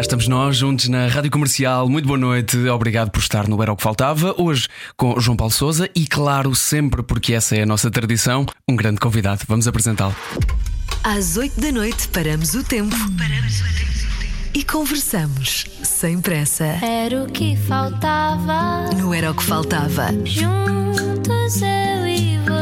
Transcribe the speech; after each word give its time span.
Cá 0.00 0.02
estamos 0.02 0.28
nós, 0.28 0.56
juntos 0.56 0.88
na 0.88 1.08
Rádio 1.08 1.30
Comercial. 1.30 1.86
Muito 1.86 2.06
boa 2.06 2.16
noite, 2.16 2.56
obrigado 2.68 3.10
por 3.10 3.18
estar 3.18 3.46
no 3.46 3.62
Era 3.62 3.70
o 3.70 3.76
que 3.76 3.82
Faltava. 3.82 4.34
Hoje 4.38 4.66
com 4.96 5.20
João 5.20 5.36
Paulo 5.36 5.52
Souza 5.52 5.90
e, 5.94 6.06
claro, 6.06 6.54
sempre 6.54 7.02
porque 7.02 7.34
essa 7.34 7.54
é 7.54 7.64
a 7.64 7.66
nossa 7.66 7.90
tradição, 7.90 8.46
um 8.66 8.74
grande 8.74 8.98
convidado. 8.98 9.42
Vamos 9.46 9.68
apresentá-lo. 9.68 10.16
Às 11.04 11.36
8 11.36 11.60
da 11.60 11.70
noite 11.70 12.08
paramos 12.08 12.54
o 12.54 12.64
tempo. 12.64 12.96
Paramos 13.18 13.60
o 13.60 13.64
tempo. 13.64 13.90
E 14.54 14.64
conversamos 14.64 15.66
sem 15.82 16.18
pressa. 16.18 16.64
Era 16.64 17.22
o 17.22 17.26
que 17.26 17.54
faltava. 17.68 18.88
Não 18.96 19.12
era 19.12 19.30
o 19.30 19.34
que 19.34 19.44
faltava. 19.44 20.06
Juntos 20.24 21.60
eu 21.60 22.06
e 22.06 22.38
você. 22.38 22.59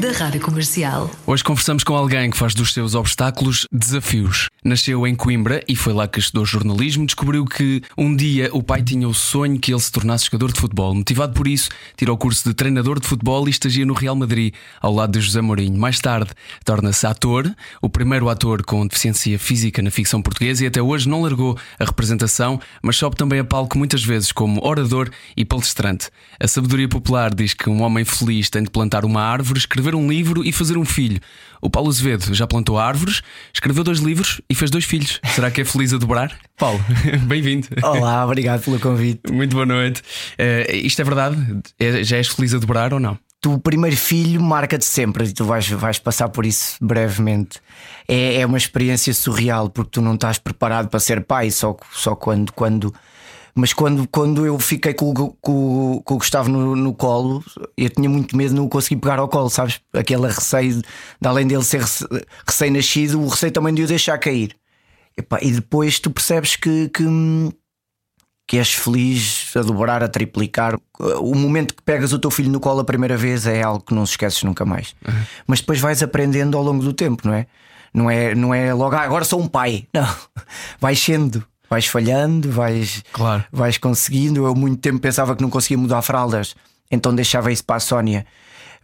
Da 0.00 0.12
Rádio 0.12 0.40
Comercial. 0.40 1.10
Hoje 1.26 1.42
conversamos 1.42 1.82
com 1.82 1.94
alguém 1.96 2.30
que 2.30 2.36
faz 2.36 2.54
dos 2.54 2.72
seus 2.72 2.94
obstáculos 2.94 3.66
desafios. 3.72 4.48
Nasceu 4.64 5.06
em 5.06 5.14
Coimbra 5.14 5.62
e 5.66 5.74
foi 5.74 5.92
lá 5.92 6.06
que 6.06 6.20
estudou 6.20 6.44
jornalismo. 6.44 7.04
Descobriu 7.04 7.44
que 7.44 7.82
um 7.98 8.14
dia 8.14 8.48
o 8.52 8.62
pai 8.62 8.82
tinha 8.82 9.08
o 9.08 9.14
sonho 9.14 9.58
que 9.58 9.72
ele 9.72 9.80
se 9.80 9.90
tornasse 9.90 10.26
jogador 10.26 10.52
de 10.52 10.60
futebol. 10.60 10.94
Motivado 10.94 11.32
por 11.32 11.48
isso, 11.48 11.68
tirou 11.96 12.14
o 12.14 12.18
curso 12.18 12.48
de 12.48 12.54
treinador 12.54 13.00
de 13.00 13.08
futebol 13.08 13.46
e 13.48 13.50
estagia 13.50 13.84
no 13.84 13.92
Real 13.92 14.14
Madrid, 14.14 14.54
ao 14.80 14.94
lado 14.94 15.12
de 15.12 15.20
José 15.20 15.40
Mourinho. 15.40 15.78
Mais 15.78 15.98
tarde, 15.98 16.30
torna-se 16.64 17.06
ator, 17.06 17.52
o 17.82 17.88
primeiro 17.88 18.28
ator 18.28 18.62
com 18.64 18.86
deficiência 18.86 19.38
física 19.38 19.82
na 19.82 19.90
ficção 19.90 20.22
portuguesa 20.22 20.64
e 20.64 20.66
até 20.66 20.80
hoje 20.80 21.08
não 21.08 21.22
largou 21.22 21.58
a 21.78 21.84
representação, 21.84 22.60
mas 22.82 22.96
sobe 22.96 23.16
também 23.16 23.40
a 23.40 23.44
palco 23.44 23.76
muitas 23.76 24.04
vezes 24.04 24.30
como 24.32 24.64
orador 24.64 25.10
e 25.36 25.44
palestrante. 25.44 26.08
A 26.38 26.46
sabedoria 26.46 26.88
popular 26.88 27.34
diz 27.34 27.52
que 27.52 27.68
um 27.68 27.82
homem 27.82 28.04
feliz 28.04 28.48
tem 28.48 28.62
de 28.62 28.70
plantar 28.70 29.04
uma 29.04 29.23
árvore, 29.24 29.58
escrever 29.58 29.94
um 29.94 30.08
livro 30.08 30.44
e 30.44 30.52
fazer 30.52 30.76
um 30.76 30.84
filho. 30.84 31.20
O 31.60 31.70
Paulo 31.70 31.88
Azevedo 31.88 32.34
já 32.34 32.46
plantou 32.46 32.78
árvores, 32.78 33.22
escreveu 33.52 33.82
dois 33.82 33.98
livros 33.98 34.40
e 34.50 34.54
fez 34.54 34.70
dois 34.70 34.84
filhos. 34.84 35.20
Será 35.34 35.50
que 35.50 35.62
é 35.62 35.64
feliz 35.64 35.92
a 35.94 35.98
dobrar? 35.98 36.36
Paulo, 36.58 36.78
bem-vindo. 37.26 37.68
Olá, 37.82 38.24
obrigado 38.24 38.62
pelo 38.62 38.78
convite. 38.78 39.32
Muito 39.32 39.54
boa 39.54 39.64
noite. 39.66 40.02
Eh, 40.36 40.76
isto 40.76 41.00
é 41.00 41.04
verdade? 41.04 41.36
É- 41.78 42.04
já 42.04 42.18
és 42.18 42.28
feliz 42.28 42.52
a 42.54 42.58
dobrar 42.58 42.92
ou 42.92 43.00
não? 43.00 43.18
Tu, 43.40 43.52
o 43.52 43.58
primeiro 43.58 43.96
filho 43.96 44.42
marca-te 44.42 44.84
sempre 44.84 45.24
e 45.26 45.32
tu 45.32 45.44
vais, 45.44 45.68
vais 45.68 45.98
passar 45.98 46.28
por 46.28 46.46
isso 46.46 46.76
brevemente. 46.80 47.60
É, 48.08 48.40
é 48.40 48.46
uma 48.46 48.56
experiência 48.58 49.12
surreal 49.12 49.68
porque 49.68 49.90
tu 49.90 50.00
não 50.02 50.14
estás 50.14 50.38
preparado 50.38 50.88
para 50.88 51.00
ser 51.00 51.22
pai, 51.24 51.50
só, 51.50 51.76
só 51.92 52.14
quando. 52.14 52.52
quando 52.52 52.94
mas 53.54 53.72
quando, 53.72 54.06
quando 54.08 54.44
eu 54.44 54.58
fiquei 54.58 54.92
com, 54.94 55.10
o- 55.10 55.36
com, 55.40 55.92
o- 55.96 56.02
com 56.02 56.14
o 56.14 56.18
Gustavo 56.18 56.48
no, 56.50 56.74
no 56.74 56.92
colo, 56.94 57.44
eu 57.76 57.88
tinha 57.88 58.08
muito 58.08 58.36
medo 58.36 58.50
de 58.50 58.56
não 58.56 58.68
conseguir 58.68 58.96
pegar 59.00 59.18
ao 59.18 59.28
colo, 59.28 59.48
sabes? 59.50 59.80
Aquele 59.92 60.26
receio, 60.26 60.80
de 60.82 61.28
além 61.28 61.46
dele 61.46 61.62
ser 61.64 61.80
rece- 61.80 62.06
recém-nascido, 62.46 63.20
o 63.20 63.28
receio 63.28 63.52
também 63.52 63.72
de 63.74 63.82
o 63.82 63.86
deixar 63.86 64.18
cair. 64.18 64.56
Epá, 65.16 65.38
e 65.40 65.52
depois 65.52 66.00
tu 66.00 66.10
percebes 66.10 66.56
que, 66.56 66.88
que, 66.88 67.04
que 68.46 68.58
és 68.58 68.74
feliz 68.74 69.52
a 69.56 69.62
dobrar, 69.62 70.02
a 70.02 70.08
triplicar. 70.08 70.76
O 71.20 71.34
momento 71.34 71.74
que 71.74 71.82
pegas 71.82 72.12
o 72.12 72.18
teu 72.18 72.30
filho 72.30 72.50
no 72.50 72.58
colo 72.60 72.80
a 72.80 72.84
primeira 72.84 73.16
vez 73.16 73.46
é 73.46 73.62
algo 73.62 73.84
que 73.84 73.94
não 73.94 74.04
se 74.04 74.12
esqueces 74.12 74.42
nunca 74.42 74.64
mais. 74.64 74.94
Mas 75.46 75.60
depois 75.60 75.78
vais 75.80 76.02
aprendendo 76.02 76.56
ao 76.58 76.64
longo 76.64 76.82
do 76.82 76.92
tempo, 76.92 77.26
não 77.26 77.32
é? 77.34 77.46
Não 77.94 78.10
é, 78.10 78.34
não 78.34 78.52
é 78.52 78.74
logo, 78.74 78.96
ah, 78.96 79.02
agora 79.02 79.24
sou 79.24 79.40
um 79.40 79.46
pai. 79.46 79.86
Não. 79.94 80.04
Vais 80.80 80.98
sendo, 80.98 81.46
vais 81.68 81.86
falhando, 81.86 82.50
vais, 82.50 83.02
Claro. 83.12 83.44
vais 83.52 83.78
conseguindo. 83.78 84.46
Eu 84.46 84.54
muito 84.54 84.80
tempo 84.80 84.98
pensava 85.00 85.34
que 85.34 85.42
não 85.42 85.50
conseguia 85.50 85.78
mudar 85.78 86.02
fraldas, 86.02 86.54
então 86.90 87.14
deixava 87.14 87.50
isso 87.52 87.64
para 87.64 87.76
a 87.76 87.80
Sónia. 87.80 88.26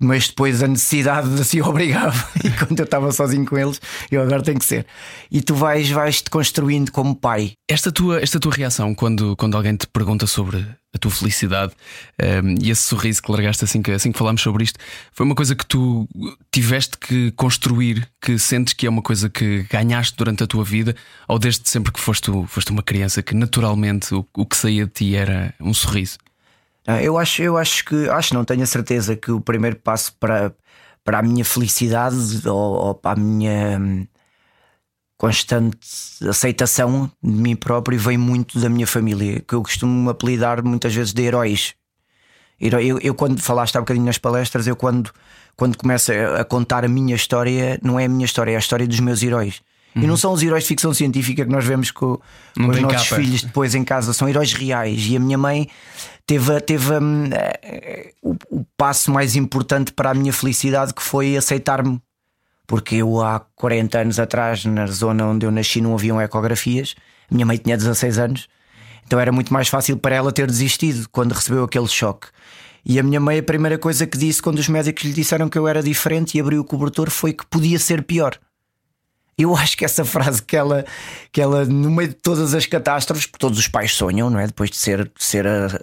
Mas 0.00 0.28
depois 0.28 0.62
a 0.62 0.66
necessidade 0.66 1.28
assim 1.40 1.60
obrigava. 1.62 2.16
E 2.42 2.50
quando 2.50 2.78
eu 2.78 2.84
estava 2.84 3.12
sozinho 3.12 3.44
com 3.44 3.58
eles, 3.58 3.80
eu 4.10 4.22
agora 4.22 4.42
tenho 4.42 4.58
que 4.58 4.64
ser. 4.64 4.86
E 5.30 5.42
tu 5.42 5.54
vais, 5.54 5.90
vais 5.90 6.22
te 6.22 6.30
construindo 6.30 6.90
como 6.90 7.14
pai. 7.14 7.52
Esta 7.68 7.92
tua, 7.92 8.20
esta 8.20 8.40
tua 8.40 8.52
reação 8.52 8.94
quando, 8.94 9.36
quando 9.36 9.56
alguém 9.56 9.76
te 9.76 9.86
pergunta 9.86 10.26
sobre 10.26 10.66
a 10.92 10.98
tua 10.98 11.10
felicidade 11.10 11.72
ehm, 12.18 12.56
e 12.60 12.70
esse 12.70 12.82
sorriso 12.82 13.22
que 13.22 13.30
largaste 13.30 13.64
assim 13.64 13.80
que, 13.80 13.92
assim 13.92 14.10
que 14.10 14.18
falámos 14.18 14.42
sobre 14.42 14.64
isto, 14.64 14.78
foi 15.12 15.24
uma 15.24 15.34
coisa 15.34 15.54
que 15.54 15.64
tu 15.64 16.08
tiveste 16.50 16.98
que 16.98 17.30
construir, 17.32 18.08
que 18.20 18.38
sentes 18.38 18.74
que 18.74 18.86
é 18.86 18.90
uma 18.90 19.02
coisa 19.02 19.30
que 19.30 19.64
ganhaste 19.70 20.16
durante 20.16 20.42
a 20.42 20.46
tua 20.46 20.64
vida, 20.64 20.96
ou 21.28 21.38
desde 21.38 21.68
sempre 21.68 21.92
que 21.92 22.00
foste, 22.00 22.30
foste 22.48 22.72
uma 22.72 22.82
criança 22.82 23.22
que 23.22 23.34
naturalmente 23.34 24.12
o, 24.14 24.26
o 24.36 24.44
que 24.44 24.56
saía 24.56 24.84
de 24.84 24.92
ti 24.92 25.14
era 25.14 25.54
um 25.60 25.72
sorriso? 25.72 26.18
Ah, 26.86 27.02
Eu 27.02 27.18
acho, 27.18 27.42
eu 27.42 27.56
acho 27.56 27.84
que, 27.84 28.08
acho 28.08 28.34
não, 28.34 28.44
tenho 28.44 28.62
a 28.62 28.66
certeza 28.66 29.16
que 29.16 29.30
o 29.30 29.40
primeiro 29.40 29.76
passo 29.76 30.14
para, 30.18 30.54
para 31.04 31.18
a 31.18 31.22
minha 31.22 31.44
felicidade 31.44 32.16
ou, 32.48 32.54
ou 32.88 32.94
para 32.94 33.12
a 33.20 33.22
minha 33.22 33.78
hum, 33.78 34.06
constante 35.16 35.78
aceitação 36.28 37.10
de 37.22 37.30
mim 37.30 37.54
próprio 37.54 37.98
vem 37.98 38.16
muito 38.16 38.58
da 38.58 38.68
minha 38.68 38.86
família, 38.86 39.40
que 39.40 39.54
eu 39.54 39.62
costumo 39.62 40.08
apelidar 40.08 40.64
muitas 40.64 40.94
vezes 40.94 41.12
de 41.12 41.22
heróis. 41.22 41.74
Heró- 42.60 42.80
Eu, 42.80 42.98
eu 43.00 43.14
quando 43.14 43.40
falaste 43.42 43.76
há 43.76 43.80
bocadinho 43.80 44.06
nas 44.06 44.18
palestras, 44.18 44.66
eu 44.66 44.76
quando, 44.76 45.12
quando 45.56 45.76
começo 45.78 46.12
a 46.12 46.44
contar 46.44 46.84
a 46.84 46.88
minha 46.88 47.16
história, 47.16 47.78
não 47.82 48.00
é 48.00 48.06
a 48.06 48.10
minha 48.10 48.24
história, 48.26 48.52
é 48.52 48.56
a 48.56 48.60
história 48.60 48.88
dos 48.88 49.00
meus 49.00 49.22
heróis. 49.22 49.62
E 49.94 50.06
não 50.06 50.16
são 50.16 50.32
os 50.32 50.42
heróis 50.42 50.62
de 50.64 50.68
ficção 50.68 50.94
científica 50.94 51.44
que 51.44 51.50
nós 51.50 51.64
vemos 51.64 51.90
com, 51.90 52.16
com 52.16 52.62
Uhum. 52.62 52.70
Os 52.70 52.80
nossos 52.80 53.08
capa. 53.08 53.20
filhos 53.20 53.42
depois 53.42 53.74
em 53.74 53.82
casa, 53.84 54.12
são 54.12 54.28
heróis 54.28 54.52
reais. 54.52 55.06
E 55.06 55.16
a 55.16 55.20
minha 55.20 55.36
mãe 55.36 55.68
teve, 56.26 56.60
teve 56.60 56.92
hum, 56.92 57.28
eh, 57.32 58.12
o, 58.22 58.36
o 58.50 58.64
passo 58.76 59.10
mais 59.10 59.34
importante 59.34 59.92
para 59.92 60.10
a 60.10 60.14
minha 60.14 60.32
felicidade 60.32 60.94
que 60.94 61.02
foi 61.02 61.36
aceitar-me. 61.36 62.00
Porque 62.66 62.96
eu 62.96 63.20
há 63.20 63.40
40 63.56 63.98
anos 63.98 64.20
atrás, 64.20 64.64
na 64.64 64.86
zona 64.86 65.26
onde 65.26 65.44
eu 65.44 65.50
nasci, 65.50 65.80
não 65.80 65.94
haviam 65.94 66.20
ecografias. 66.20 66.94
A 67.28 67.34
minha 67.34 67.44
mãe 67.44 67.56
tinha 67.56 67.76
16 67.76 68.18
anos, 68.18 68.48
então 69.04 69.18
era 69.18 69.32
muito 69.32 69.52
mais 69.52 69.68
fácil 69.68 69.96
para 69.96 70.14
ela 70.14 70.30
ter 70.30 70.46
desistido 70.46 71.08
quando 71.10 71.32
recebeu 71.32 71.64
aquele 71.64 71.88
choque. 71.88 72.28
E 72.84 72.98
a 72.98 73.02
minha 73.02 73.20
mãe, 73.20 73.38
a 73.38 73.42
primeira 73.42 73.76
coisa 73.76 74.06
que 74.06 74.16
disse 74.16 74.40
quando 74.40 74.58
os 74.58 74.68
médicos 74.68 75.04
lhe 75.04 75.12
disseram 75.12 75.48
que 75.48 75.58
eu 75.58 75.66
era 75.68 75.82
diferente 75.82 76.38
e 76.38 76.40
abriu 76.40 76.60
o 76.60 76.64
cobertor 76.64 77.10
foi 77.10 77.32
que 77.32 77.44
podia 77.46 77.78
ser 77.78 78.02
pior. 78.04 78.38
Eu 79.40 79.56
acho 79.56 79.74
que 79.74 79.86
essa 79.86 80.04
frase 80.04 80.42
que 80.42 80.54
ela, 80.54 80.84
que 81.32 81.40
ela 81.40 81.64
no 81.64 81.90
meio 81.90 82.10
de 82.10 82.14
todas 82.14 82.52
as 82.52 82.66
catástrofes, 82.66 83.24
porque 83.24 83.38
todos 83.38 83.58
os 83.58 83.66
pais 83.66 83.94
sonham, 83.94 84.28
não 84.28 84.38
é? 84.38 84.46
Depois 84.46 84.68
de 84.68 84.76
ser, 84.76 85.04
de 85.04 85.24
ser 85.24 85.46
ah, 85.46 85.80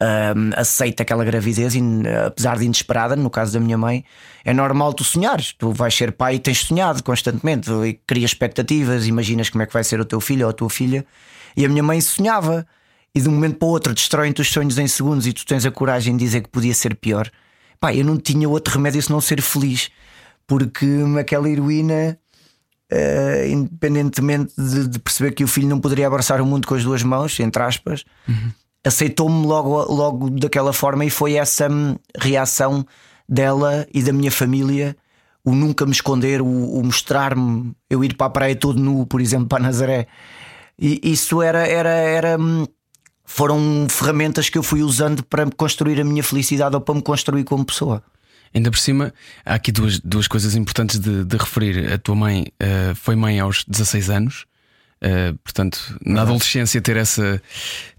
ah, 0.00 0.34
aceita 0.56 1.04
aquela 1.04 1.24
gravidez, 1.24 1.76
e, 1.76 1.80
apesar 2.26 2.58
de 2.58 2.64
inesperada, 2.64 3.14
no 3.14 3.30
caso 3.30 3.52
da 3.52 3.60
minha 3.60 3.78
mãe, 3.78 4.04
é 4.44 4.52
normal 4.52 4.92
tu 4.92 5.04
sonhares. 5.04 5.52
Tu 5.52 5.70
vais 5.72 5.94
ser 5.94 6.12
pai 6.12 6.34
e 6.34 6.38
tens 6.40 6.64
sonhado 6.64 7.00
constantemente, 7.04 7.70
e 7.70 7.94
crias 8.06 8.32
expectativas, 8.32 9.06
imaginas 9.06 9.48
como 9.50 9.62
é 9.62 9.66
que 9.66 9.72
vai 9.72 9.84
ser 9.84 10.00
o 10.00 10.04
teu 10.04 10.20
filho 10.20 10.44
ou 10.44 10.50
a 10.50 10.52
tua 10.52 10.68
filha. 10.68 11.06
E 11.56 11.64
a 11.64 11.68
minha 11.68 11.84
mãe 11.84 12.00
sonhava, 12.00 12.66
e 13.14 13.20
de 13.20 13.28
um 13.28 13.32
momento 13.32 13.56
para 13.58 13.66
o 13.66 13.70
outro 13.70 13.94
destroem-te 13.94 14.40
os 14.40 14.50
sonhos 14.50 14.78
em 14.78 14.88
segundos, 14.88 15.28
e 15.28 15.32
tu 15.32 15.46
tens 15.46 15.64
a 15.64 15.70
coragem 15.70 16.16
de 16.16 16.24
dizer 16.24 16.42
que 16.42 16.48
podia 16.48 16.74
ser 16.74 16.96
pior. 16.96 17.30
Pá, 17.78 17.94
eu 17.94 18.04
não 18.04 18.16
tinha 18.16 18.48
outro 18.48 18.74
remédio 18.74 19.00
senão 19.00 19.20
ser 19.20 19.40
feliz, 19.40 19.90
porque 20.44 20.86
aquela 21.20 21.48
heroína. 21.48 22.18
Uh, 22.92 23.48
independentemente 23.48 24.54
de, 24.56 24.86
de 24.86 24.98
perceber 25.00 25.32
que 25.32 25.42
o 25.42 25.48
filho 25.48 25.66
não 25.66 25.80
poderia 25.80 26.06
abraçar 26.06 26.40
o 26.40 26.46
mundo 26.46 26.68
com 26.68 26.74
as 26.76 26.84
duas 26.84 27.02
mãos, 27.02 27.40
entre 27.40 27.60
aspas, 27.60 28.04
aceitou-me 28.86 29.44
logo, 29.44 29.92
logo 29.92 30.30
daquela 30.30 30.72
forma 30.72 31.04
e 31.04 31.10
foi 31.10 31.34
essa 31.34 31.68
hum, 31.68 31.96
reação 32.16 32.86
dela 33.28 33.86
e 33.92 34.02
da 34.02 34.12
minha 34.12 34.30
família. 34.30 34.96
O 35.44 35.54
nunca 35.54 35.84
me 35.84 35.92
esconder, 35.92 36.40
o, 36.40 36.46
o 36.46 36.84
mostrar-me, 36.84 37.72
eu 37.90 38.04
ir 38.04 38.16
para 38.16 38.26
a 38.26 38.30
praia 38.30 38.56
todo 38.56 38.80
nu, 38.80 39.06
por 39.06 39.20
exemplo, 39.20 39.48
para 39.48 39.62
Nazaré. 39.62 40.06
E 40.78 41.00
isso 41.02 41.40
era, 41.42 41.66
era, 41.66 41.90
era, 41.90 42.38
hum, 42.38 42.66
foram 43.24 43.86
ferramentas 43.88 44.48
que 44.48 44.58
eu 44.58 44.62
fui 44.62 44.82
usando 44.82 45.24
para 45.24 45.48
construir 45.56 46.00
a 46.00 46.04
minha 46.04 46.22
felicidade 46.22 46.74
ou 46.74 46.80
para 46.80 46.94
me 46.94 47.02
construir 47.02 47.44
como 47.44 47.64
pessoa. 47.64 48.02
Ainda 48.54 48.70
por 48.70 48.78
cima, 48.78 49.12
há 49.44 49.54
aqui 49.54 49.70
duas, 49.70 50.00
duas 50.00 50.26
coisas 50.26 50.54
importantes 50.54 50.98
de, 50.98 51.24
de 51.24 51.36
referir. 51.36 51.92
A 51.92 51.98
tua 51.98 52.14
mãe 52.14 52.46
eh, 52.58 52.92
foi 52.94 53.14
mãe 53.16 53.38
aos 53.38 53.64
16 53.64 54.10
anos, 54.10 54.46
eh, 55.00 55.34
portanto, 55.44 55.98
na 56.04 56.22
adolescência, 56.22 56.80
ter 56.80 56.96
essa, 56.96 57.40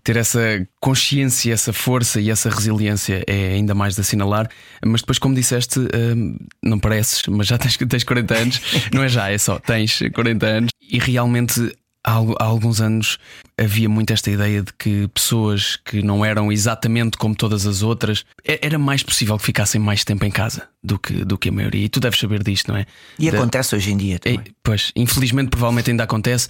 ter 0.04 0.18
essa 0.18 0.68
consciência, 0.80 1.54
essa 1.54 1.72
força 1.72 2.20
e 2.20 2.32
essa 2.32 2.50
resiliência 2.50 3.24
é 3.28 3.54
ainda 3.54 3.76
mais 3.76 3.96
de 3.96 4.02
assinalar. 4.02 4.50
Mas 4.86 5.02
depois, 5.02 5.20
como 5.20 5.36
disseste, 5.36 5.80
eh, 5.94 6.16
não 6.64 6.80
pareces, 6.80 7.22
mas 7.28 7.48
já 7.48 7.58
tens, 7.58 7.78
tens 7.78 8.04
40 8.04 8.36
anos, 8.36 8.62
não 8.94 9.04
é 9.04 9.10
já, 9.10 9.32
é 9.32 9.38
só, 9.38 9.60
tens 9.60 10.00
40 10.14 10.46
anos 10.46 10.72
e 10.82 10.98
realmente 10.98 11.72
há, 12.08 12.44
alguns 12.44 12.80
anos 12.80 13.18
havia 13.58 13.90
muito 13.90 14.14
esta 14.14 14.32
ideia 14.32 14.64
de 14.64 14.72
que 14.74 15.08
pessoas 15.10 15.76
que 15.76 16.02
não 16.02 16.24
eram 16.24 16.52
exatamente 16.52 17.18
como 17.18 17.36
todas 17.36 17.68
as 17.68 17.82
outras 17.82 18.26
era 18.46 18.80
mais 18.80 19.04
possível 19.04 19.38
que 19.38 19.44
ficassem 19.44 19.82
mais 19.82 20.06
tempo 20.06 20.24
em 20.24 20.32
casa 20.32 20.68
do 20.82 20.98
que, 20.98 21.26
do 21.26 21.38
que 21.38 21.50
a 21.50 21.52
maioria. 21.52 21.86
E 21.86 21.90
tu 21.90 22.00
deves 22.00 22.20
saber 22.20 22.42
disto, 22.44 22.72
não 22.72 22.78
é? 22.78 22.86
E 23.20 23.30
da... 23.30 23.38
acontece 23.38 23.76
hoje 23.76 23.92
em 23.92 23.98
dia 23.98 24.20
também. 24.20 24.40
pois, 24.64 24.92
infelizmente, 24.96 25.50
provavelmente 25.50 25.92
ainda 25.92 26.04
acontece. 26.04 26.50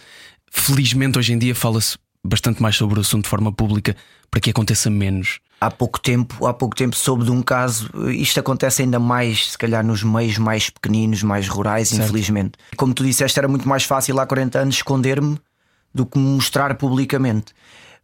Felizmente, 0.51 1.17
hoje 1.17 1.33
em 1.33 1.39
dia 1.39 1.55
fala-se 1.55 1.97
bastante 2.23 2.61
mais 2.61 2.75
sobre 2.75 2.99
o 2.99 3.01
assunto 3.01 3.23
de 3.23 3.29
forma 3.29 3.51
pública 3.51 3.95
para 4.29 4.39
que 4.39 4.49
aconteça 4.49 4.89
menos. 4.89 5.39
Há 5.59 5.71
pouco 5.71 5.99
tempo, 5.99 6.45
há 6.45 6.53
pouco 6.53 6.75
tempo 6.75 6.95
soube 6.95 7.23
de 7.23 7.31
um 7.31 7.41
caso, 7.41 7.89
isto 8.11 8.39
acontece 8.39 8.83
ainda 8.83 8.99
mais, 8.99 9.51
se 9.51 9.57
calhar, 9.57 9.83
nos 9.83 10.03
meios 10.03 10.37
mais 10.37 10.69
pequeninos, 10.69 11.23
mais 11.23 11.47
rurais, 11.47 11.89
certo. 11.89 12.03
infelizmente. 12.03 12.51
Como 12.75 12.93
tu 12.93 13.03
disseste, 13.03 13.39
era 13.39 13.47
muito 13.47 13.67
mais 13.67 13.83
fácil 13.83 14.19
há 14.19 14.25
40 14.27 14.59
anos 14.59 14.75
esconder-me 14.75 15.39
do 15.93 16.05
que 16.05 16.19
mostrar 16.19 16.75
publicamente. 16.75 17.53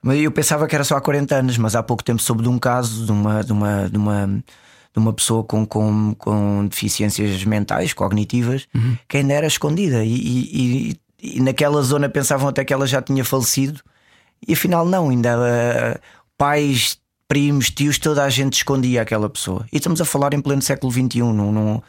Eu 0.04 0.31
pensava 0.31 0.68
que 0.68 0.75
era 0.75 0.84
só 0.84 0.98
há 0.98 1.02
40 1.02 1.36
anos, 1.36 1.58
mas 1.58 1.75
há 1.75 1.84
pouco 1.84 2.04
tempo 2.04 2.22
soube 2.22 2.44
de 2.44 2.50
um 2.50 2.60
caso 2.60 3.06
de 3.06 3.12
uma, 3.12 3.44
de 3.44 3.54
uma, 3.54 3.90
de 3.90 3.98
uma, 3.98 4.28
de 4.28 5.00
uma 5.00 5.14
pessoa 5.14 5.44
com, 5.44 5.66
com, 5.66 6.14
com 6.18 6.68
deficiências 6.68 7.46
mentais, 7.46 7.94
cognitivas, 7.94 8.68
uhum. 8.75 8.98
que 9.08 9.18
ainda 9.18 9.34
era 9.34 9.48
escondida. 9.48 10.04
E, 10.04 10.14
e, 10.14 11.00
e, 11.22 11.40
naquela 11.40 11.81
zona 11.81 12.10
pensavam 12.10 12.50
até 12.50 12.66
que 12.66 12.74
ela 12.74 12.86
já 12.86 13.02
tinha 13.02 13.24
falecido, 13.24 13.80
e 14.48 14.54
afinal 14.54 14.86
não, 14.86 15.10
ainda 15.10 15.38
uh, 15.38 16.00
pais, 16.38 16.98
primos, 17.28 17.69
tios, 17.69 17.98
toda 17.98 18.24
a 18.24 18.30
gente 18.30 18.54
escondia 18.54 19.01
aquela 19.01 19.30
pessoa. 19.30 19.66
E 19.72 19.78
estamos 19.78 20.01
a 20.01 20.06
falar 20.06 20.34
em 20.34 20.42
pleno 20.42 20.62
século 20.62 20.92
XXI. 20.92 21.19
Não, 21.19 21.51
não, 21.51 21.84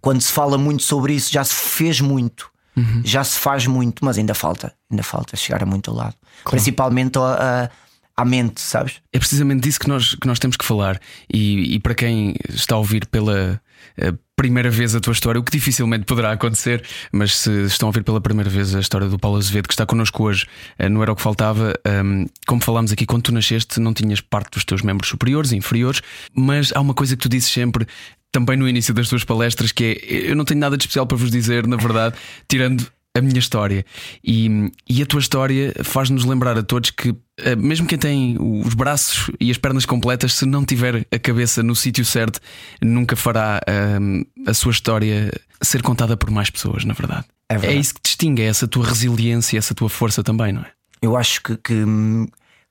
quando 0.00 0.20
se 0.20 0.32
fala 0.32 0.58
muito 0.58 0.82
sobre 0.82 1.14
isso, 1.14 1.32
já 1.32 1.44
se 1.44 1.54
fez 1.54 2.00
muito. 2.00 2.50
Uhum. 2.76 3.02
Já 3.04 3.22
se 3.22 3.38
faz 3.38 3.66
muito, 3.66 4.04
mas 4.04 4.16
ainda 4.16 4.34
falta, 4.34 4.72
ainda 4.90 5.02
falta 5.02 5.36
chegar 5.36 5.62
a 5.62 5.66
muito 5.66 5.92
lado. 5.92 6.14
Claro. 6.42 6.50
Principalmente 6.50 7.18
a, 7.18 7.70
à 8.16 8.24
mente, 8.24 8.60
sabes? 8.60 9.00
É 9.12 9.18
precisamente 9.18 9.62
disso 9.62 9.80
que 9.80 9.88
nós, 9.88 10.14
que 10.14 10.26
nós 10.26 10.38
temos 10.38 10.56
que 10.56 10.64
falar. 10.64 11.00
E, 11.32 11.74
e 11.74 11.80
para 11.80 11.94
quem 11.94 12.34
está 12.48 12.74
a 12.74 12.78
ouvir 12.78 13.06
pela 13.06 13.60
eh, 13.96 14.12
primeira 14.36 14.70
vez 14.70 14.94
a 14.94 15.00
tua 15.00 15.12
história, 15.12 15.40
o 15.40 15.44
que 15.44 15.52
dificilmente 15.52 16.04
poderá 16.04 16.32
acontecer, 16.32 16.84
mas 17.12 17.36
se 17.36 17.50
estão 17.64 17.88
a 17.88 17.90
ouvir 17.90 18.02
pela 18.02 18.20
primeira 18.20 18.50
vez 18.50 18.74
a 18.74 18.80
história 18.80 19.08
do 19.08 19.18
Paulo 19.18 19.38
Azevedo, 19.38 19.68
que 19.68 19.74
está 19.74 19.86
connosco 19.86 20.24
hoje, 20.24 20.46
eh, 20.78 20.88
não 20.88 21.02
era 21.02 21.12
o 21.12 21.16
que 21.16 21.22
faltava. 21.22 21.72
Ehm, 21.84 22.26
como 22.46 22.62
falámos 22.62 22.92
aqui, 22.92 23.06
quando 23.06 23.22
tu 23.22 23.32
nasceste, 23.32 23.80
não 23.80 23.94
tinhas 23.94 24.20
parte 24.20 24.52
dos 24.52 24.64
teus 24.64 24.82
membros 24.82 25.08
superiores 25.08 25.52
e 25.52 25.56
inferiores, 25.56 26.02
mas 26.34 26.72
há 26.74 26.80
uma 26.80 26.94
coisa 26.94 27.16
que 27.16 27.22
tu 27.22 27.28
dizes 27.28 27.50
sempre 27.50 27.86
também 28.30 28.56
no 28.56 28.68
início 28.68 28.94
das 28.94 29.08
tuas 29.08 29.24
palestras, 29.24 29.72
que 29.72 29.84
é 29.84 30.30
eu 30.30 30.34
não 30.34 30.44
tenho 30.44 30.60
nada 30.60 30.76
de 30.76 30.82
especial 30.82 31.06
para 31.06 31.16
vos 31.18 31.30
dizer, 31.30 31.66
na 31.66 31.76
verdade, 31.76 32.16
tirando 32.48 32.86
a 33.14 33.20
minha 33.20 33.38
história. 33.38 33.84
E, 34.24 34.70
e 34.88 35.02
a 35.02 35.06
tua 35.06 35.20
história 35.20 35.74
faz-nos 35.84 36.24
lembrar 36.24 36.56
a 36.56 36.62
todos 36.62 36.90
que, 36.90 37.14
mesmo 37.56 37.86
quem 37.86 37.98
tem 37.98 38.36
os 38.38 38.74
braços 38.74 39.30
e 39.40 39.50
as 39.50 39.58
pernas 39.58 39.84
completas, 39.86 40.34
se 40.34 40.46
não 40.46 40.64
tiver 40.64 41.06
a 41.10 41.18
cabeça 41.18 41.62
no 41.62 41.74
sítio 41.74 42.04
certo, 42.04 42.40
nunca 42.80 43.16
fará 43.16 43.60
um, 44.00 44.16
ehm, 44.18 44.24
a 44.46 44.54
sua 44.54 44.72
história 44.72 45.32
ser 45.60 45.82
contada 45.82 46.16
por 46.16 46.30
mais 46.30 46.50
pessoas, 46.50 46.84
na 46.84 46.94
verdade. 46.94 47.24
É, 47.48 47.54
verdade. 47.54 47.76
é 47.76 47.80
isso 47.80 47.94
que 47.94 48.00
distingue, 48.02 48.42
é 48.42 48.46
essa 48.46 48.66
tua 48.66 48.86
resiliência, 48.86 49.58
essa 49.58 49.74
tua 49.74 49.88
força 49.88 50.22
também, 50.22 50.52
não 50.52 50.62
é? 50.62 50.70
Eu 51.00 51.16
acho 51.16 51.42
que, 51.42 51.56
que, 51.56 51.84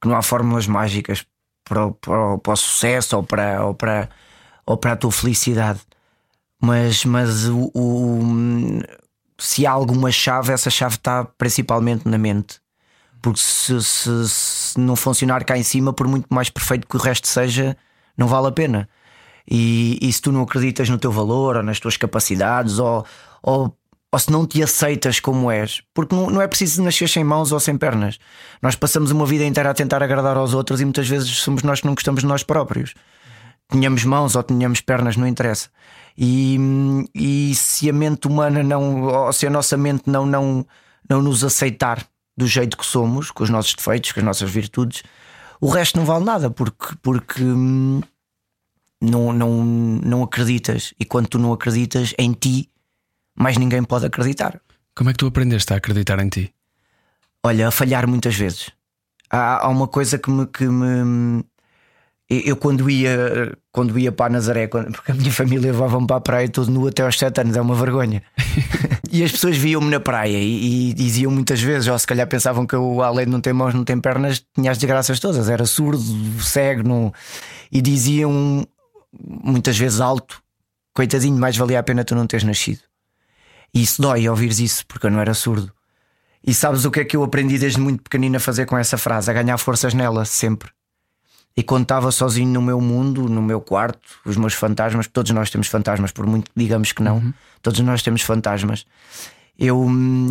que 0.01 0.07
não 0.07 0.15
há 0.15 0.21
fórmulas 0.21 0.67
mágicas 0.67 1.25
para, 1.63 1.85
o, 1.85 1.93
para, 1.93 2.37
para 2.37 2.53
o 2.53 2.55
sucesso 2.55 3.17
ou 3.17 3.23
para, 3.23 3.65
ou 3.65 3.73
para 3.73 4.09
ou 4.65 4.77
para 4.77 4.93
a 4.93 4.95
tua 4.95 5.11
felicidade. 5.11 5.81
Mas, 6.61 7.03
mas 7.05 7.47
o, 7.47 7.71
o, 7.73 8.81
se 9.37 9.65
há 9.65 9.71
alguma 9.71 10.11
chave, 10.11 10.53
essa 10.53 10.69
chave 10.69 10.95
está 10.95 11.25
principalmente 11.25 12.07
na 12.07 12.17
mente. 12.17 12.59
Porque 13.21 13.39
se, 13.39 13.81
se, 13.83 14.29
se, 14.29 14.79
não 14.79 14.95
funcionar 14.95 15.43
cá 15.43 15.57
em 15.57 15.63
cima, 15.63 15.93
por 15.93 16.07
muito 16.07 16.27
mais 16.29 16.49
perfeito 16.49 16.87
que 16.87 16.95
o 16.95 16.99
resto 16.99 17.27
seja, 17.27 17.77
não 18.17 18.27
vale 18.27 18.47
a 18.47 18.51
pena. 18.51 18.89
E, 19.49 19.97
e 20.01 20.11
se 20.11 20.21
tu 20.21 20.31
não 20.31 20.41
acreditas 20.43 20.89
no 20.89 20.97
teu 20.97 21.11
valor 21.11 21.57
ou 21.57 21.63
nas 21.63 21.79
tuas 21.79 21.97
capacidades, 21.97 22.79
ou, 22.79 23.05
ou, 23.43 23.77
ou 24.11 24.19
se 24.19 24.31
não 24.31 24.45
te 24.47 24.63
aceitas 24.63 25.19
como 25.19 25.51
és, 25.51 25.83
porque 25.93 26.15
não, 26.15 26.29
não 26.29 26.41
é 26.41 26.47
preciso 26.47 26.83
nascer 26.83 27.07
sem 27.09 27.23
mãos 27.23 27.51
ou 27.51 27.59
sem 27.59 27.77
pernas. 27.77 28.17
Nós 28.61 28.75
passamos 28.75 29.11
uma 29.11 29.25
vida 29.25 29.45
inteira 29.45 29.69
a 29.69 29.73
tentar 29.73 30.01
agradar 30.01 30.37
aos 30.37 30.53
outros 30.53 30.81
e 30.81 30.85
muitas 30.85 31.07
vezes 31.07 31.29
somos 31.37 31.63
nós 31.63 31.81
que 31.81 31.87
não 31.87 31.93
gostamos 31.93 32.21
de 32.21 32.27
nós 32.27 32.43
próprios 32.43 32.93
tenhamos 33.71 34.03
mãos 34.03 34.35
ou 34.35 34.43
tenhamos 34.43 34.81
pernas, 34.81 35.15
não 35.15 35.25
interessa. 35.25 35.69
E, 36.17 36.59
e 37.15 37.55
se 37.55 37.89
a 37.89 37.93
mente 37.93 38.27
humana 38.27 38.61
não, 38.61 39.03
ou 39.03 39.33
se 39.33 39.47
a 39.47 39.49
nossa 39.49 39.77
mente 39.77 40.03
não, 40.05 40.25
não, 40.25 40.65
não 41.09 41.21
nos 41.21 41.43
aceitar 41.43 42.05
do 42.35 42.47
jeito 42.47 42.77
que 42.77 42.85
somos, 42.85 43.31
com 43.31 43.43
os 43.43 43.49
nossos 43.49 43.73
defeitos, 43.73 44.11
com 44.11 44.19
as 44.19 44.25
nossas 44.25 44.49
virtudes, 44.49 45.03
o 45.59 45.69
resto 45.69 45.97
não 45.97 46.05
vale 46.05 46.25
nada, 46.25 46.49
porque, 46.49 46.95
porque 47.01 47.43
hum, 47.43 48.01
não, 49.01 49.33
não, 49.33 49.63
não 49.63 50.23
acreditas. 50.23 50.93
E 50.99 51.05
quando 51.05 51.27
tu 51.27 51.39
não 51.39 51.53
acreditas 51.53 52.13
em 52.17 52.33
ti, 52.33 52.69
mais 53.35 53.57
ninguém 53.57 53.83
pode 53.83 54.05
acreditar. 54.05 54.59
Como 54.95 55.09
é 55.09 55.13
que 55.13 55.19
tu 55.19 55.27
aprendeste 55.27 55.73
a 55.73 55.77
acreditar 55.77 56.19
em 56.19 56.29
ti? 56.29 56.53
Olha, 57.43 57.67
a 57.67 57.71
falhar 57.71 58.07
muitas 58.07 58.35
vezes. 58.35 58.71
Há, 59.29 59.65
há 59.65 59.69
uma 59.69 59.87
coisa 59.87 60.17
que 60.17 60.29
me, 60.29 60.45
que 60.45 60.65
me 60.65 61.43
eu 62.33 62.55
quando 62.55 62.89
ia, 62.89 63.57
quando 63.73 63.99
ia 63.99 64.09
para 64.09 64.27
a 64.27 64.29
Nazaré, 64.29 64.65
porque 64.67 65.11
a 65.11 65.13
minha 65.13 65.31
família 65.31 65.71
levava-me 65.71 66.07
para 66.07 66.15
a 66.15 66.21
praia 66.21 66.47
todo 66.47 66.71
nu 66.71 66.87
até 66.87 67.03
aos 67.03 67.19
7 67.19 67.41
anos, 67.41 67.57
é 67.57 67.61
uma 67.61 67.75
vergonha. 67.75 68.23
e 69.11 69.21
as 69.21 69.33
pessoas 69.33 69.57
viam-me 69.57 69.89
na 69.89 69.99
praia 69.99 70.37
e, 70.37 70.91
e, 70.91 70.93
diziam 70.93 71.29
muitas 71.29 71.61
vezes, 71.61 71.89
ou 71.89 71.99
se 71.99 72.07
calhar 72.07 72.25
pensavam 72.27 72.65
que 72.65 72.73
eu, 72.73 73.01
além 73.01 73.25
de 73.25 73.31
não 73.31 73.41
ter 73.41 73.51
mãos, 73.51 73.73
não 73.73 73.83
ter 73.83 73.99
pernas, 73.99 74.41
tinha 74.55 74.71
as 74.71 74.77
desgraças 74.77 75.19
todas, 75.19 75.49
era 75.49 75.65
surdo, 75.65 76.01
cego, 76.41 76.87
não... 76.87 77.13
e 77.69 77.81
diziam 77.81 78.65
muitas 79.19 79.77
vezes 79.77 79.99
alto: 79.99 80.41
coitadinho, 80.93 81.37
mais 81.37 81.57
valia 81.57 81.79
a 81.79 81.83
pena 81.83 82.05
tu 82.05 82.15
não 82.15 82.25
teres 82.25 82.45
nascido. 82.45 82.79
E 83.73 83.81
isso 83.83 84.01
dói 84.01 84.29
ouvires 84.29 84.59
isso, 84.59 84.85
porque 84.87 85.05
eu 85.05 85.11
não 85.11 85.19
era 85.19 85.33
surdo. 85.33 85.69
E 86.45 86.53
sabes 86.53 86.85
o 86.85 86.91
que 86.91 87.01
é 87.01 87.05
que 87.05 87.17
eu 87.17 87.23
aprendi 87.23 87.57
desde 87.57 87.79
muito 87.79 88.03
pequenino 88.03 88.37
a 88.37 88.39
fazer 88.39 88.65
com 88.65 88.77
essa 88.77 88.97
frase? 88.97 89.29
A 89.29 89.33
ganhar 89.33 89.57
forças 89.57 89.93
nela, 89.93 90.23
sempre 90.23 90.71
e 91.55 91.61
quando 91.61 91.83
estava 91.83 92.11
sozinho 92.11 92.49
no 92.49 92.61
meu 92.61 92.79
mundo, 92.79 93.27
no 93.27 93.41
meu 93.41 93.59
quarto, 93.59 94.19
os 94.25 94.37
meus 94.37 94.53
fantasmas, 94.53 95.07
todos 95.07 95.31
nós 95.31 95.49
temos 95.49 95.67
fantasmas, 95.67 96.11
por 96.11 96.25
muito 96.25 96.45
que 96.45 96.59
digamos 96.59 96.91
que 96.91 97.03
não, 97.03 97.17
uhum. 97.17 97.33
todos 97.61 97.79
nós 97.81 98.01
temos 98.01 98.21
fantasmas. 98.21 98.85
Eu, 99.59 99.85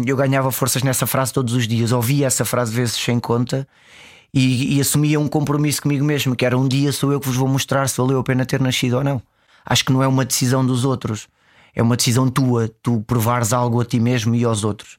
eu 0.06 0.16
ganhava 0.16 0.50
forças 0.50 0.82
nessa 0.82 1.06
frase 1.06 1.32
todos 1.32 1.54
os 1.54 1.68
dias, 1.68 1.92
ouvia 1.92 2.26
essa 2.26 2.44
frase 2.44 2.72
vezes 2.74 2.94
sem 2.94 3.20
conta 3.20 3.68
e, 4.32 4.76
e, 4.76 4.80
assumia 4.80 5.20
um 5.20 5.28
compromisso 5.28 5.82
comigo 5.82 6.04
mesmo, 6.04 6.34
que 6.34 6.46
era 6.46 6.56
um 6.56 6.66
dia 6.66 6.92
sou 6.92 7.12
eu 7.12 7.20
que 7.20 7.26
vos 7.26 7.36
vou 7.36 7.48
mostrar 7.48 7.88
se 7.88 7.98
valeu 7.98 8.18
a 8.18 8.24
pena 8.24 8.46
ter 8.46 8.60
nascido 8.60 8.96
ou 8.96 9.04
não. 9.04 9.20
Acho 9.64 9.84
que 9.84 9.92
não 9.92 10.02
é 10.02 10.08
uma 10.08 10.24
decisão 10.24 10.64
dos 10.64 10.84
outros, 10.84 11.28
é 11.74 11.82
uma 11.82 11.96
decisão 11.96 12.30
tua, 12.30 12.68
tu 12.82 13.02
provares 13.02 13.52
algo 13.52 13.80
a 13.80 13.84
ti 13.84 14.00
mesmo 14.00 14.34
e 14.34 14.44
aos 14.44 14.64
outros. 14.64 14.98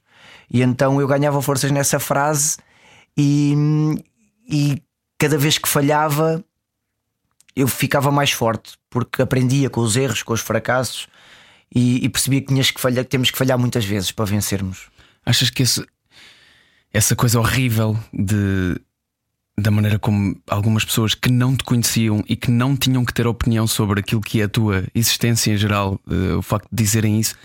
E 0.50 0.62
então 0.62 1.00
eu 1.00 1.08
ganhava 1.08 1.42
forças 1.42 1.70
nessa 1.70 1.98
frase 1.98 2.58
e, 3.16 3.54
e 4.48 4.82
cada 5.22 5.38
vez 5.38 5.56
que 5.56 5.68
falhava, 5.68 6.44
eu 7.54 7.68
ficava 7.68 8.10
mais 8.10 8.32
forte, 8.32 8.72
porque 8.90 9.22
aprendia 9.22 9.70
com 9.70 9.80
os 9.80 9.94
erros, 9.94 10.20
com 10.20 10.32
os 10.32 10.40
fracassos 10.40 11.06
e, 11.72 12.04
e 12.04 12.08
percebia 12.08 12.40
que, 12.40 12.48
tinhas 12.48 12.72
que, 12.72 12.80
falhar, 12.80 13.04
que 13.04 13.10
temos 13.10 13.30
que 13.30 13.38
falhar 13.38 13.56
muitas 13.56 13.84
vezes 13.84 14.10
para 14.10 14.24
vencermos. 14.24 14.90
Achas 15.24 15.48
que 15.48 15.62
esse, 15.62 15.86
essa 16.92 17.14
coisa 17.14 17.38
horrível 17.38 17.96
de 18.12 18.80
da 19.56 19.70
maneira 19.70 19.96
como 19.96 20.34
algumas 20.48 20.84
pessoas 20.84 21.14
que 21.14 21.30
não 21.30 21.56
te 21.56 21.62
conheciam 21.62 22.24
e 22.26 22.34
que 22.34 22.50
não 22.50 22.76
tinham 22.76 23.04
que 23.04 23.14
ter 23.14 23.24
opinião 23.24 23.64
sobre 23.68 24.00
aquilo 24.00 24.22
que 24.22 24.40
é 24.40 24.44
a 24.44 24.48
tua 24.48 24.84
existência 24.92 25.52
em 25.52 25.56
geral, 25.56 26.00
uh, 26.08 26.38
o 26.38 26.42
facto 26.42 26.66
de 26.72 26.82
dizerem 26.82 27.20
isso, 27.20 27.36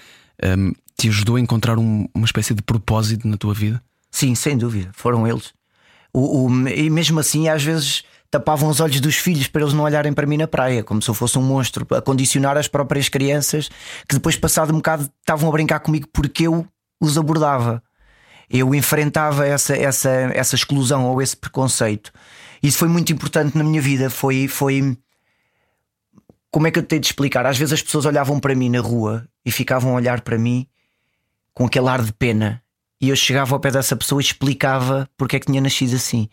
um, 0.43 0.47
ehm, 0.47 0.71
te 0.97 1.09
ajudou 1.09 1.35
a 1.35 1.39
encontrar 1.39 1.77
um, 1.77 2.07
uma 2.15 2.25
espécie 2.25 2.55
de 2.55 2.63
propósito 2.63 3.27
na 3.27 3.37
tua 3.37 3.53
vida? 3.53 3.83
Sim, 4.09 4.33
sem 4.33 4.57
dúvida, 4.57 4.89
foram 4.93 5.27
eles. 5.27 5.53
O, 6.13 6.47
o, 6.47 6.67
e 6.69 6.89
mesmo 6.89 7.19
assim, 7.19 7.49
às 7.49 7.63
vezes 7.63 8.03
tapavam 8.29 8.69
os 8.69 8.79
olhos 8.79 8.99
dos 8.99 9.15
filhos 9.15 9.47
para 9.47 9.61
eles 9.61 9.73
não 9.73 9.83
olharem 9.83 10.13
para 10.13 10.27
mim 10.27 10.37
na 10.37 10.47
praia, 10.47 10.83
como 10.83 11.01
se 11.01 11.09
eu 11.09 11.13
fosse 11.13 11.37
um 11.37 11.41
monstro, 11.41 11.87
a 11.95 12.01
condicionar 12.01 12.57
as 12.57 12.67
próprias 12.67 13.09
crianças 13.09 13.69
que 14.07 14.15
depois, 14.15 14.35
passado 14.35 14.71
um 14.71 14.77
bocado, 14.77 15.09
estavam 15.19 15.49
a 15.49 15.51
brincar 15.51 15.79
comigo 15.79 16.07
porque 16.11 16.47
eu 16.47 16.67
os 16.99 17.17
abordava. 17.17 17.81
Eu 18.49 18.73
enfrentava 18.73 19.45
essa, 19.45 19.75
essa, 19.75 20.09
essa 20.09 20.55
exclusão 20.55 21.05
ou 21.05 21.21
esse 21.21 21.35
preconceito. 21.35 22.11
Isso 22.63 22.77
foi 22.77 22.87
muito 22.87 23.11
importante 23.11 23.57
na 23.57 23.63
minha 23.63 23.81
vida. 23.81 24.09
Foi, 24.09 24.47
foi. 24.47 24.97
Como 26.49 26.65
é 26.65 26.71
que 26.71 26.79
eu 26.79 26.83
tenho 26.83 27.01
de 27.01 27.07
explicar? 27.07 27.45
Às 27.45 27.57
vezes 27.57 27.73
as 27.73 27.81
pessoas 27.81 28.05
olhavam 28.05 28.39
para 28.39 28.55
mim 28.55 28.69
na 28.69 28.79
rua 28.79 29.27
e 29.45 29.51
ficavam 29.51 29.91
a 29.91 29.95
olhar 29.95 30.21
para 30.21 30.37
mim 30.37 30.65
com 31.53 31.65
aquele 31.65 31.89
ar 31.89 32.01
de 32.01 32.13
pena 32.13 32.63
e 32.99 33.09
eu 33.09 33.15
chegava 33.15 33.55
ao 33.55 33.59
pé 33.59 33.71
dessa 33.71 33.95
pessoa 33.95 34.21
e 34.21 34.25
explicava 34.25 35.09
porque 35.17 35.35
é 35.35 35.39
que 35.39 35.45
tinha 35.45 35.61
nascido 35.61 35.95
assim. 35.95 36.29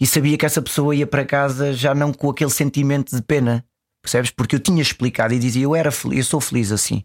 E 0.00 0.06
sabia 0.06 0.36
que 0.36 0.46
essa 0.46 0.62
pessoa 0.62 0.94
ia 0.94 1.06
para 1.06 1.24
casa 1.24 1.72
já 1.72 1.94
não 1.94 2.12
com 2.12 2.30
aquele 2.30 2.50
sentimento 2.50 3.14
de 3.14 3.22
pena, 3.22 3.64
percebes? 4.02 4.30
Porque 4.30 4.56
eu 4.56 4.60
tinha 4.60 4.80
explicado 4.80 5.34
e 5.34 5.38
dizia 5.38 5.64
eu 5.64 5.74
era 5.74 5.90
feliz, 5.90 6.18
eu 6.18 6.24
sou 6.24 6.40
feliz 6.40 6.72
assim. 6.72 7.04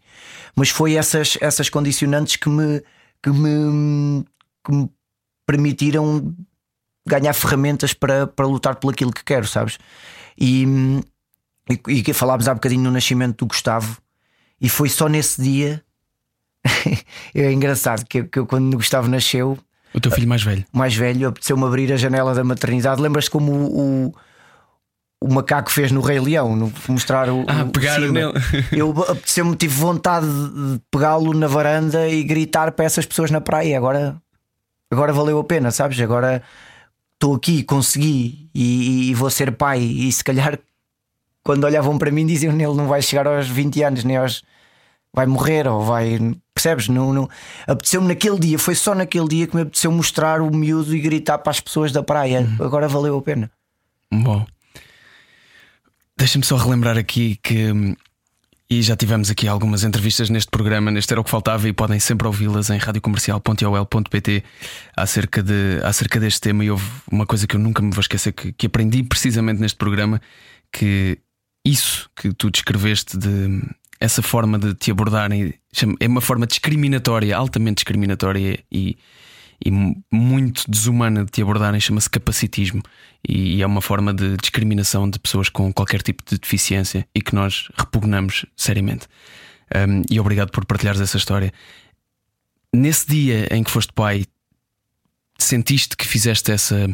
Mas 0.56 0.70
foi 0.70 0.96
essas, 0.96 1.38
essas 1.42 1.70
condicionantes 1.70 2.36
que 2.36 2.50
me, 2.50 2.82
que 3.22 3.30
me, 3.30 4.26
que 4.64 4.72
me 4.72 4.90
permitiram 5.46 6.36
ganhar 7.06 7.34
ferramentas 7.34 7.94
para, 7.94 8.28
para 8.28 8.48
lutar 8.48 8.76
por 8.76 8.94
aquilo 8.94 9.12
que 9.12 9.24
quero, 9.24 9.48
sabes? 9.48 9.78
E, 10.38 10.66
e, 11.88 12.04
e 12.08 12.14
falámos 12.14 12.48
há 12.48 12.54
bocadinho 12.54 12.84
no 12.84 12.92
nascimento 12.92 13.40
do 13.40 13.48
Gustavo, 13.48 14.02
e 14.60 14.70
foi 14.70 14.90
só 14.90 15.08
nesse 15.08 15.42
dia. 15.42 15.84
é 17.34 17.52
engraçado 17.52 18.06
que, 18.06 18.24
que 18.24 18.40
eu, 18.40 18.46
quando 18.46 18.74
o 18.74 18.78
Gustavo 18.78 19.08
nasceu, 19.08 19.58
o 19.94 20.00
teu 20.00 20.12
filho 20.12 20.28
mais 20.28 20.44
velho, 20.44 20.66
mais 20.72 20.96
velho, 20.96 21.28
apeteceu-me 21.28 21.66
abrir 21.66 21.92
a 21.92 21.98
janela 21.98 22.34
da 22.34 22.44
maternidade. 22.44 23.02
Lembras-te 23.02 23.30
como 23.30 23.52
o, 23.52 24.08
o 24.08 24.14
o 25.24 25.32
macaco 25.32 25.72
fez 25.72 25.92
no 25.92 26.02
Rei 26.02 26.20
Leão, 26.20 26.56
no, 26.56 26.74
mostrar 26.90 27.30
o. 27.30 27.46
Ah, 27.48 27.64
pegar 27.72 28.00
nele. 28.00 28.34
Eu 28.74 28.90
apeteceu-me, 29.04 29.56
tive 29.56 29.76
vontade 29.76 30.26
de 30.26 30.82
pegá-lo 30.90 31.32
na 31.34 31.48
varanda 31.48 32.10
e 32.10 32.24
gritar 32.24 32.72
para 32.72 32.86
essas 32.86 33.06
pessoas 33.06 33.30
na 33.30 33.40
praia. 33.40 33.78
Agora, 33.78 34.20
agora 34.90 35.14
valeu 35.14 35.38
a 35.40 35.44
pena, 35.44 35.70
sabes? 35.70 36.00
Agora 36.02 36.42
estou 37.14 37.36
aqui, 37.36 37.62
consegui 37.62 38.50
e, 38.54 39.12
e, 39.12 39.14
vou 39.14 39.30
ser 39.30 39.52
pai. 39.52 39.80
E 39.80 40.12
se 40.12 40.24
calhar, 40.24 40.58
quando 41.44 41.66
olhavam 41.66 42.00
para 42.00 42.10
mim, 42.10 42.26
diziam: 42.26 42.54
Ele 42.54 42.74
não 42.74 42.88
vai 42.88 43.04
chegar 43.04 43.28
aos 43.28 43.48
20 43.48 43.84
anos, 43.84 44.04
nem 44.04 44.18
aos. 44.18 44.44
Vai 45.14 45.26
morrer 45.26 45.68
ou 45.68 45.84
vai. 45.84 46.18
Percebes? 46.54 46.88
Não, 46.88 47.14
não... 47.14 47.30
Apeteceu-me 47.68 48.08
naquele 48.08 48.40
dia, 48.40 48.60
foi 48.60 48.76
só 48.76 48.96
naquele 48.96 49.28
dia 49.28 49.48
que 49.48 49.56
me 49.56 49.64
apeteceu 49.64 49.92
mostrar 49.92 50.42
o 50.42 50.56
miúdo 50.56 50.96
e 50.96 51.00
gritar 51.00 51.38
para 51.40 51.52
as 51.52 51.60
pessoas 51.60 51.92
da 51.92 52.02
praia. 52.02 52.42
Uhum. 52.42 52.66
Agora 52.66 52.88
valeu 52.88 53.18
a 53.18 53.22
pena. 53.22 53.52
Bom. 54.12 54.46
Deixa-me 56.18 56.46
só 56.46 56.56
relembrar 56.56 56.98
aqui 56.98 57.38
que. 57.42 57.96
E 58.70 58.82
já 58.82 58.96
tivemos 58.96 59.30
aqui 59.30 59.50
algumas 59.50 59.84
entrevistas 59.84 60.30
neste 60.30 60.50
programa, 60.50 60.92
neste 60.92 61.12
Era 61.12 61.20
o 61.20 61.26
que 61.26 61.30
Faltava, 61.30 61.68
e 61.68 61.74
podem 61.74 62.00
sempre 62.00 62.26
ouvi-las 62.26 62.70
em 62.70 62.78
radiocomercial.ol.pt 62.78 64.44
acerca, 64.96 65.44
de, 65.44 65.82
acerca 65.84 66.22
deste 66.22 66.40
tema. 66.40 66.64
E 66.64 66.72
houve 66.72 66.86
uma 67.12 67.26
coisa 67.26 67.46
que 67.46 67.58
eu 67.58 67.60
nunca 67.60 67.82
me 67.82 67.92
vou 67.92 68.00
esquecer 68.00 68.32
que, 68.32 68.54
que 68.54 68.68
aprendi 68.68 69.04
precisamente 69.04 69.60
neste 69.60 69.78
programa: 69.78 70.22
que 70.72 71.18
isso 71.66 72.10
que 72.16 72.34
tu 72.34 72.50
descreveste 72.50 73.18
de 73.18 73.62
essa 74.02 74.24
forma 74.24 74.58
de 74.58 74.74
te 74.74 74.90
abordarem 74.90 75.54
é 76.00 76.08
uma 76.08 76.22
forma 76.22 76.48
discriminatória, 76.48 77.38
altamente 77.38 77.76
discriminatória 77.76 78.60
e, 78.72 78.98
e 79.64 79.72
muito 80.12 80.64
desumana 80.68 81.24
de 81.24 81.30
te 81.30 81.42
abordarem, 81.44 81.80
chama-se 81.80 82.10
capacitismo. 82.10 82.82
E 83.26 83.62
é 83.62 83.66
uma 83.66 83.80
forma 83.80 84.12
de 84.12 84.36
discriminação 84.38 85.08
de 85.08 85.20
pessoas 85.20 85.50
com 85.50 85.72
qualquer 85.72 86.02
tipo 86.02 86.24
de 86.28 86.40
deficiência 86.40 87.08
e 87.14 87.22
que 87.22 87.36
nós 87.36 87.70
repugnamos 87.78 88.44
seriamente. 88.58 89.06
Um, 89.74 90.02
e 90.10 90.20
obrigado 90.20 90.50
por 90.50 90.66
partilhares 90.66 91.00
essa 91.00 91.18
história. 91.18 91.54
Nesse 92.74 93.08
dia 93.08 93.56
em 93.56 93.64
que 93.64 93.70
foste 93.70 93.94
pai, 93.94 94.26
sentiste 95.38 95.96
que 95.96 96.08
fizeste 96.08 96.52
essa, 96.52 96.90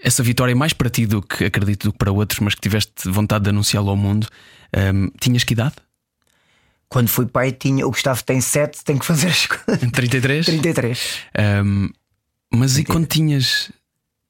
essa 0.00 0.22
vitória 0.22 0.54
mais 0.54 0.72
para 0.72 0.88
ti 0.88 1.06
do 1.06 1.20
que 1.20 1.44
acredito 1.44 1.88
do 1.88 1.92
que 1.92 1.98
para 1.98 2.12
outros, 2.12 2.38
mas 2.38 2.54
que 2.54 2.60
tiveste 2.60 3.10
vontade 3.10 3.44
de 3.44 3.50
anunciá-lo 3.50 3.90
ao 3.90 3.96
mundo. 3.96 4.28
Um, 4.76 5.10
tinhas 5.20 5.42
que 5.42 5.54
idade? 5.54 5.74
Quando 6.88 7.08
fui 7.08 7.26
pai, 7.26 7.52
tinha. 7.52 7.86
O 7.86 7.90
Gustavo 7.90 8.22
tem 8.22 8.40
7, 8.40 8.84
tem 8.84 8.98
que 8.98 9.04
fazer 9.04 9.28
as 9.28 9.46
coisas. 9.46 9.90
33? 9.90 10.46
33. 10.46 11.18
Um, 11.64 11.88
mas 12.52 12.74
33. 12.74 12.78
e 12.78 12.84
quando 12.84 13.06
tinhas 13.06 13.70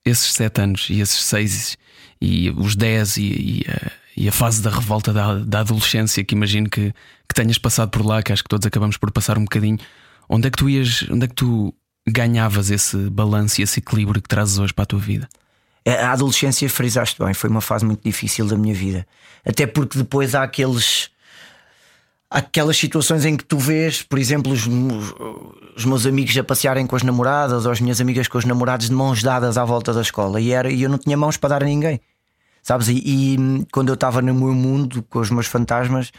esses 0.04 0.32
7 0.32 0.60
anos 0.60 0.86
e 0.90 1.00
esses 1.00 1.20
6 1.24 1.76
e 2.20 2.50
os 2.50 2.76
10 2.76 3.16
e, 3.16 3.22
e, 3.22 3.64
a, 3.68 3.92
e 4.16 4.28
a 4.28 4.32
fase 4.32 4.62
da 4.62 4.70
revolta 4.70 5.12
da, 5.12 5.38
da 5.38 5.60
adolescência, 5.60 6.24
que 6.24 6.34
imagino 6.34 6.68
que, 6.68 6.92
que 7.28 7.34
tenhas 7.34 7.58
passado 7.58 7.90
por 7.90 8.04
lá, 8.04 8.22
que 8.22 8.32
acho 8.32 8.42
que 8.42 8.48
todos 8.48 8.66
acabamos 8.66 8.96
por 8.96 9.10
passar 9.10 9.36
um 9.38 9.44
bocadinho, 9.44 9.78
onde 10.28 10.48
é 10.48 10.50
que 10.50 10.58
tu 10.58 10.68
ias, 10.68 11.04
onde 11.10 11.24
é 11.24 11.28
que 11.28 11.34
tu 11.34 11.74
ganhavas 12.06 12.70
esse 12.70 12.96
balanço 13.10 13.60
e 13.60 13.64
esse 13.64 13.80
equilíbrio 13.80 14.20
que 14.20 14.28
trazes 14.28 14.58
hoje 14.58 14.72
para 14.72 14.84
a 14.84 14.86
tua 14.86 14.98
vida? 14.98 15.28
A 15.86 16.12
adolescência, 16.12 16.68
frisaste 16.68 17.22
bem, 17.22 17.34
foi 17.34 17.50
uma 17.50 17.60
fase 17.60 17.84
muito 17.84 18.02
difícil 18.02 18.46
da 18.46 18.56
minha 18.56 18.74
vida. 18.74 19.06
Até 19.44 19.66
porque 19.66 19.98
depois 19.98 20.34
há 20.34 20.42
aqueles 20.42 21.10
aquelas 22.34 22.76
situações 22.76 23.24
em 23.24 23.36
que 23.36 23.44
tu 23.44 23.56
vês, 23.56 24.02
por 24.02 24.18
exemplo, 24.18 24.52
os, 24.52 24.66
os, 25.76 25.84
meus 25.84 26.04
amigos 26.04 26.36
a 26.36 26.42
passearem 26.42 26.84
com 26.84 26.96
as 26.96 27.04
namoradas 27.04 27.64
ou 27.64 27.70
as 27.70 27.80
minhas 27.80 28.00
amigas 28.00 28.26
com 28.26 28.36
os 28.36 28.44
namorados 28.44 28.88
de 28.88 28.92
mãos 28.92 29.22
dadas 29.22 29.56
à 29.56 29.64
volta 29.64 29.92
da 29.92 30.00
escola 30.00 30.40
e, 30.40 30.50
era, 30.50 30.68
e 30.68 30.82
eu 30.82 30.90
não 30.90 30.98
tinha 30.98 31.16
mãos 31.16 31.36
para 31.36 31.50
dar 31.50 31.62
a 31.62 31.66
ninguém, 31.66 32.00
sabes? 32.60 32.88
E, 32.88 33.00
e 33.06 33.36
quando 33.70 33.90
eu 33.90 33.94
estava 33.94 34.20
no 34.20 34.34
meu 34.34 34.52
mundo 34.52 35.00
com 35.08 35.20
os 35.20 35.30
meus 35.30 35.46
fantasmas, 35.46 36.10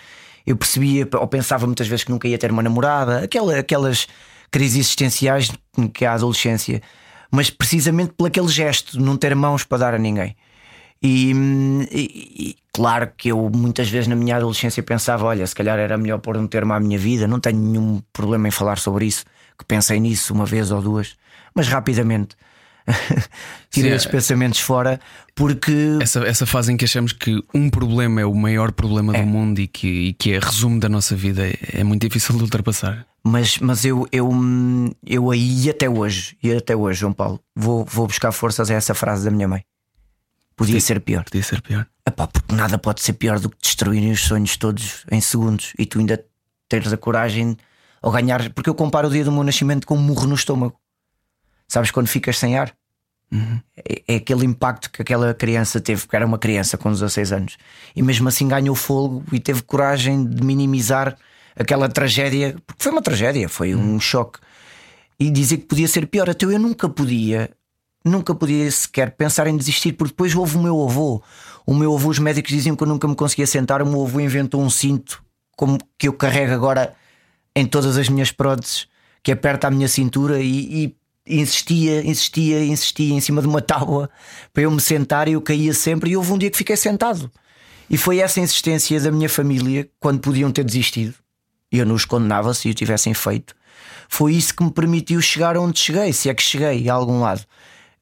eu 0.48 0.56
percebia 0.56 1.06
ou 1.16 1.28
pensava 1.28 1.66
muitas 1.66 1.86
vezes 1.86 2.06
que 2.06 2.12
nunca 2.12 2.30
ia 2.30 2.38
ter 2.38 2.50
uma 2.50 2.64
namorada, 2.64 3.20
aquela, 3.20 3.60
aquelas 3.60 4.08
crises 4.50 4.78
existenciais 4.78 5.52
que 5.94 6.06
há 6.06 6.12
a 6.12 6.16
adolescência, 6.16 6.82
mas 7.30 7.50
precisamente 7.50 8.14
por 8.14 8.28
aquele 8.28 8.48
gesto 8.48 9.02
não 9.02 9.18
ter 9.18 9.36
mãos 9.36 9.66
para 9.66 9.80
dar 9.80 9.94
a 9.94 10.00
ninguém. 10.00 10.34
E, 11.06 11.88
e, 11.92 12.56
claro 12.74 13.12
que 13.16 13.30
eu 13.30 13.50
muitas 13.54 13.88
vezes 13.88 14.08
na 14.08 14.16
minha 14.16 14.38
adolescência 14.38 14.82
pensava: 14.82 15.26
olha, 15.26 15.46
se 15.46 15.54
calhar 15.54 15.78
era 15.78 15.98
melhor 15.98 16.20
pôr 16.20 16.36
um 16.36 16.48
termo 16.48 16.74
à 16.74 16.80
minha 16.80 16.98
vida. 16.98 17.28
Não 17.28 17.40
tenho 17.40 17.60
nenhum 17.60 18.02
problema 18.12 18.48
em 18.48 18.52
falar 18.52 18.80
sobre 18.80 19.06
isso, 19.06 19.24
que 19.58 19.64
pensei 19.66 20.00
nisso 20.00 20.34
uma 20.34 20.46
vez 20.46 20.72
ou 20.72 20.82
duas, 20.82 21.16
mas 21.54 21.68
rapidamente. 21.68 22.36
tirei 23.72 23.90
Sim, 23.90 23.96
esses 23.96 24.08
é... 24.08 24.12
pensamentos 24.12 24.60
fora 24.60 25.00
porque. 25.36 25.98
Essa, 26.02 26.20
essa 26.26 26.46
fase 26.46 26.72
em 26.72 26.78
que 26.78 26.86
achamos 26.86 27.14
que 27.14 27.44
um 27.54 27.70
problema 27.70 28.22
é 28.22 28.26
o 28.26 28.34
maior 28.34 28.72
problema 28.72 29.16
é. 29.16 29.22
do 29.22 29.28
mundo 29.28 29.60
e 29.60 29.68
que, 29.68 29.88
e 29.88 30.14
que 30.14 30.34
é 30.34 30.40
resumo 30.40 30.80
da 30.80 30.90
nossa 30.90 31.16
vida 31.16 31.48
é, 31.48 31.58
é 31.74 31.84
muito 31.84 32.02
difícil 32.02 32.36
de 32.36 32.44
ultrapassar. 32.44 33.06
Mas, 33.24 33.58
mas 33.58 33.84
eu, 33.86 34.08
eu, 34.12 34.30
eu 35.06 35.32
aí 35.32 35.68
até 35.68 35.90
hoje, 35.90 36.38
e 36.44 36.52
até 36.52 36.76
hoje, 36.76 37.00
João 37.00 37.14
Paulo, 37.14 37.40
vou, 37.56 37.84
vou 37.84 38.06
buscar 38.06 38.32
forças 38.32 38.70
a 38.70 38.76
essa 38.76 38.94
frase 38.94 39.26
da 39.26 39.32
minha 39.32 39.48
mãe. 39.48 39.64
Podia 40.56 40.80
ser 40.80 41.00
pior. 41.02 41.24
Podia 41.24 41.44
ser 41.44 41.62
pior. 41.62 41.86
Epá, 42.08 42.28
porque 42.28 42.56
nada 42.56 42.78
pode 42.78 43.02
ser 43.02 43.14
pior 43.14 43.40
do 43.40 43.50
que 43.50 43.58
destruírem 43.62 44.12
os 44.12 44.22
sonhos 44.22 44.56
todos 44.56 45.06
em 45.12 45.20
segundos 45.20 45.74
e 45.78 45.86
tu 45.86 46.00
ainda 46.00 46.24
teres 46.70 46.94
a 46.94 46.98
coragem 46.98 47.58
ou 48.02 48.12
ganhar. 48.12 48.52
Porque 48.54 48.70
eu 48.70 48.76
comparo 48.76 49.08
o 49.08 49.12
dia 49.12 49.24
do 49.24 49.32
meu 49.32 49.44
nascimento 49.44 49.86
com 49.86 49.96
um 49.96 50.02
murro 50.02 50.28
no 50.28 50.36
estômago. 50.36 50.80
Sabes 51.68 51.92
quando 51.92 52.08
ficas 52.08 52.38
sem 52.38 52.58
ar? 52.58 52.74
Uhum. 53.32 53.60
É, 53.76 54.04
é, 54.08 54.16
aquele 54.18 54.46
impacto 54.46 54.90
que 54.92 55.02
aquela 55.02 55.34
criança 55.34 55.82
teve, 55.82 56.02
porque 56.02 56.16
era 56.16 56.26
uma 56.26 56.38
criança 56.38 56.78
com 56.78 56.92
16 56.92 57.32
anos, 57.32 57.58
e 57.96 58.02
mesmo 58.04 58.28
assim 58.28 58.48
ganhou 58.48 58.76
fogo 58.76 59.24
e 59.32 59.40
teve 59.40 59.64
coragem 59.64 60.26
de 60.26 60.44
minimizar 60.44 61.18
aquela 61.56 61.90
tragédia, 61.90 62.56
porque 62.66 62.84
foi 62.84 62.92
uma 62.92 63.02
tragédia, 63.02 63.50
foi 63.50 63.74
uhum. 63.74 63.96
um 63.96 64.00
choque, 64.00 64.40
e 65.20 65.30
dizer 65.30 65.58
que 65.58 65.66
podia 65.66 65.88
ser 65.88 66.06
pior. 66.06 66.30
Até 66.30 66.46
eu 66.46 66.60
nunca 66.60 66.88
podia 66.88 67.50
nunca 68.06 68.36
podia 68.36 68.70
sequer 68.72 69.12
pensar 69.12 69.48
em 69.48 69.58
desistir, 69.58 69.94
porque 69.94 70.12
depois 70.12 70.36
houve 70.36 70.56
o 70.58 70.62
meu 70.62 70.84
avô. 70.84 71.22
O 71.66 71.74
meu 71.74 71.96
avô, 71.96 72.10
os 72.10 72.20
médicos 72.20 72.52
diziam 72.52 72.76
que 72.76 72.84
eu 72.84 72.88
nunca 72.88 73.08
me 73.08 73.16
conseguia 73.16 73.48
sentar. 73.48 73.82
O 73.82 73.86
meu 73.86 74.04
avô 74.06 74.20
inventou 74.20 74.62
um 74.62 74.70
cinto 74.70 75.26
como 75.58 75.78
que 75.98 76.08
eu 76.08 76.14
carrego 76.14 76.54
agora 76.54 76.94
em 77.56 77.66
todas 77.66 77.98
as 77.98 78.10
minhas 78.10 78.32
próteses, 78.32 78.88
que 79.24 79.32
aperta 79.32 79.68
a 79.68 79.72
minha 79.72 79.88
cintura 79.88 80.40
e, 80.42 80.96
e 81.26 81.42
insistia, 81.42 82.06
insistia, 82.06 82.64
insistia 82.64 83.14
em 83.14 83.22
cima 83.22 83.42
de 83.42 83.48
uma 83.48 83.62
tábua 83.64 84.10
para 84.54 84.64
eu 84.64 84.72
me 84.72 84.82
sentar 84.82 85.28
e 85.28 85.34
eu 85.34 85.42
caía 85.42 85.74
sempre. 85.74 86.12
E 86.12 86.18
houve 86.18 86.32
um 86.32 86.38
dia 86.38 86.52
que 86.52 86.58
fiquei 86.58 86.78
sentado. 86.78 87.32
E 87.90 87.98
foi 87.98 88.20
essa 88.20 88.40
insistência 88.40 89.00
da 89.00 89.12
minha 89.12 89.30
família, 89.30 89.88
quando 90.00 90.20
podiam 90.20 90.52
ter 90.52 90.64
desistido, 90.64 91.14
e 91.72 91.78
eu 91.78 91.86
não 91.86 91.94
os 91.94 92.04
condenava 92.04 92.52
se 92.54 92.68
o 92.68 92.74
tivessem 92.74 93.14
feito. 93.14 93.56
Foi 94.10 94.34
isso 94.34 94.56
que 94.56 94.64
me 94.64 94.72
permitiu 94.72 95.22
chegar 95.22 95.56
onde 95.58 95.80
cheguei, 95.80 96.12
se 96.12 96.30
é 96.30 96.34
que 96.34 96.42
cheguei 96.42 96.90
a 96.90 96.94
algum 96.94 97.22
lado. 97.22 97.44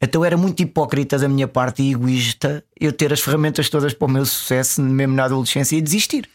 Então 0.03 0.25
era 0.25 0.35
muito 0.35 0.61
hipócrita 0.61 1.17
da 1.17 1.29
minha 1.29 1.47
parte 1.47 1.81
e 1.81 1.93
egoísta 1.93 2.61
eu 2.77 2.91
ter 2.91 3.13
as 3.13 3.21
ferramentas 3.21 3.69
todas 3.69 3.93
para 3.93 4.05
o 4.05 4.11
meu 4.11 4.25
sucesso, 4.25 4.81
mesmo 4.81 5.15
na 5.15 5.23
adolescência, 5.23 5.77
e 5.77 5.81
desistir. 5.81 6.29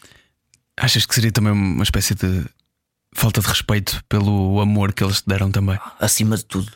Achas 0.75 1.05
que 1.05 1.13
seria 1.13 1.31
também 1.31 1.53
uma 1.53 1.83
espécie 1.83 2.15
de 2.15 2.45
falta 3.13 3.41
de 3.41 3.47
respeito 3.47 4.03
pelo 4.09 4.59
amor 4.59 4.91
que 4.91 5.03
eles 5.03 5.21
te 5.21 5.27
deram 5.27 5.51
também? 5.51 5.77
Acima 5.99 6.35
de 6.35 6.45
tudo. 6.45 6.71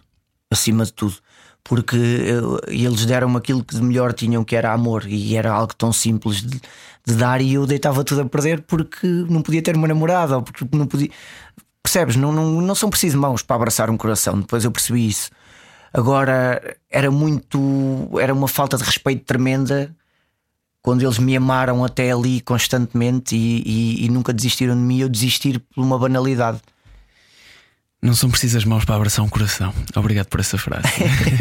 Acima 0.51 0.85
de 0.85 0.93
tudo. 0.93 1.15
Porque 1.63 1.95
eu, 1.95 2.59
eles 2.67 3.07
deram 3.07 3.35
aquilo 3.37 3.63
que 3.63 3.75
de 3.75 3.81
melhor 3.81 4.13
tinham, 4.13 4.43
que 4.43 4.55
era 4.55 4.71
amor, 4.71 5.07
e 5.07 5.35
era 5.35 5.51
algo 5.51 5.73
tão 5.73 5.91
simples 5.91 6.43
de, 6.43 6.61
de 7.07 7.15
dar, 7.15 7.41
e 7.41 7.55
eu 7.55 7.65
deitava 7.65 8.03
tudo 8.03 8.21
a 8.21 8.25
perder 8.25 8.61
porque 8.61 9.07
não 9.07 9.41
podia 9.41 9.63
ter 9.63 9.75
uma 9.75 9.87
namorada, 9.87 10.35
ou 10.35 10.43
porque 10.43 10.63
não 10.71 10.85
podia. 10.85 11.09
Percebes? 11.81 12.17
Não, 12.17 12.31
não, 12.31 12.61
não 12.61 12.75
são 12.75 12.91
preciso 12.91 13.17
mãos 13.17 13.41
para 13.41 13.55
abraçar 13.55 13.89
um 13.89 13.97
coração. 13.97 14.39
Depois 14.39 14.63
eu 14.63 14.71
percebi 14.71 15.07
isso. 15.07 15.31
Agora 15.93 16.77
era 16.89 17.11
muito, 17.11 18.09
era 18.19 18.33
uma 18.33 18.47
falta 18.47 18.77
de 18.77 18.83
respeito 18.83 19.23
tremenda 19.25 19.95
quando 20.81 21.01
eles 21.03 21.17
me 21.17 21.37
amaram 21.37 21.83
até 21.83 22.11
ali 22.11 22.41
constantemente 22.41 23.35
e, 23.35 23.63
e, 23.65 24.05
e 24.05 24.09
nunca 24.09 24.33
desistiram 24.33 24.75
de 24.75 24.81
mim, 24.81 24.99
eu 24.99 25.07
desistir 25.07 25.59
por 25.73 25.81
uma 25.81 25.97
banalidade. 25.97 26.59
Não 28.01 28.13
são 28.13 28.29
precisas 28.29 28.65
mãos 28.65 28.83
para 28.83 28.95
abraçar 28.95 29.23
um 29.23 29.29
coração. 29.29 29.73
Obrigado 29.95 30.27
por 30.27 30.41
essa 30.41 30.57
frase. 30.57 30.89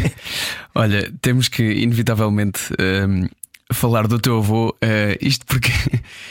Olha, 0.73 1.11
temos 1.19 1.49
que 1.49 1.61
inevitavelmente 1.61 2.73
um, 2.79 3.27
falar 3.73 4.07
do 4.07 4.17
teu 4.17 4.37
avô, 4.37 4.69
uh, 4.69 5.17
isto 5.19 5.45
porque 5.45 5.71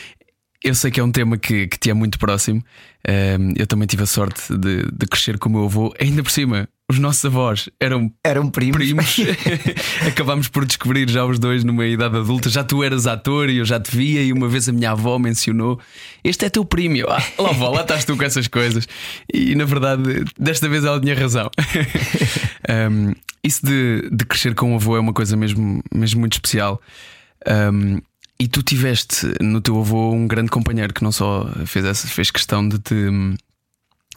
eu 0.65 0.75
sei 0.75 0.91
que 0.91 0.99
é 0.99 1.05
um 1.05 1.13
tema 1.13 1.37
que, 1.37 1.67
que 1.67 1.79
te 1.79 1.91
é 1.91 1.95
muito 1.95 2.19
próximo. 2.19 2.65
Um, 3.07 3.53
eu 3.57 3.67
também 3.67 3.87
tive 3.87 4.05
a 4.05 4.07
sorte 4.07 4.57
de, 4.57 4.91
de 4.91 5.07
crescer 5.07 5.39
com 5.39 5.51
o 5.51 5.53
meu 5.53 5.65
avô, 5.65 5.95
ainda 6.01 6.23
por 6.23 6.31
cima, 6.31 6.67
os 6.93 6.99
nossos 6.99 7.25
avós 7.25 7.69
eram 7.81 8.13
Eram 8.23 8.51
primos. 8.51 8.77
primos. 8.77 9.17
Acabámos 10.07 10.49
por 10.49 10.65
descobrir 10.67 11.09
já 11.09 11.25
os 11.25 11.39
dois 11.39 11.65
numa 11.65 11.87
idade 11.87 12.17
adulta. 12.17 12.51
Já 12.51 12.63
tu 12.63 12.83
eras 12.85 13.07
ator 13.07 13.49
e 13.49 13.57
eu 13.57 13.65
já 13.65 13.81
te 13.81 13.97
via, 13.97 14.23
e 14.23 14.33
uma 14.33 14.47
vez 14.49 14.69
a 14.69 14.73
minha 14.73 14.91
avó 14.91 15.19
mencionou: 15.19 15.81
Este 16.23 16.45
é 16.45 16.51
teu 16.51 16.65
primo. 16.65 16.97
Eu, 16.97 17.11
ah, 17.11 17.23
lá 17.39 17.53
vó, 17.53 17.71
lá 17.71 17.81
estás 17.81 18.05
tu 18.05 18.17
com 18.17 18.23
essas 18.23 18.47
coisas. 18.47 18.87
E 19.33 19.55
na 19.55 19.65
verdade, 19.65 20.03
desta 20.39 20.69
vez 20.69 20.85
ela 20.85 21.01
tinha 21.01 21.15
razão. 21.15 21.51
Um, 22.71 23.13
isso 23.43 23.67
de, 23.67 24.09
de 24.13 24.25
crescer 24.25 24.55
com 24.55 24.73
o 24.73 24.77
avô 24.77 24.97
é 24.97 25.01
uma 25.01 25.13
coisa 25.13 25.37
mesmo, 25.37 25.83
mesmo 25.93 26.21
muito 26.21 26.35
especial. 26.35 26.81
Um, 27.75 28.01
e 28.39 28.47
tu 28.47 28.63
tiveste 28.63 29.27
no 29.41 29.61
teu 29.61 29.79
avô 29.81 30.13
um 30.13 30.29
grande 30.29 30.49
companheiro 30.49 30.95
que 30.95 31.03
não 31.03 31.11
só 31.11 31.51
fez, 31.67 31.85
essa, 31.85 32.07
fez 32.07 32.31
questão 32.31 32.67
de 32.67 32.79
te, 32.79 32.95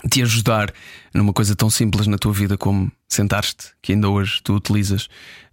te 0.10 0.22
ajudar 0.22 0.74
numa 1.14 1.34
coisa 1.34 1.56
tão 1.56 1.70
simples 1.70 2.08
na 2.08 2.18
tua 2.18 2.34
vida 2.34 2.58
como 2.58 2.92
sentar-te, 3.08 3.74
que 3.82 3.94
ainda 3.94 4.10
hoje 4.10 4.42
tu 4.44 4.56
utilizas 4.56 5.08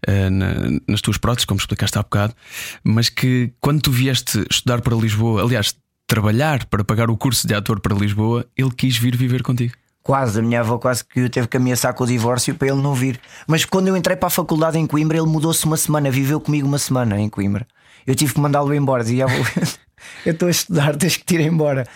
uh, 0.09 0.31
na, 0.31 0.81
nas 0.89 1.01
tuas 1.01 1.19
próteses, 1.19 1.45
como 1.45 1.59
explicaste 1.59 1.99
há 1.99 2.03
bocado, 2.03 2.35
mas 2.83 3.09
que 3.09 3.53
quando 3.61 3.81
tu 3.81 3.91
vieste 3.91 4.45
estudar 4.51 4.81
para 4.81 4.97
Lisboa, 4.97 5.43
aliás, 5.43 5.75
trabalhar 6.07 6.67
para 6.67 6.85
pagar 6.85 7.11
o 7.11 7.17
curso 7.17 7.47
de 7.47 7.55
ator 7.55 7.81
para 7.81 7.95
Lisboa, 7.95 8.47
ele 8.57 8.71
quis 8.71 8.97
vir 8.97 9.17
viver 9.17 9.43
contigo. 9.43 9.75
Quase, 10.03 10.41
a 10.41 10.43
minha 10.43 10.61
avó 10.61 10.79
quase 10.79 11.05
que 11.05 11.29
teve 11.29 11.47
que 11.47 11.57
ameaçar 11.57 11.95
com 11.95 12.03
o 12.03 12.07
divórcio 12.07 12.55
para 12.57 12.69
ele 12.69 12.83
não 12.83 12.93
vir. 12.93 13.21
Mas 13.47 13.65
quando 13.65 13.87
eu 13.87 13.97
entrei 13.97 14.17
para 14.17 14.27
a 14.27 14.31
faculdade 14.31 14.77
em 14.77 14.87
Coimbra, 14.87 15.17
ele 15.17 15.29
mudou-se 15.29 15.65
uma 15.65 15.77
semana, 15.77 16.11
viveu 16.11 16.41
comigo 16.41 16.67
uma 16.67 16.79
semana 16.79 17.21
em 17.21 17.29
Coimbra. 17.29 17.67
Eu 18.05 18.15
tive 18.17 18.35
que 18.35 18.41
mandá-lo 18.41 18.75
embora. 18.75 19.05
Dizia, 19.05 19.27
eu 20.25 20.33
estou 20.33 20.49
a 20.49 20.51
estudar, 20.51 20.97
tens 20.97 21.17
que 21.17 21.25
te 21.25 21.35
ir 21.35 21.41
embora. 21.41 21.87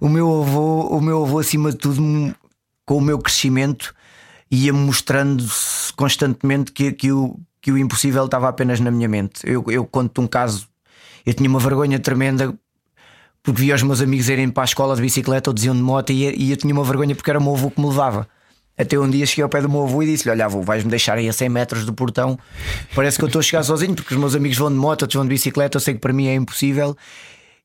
O 0.00 0.08
meu 0.08 0.42
avô, 0.42 0.88
o 0.88 1.00
meu 1.00 1.24
avô, 1.24 1.38
acima 1.38 1.70
de 1.70 1.78
tudo, 1.78 2.34
com 2.84 2.96
o 2.96 3.00
meu 3.00 3.18
crescimento, 3.18 3.94
ia-me 4.50 4.78
mostrando 4.78 5.44
constantemente 5.96 6.72
que, 6.72 6.92
que, 6.92 7.12
o, 7.12 7.38
que 7.60 7.70
o 7.70 7.78
impossível 7.78 8.24
estava 8.24 8.48
apenas 8.48 8.80
na 8.80 8.90
minha 8.90 9.08
mente. 9.08 9.40
Eu, 9.44 9.64
eu 9.68 9.84
conto 9.84 10.20
um 10.20 10.26
caso, 10.26 10.68
eu 11.24 11.34
tinha 11.34 11.48
uma 11.48 11.60
vergonha 11.60 11.98
tremenda 11.98 12.54
porque 13.42 13.62
via 13.62 13.74
os 13.74 13.82
meus 13.82 14.00
amigos 14.00 14.28
irem 14.28 14.50
para 14.50 14.64
a 14.64 14.66
escola 14.66 14.94
de 14.94 15.02
bicicleta 15.02 15.50
ou 15.50 15.54
diziam 15.54 15.74
de 15.74 15.82
moto 15.82 16.10
e, 16.10 16.34
e 16.36 16.50
eu 16.50 16.56
tinha 16.56 16.72
uma 16.72 16.84
vergonha 16.84 17.14
porque 17.14 17.30
era 17.30 17.38
o 17.38 17.42
meu 17.42 17.54
avô 17.54 17.70
que 17.70 17.80
me 17.80 17.86
levava. 17.86 18.28
Até 18.76 18.96
um 18.96 19.10
dia 19.10 19.26
cheguei 19.26 19.42
ao 19.42 19.48
pé 19.48 19.60
do 19.60 19.68
meu 19.68 19.82
avô 19.82 20.02
e 20.04 20.06
disse-lhe: 20.06 20.30
Olha, 20.30 20.44
avô, 20.44 20.62
vais-me 20.62 20.88
deixar 20.88 21.18
aí 21.18 21.28
a 21.28 21.32
100 21.32 21.48
metros 21.48 21.84
do 21.84 21.92
portão. 21.92 22.38
Parece 22.94 23.18
que 23.18 23.24
eu 23.24 23.26
estou 23.26 23.40
a 23.40 23.42
chegar 23.42 23.64
sozinho, 23.64 23.94
porque 23.94 24.14
os 24.14 24.20
meus 24.20 24.36
amigos 24.36 24.56
vão 24.56 24.70
de 24.70 24.76
moto, 24.76 25.02
outros 25.02 25.16
vão 25.16 25.24
de 25.24 25.30
bicicleta. 25.30 25.78
Eu 25.78 25.80
sei 25.80 25.94
que 25.94 26.00
para 26.00 26.12
mim 26.12 26.28
é 26.28 26.34
impossível. 26.34 26.96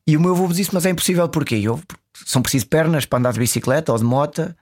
E 0.06 0.16
o 0.16 0.20
meu 0.20 0.32
avô 0.32 0.46
disse: 0.48 0.72
Mas 0.72 0.86
é 0.86 0.90
impossível 0.90 1.28
porquê? 1.28 1.56
Eu, 1.56 1.80
são 2.26 2.42
precisas 2.42 2.66
pernas 2.66 3.06
para 3.06 3.18
andar 3.18 3.32
de 3.32 3.40
bicicleta 3.40 3.92
ou 3.92 3.98
de 3.98 4.04
moto. 4.04 4.54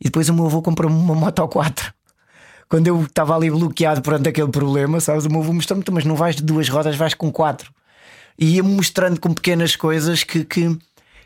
E 0.00 0.04
depois 0.04 0.28
o 0.28 0.34
meu 0.34 0.46
avô 0.46 0.62
comprou-me 0.62 0.96
uma 0.96 1.14
moto 1.14 1.40
ao 1.40 1.48
4. 1.48 1.92
Quando 2.68 2.86
eu 2.86 3.02
estava 3.02 3.34
ali 3.34 3.50
bloqueado 3.50 4.00
perante 4.00 4.28
aquele 4.28 4.48
problema, 4.48 5.00
sabes? 5.00 5.24
O 5.26 5.30
meu 5.30 5.40
avô 5.40 5.52
mostrou-me: 5.52 5.84
Mas 5.92 6.04
não 6.04 6.16
vais 6.16 6.36
de 6.36 6.42
duas 6.42 6.68
rodas, 6.68 6.96
vais 6.96 7.14
com 7.14 7.30
quatro. 7.30 7.72
E 8.38 8.56
ia-me 8.56 8.70
mostrando 8.70 9.20
com 9.20 9.34
pequenas 9.34 9.76
coisas 9.76 10.24
que, 10.24 10.44
que 10.44 10.78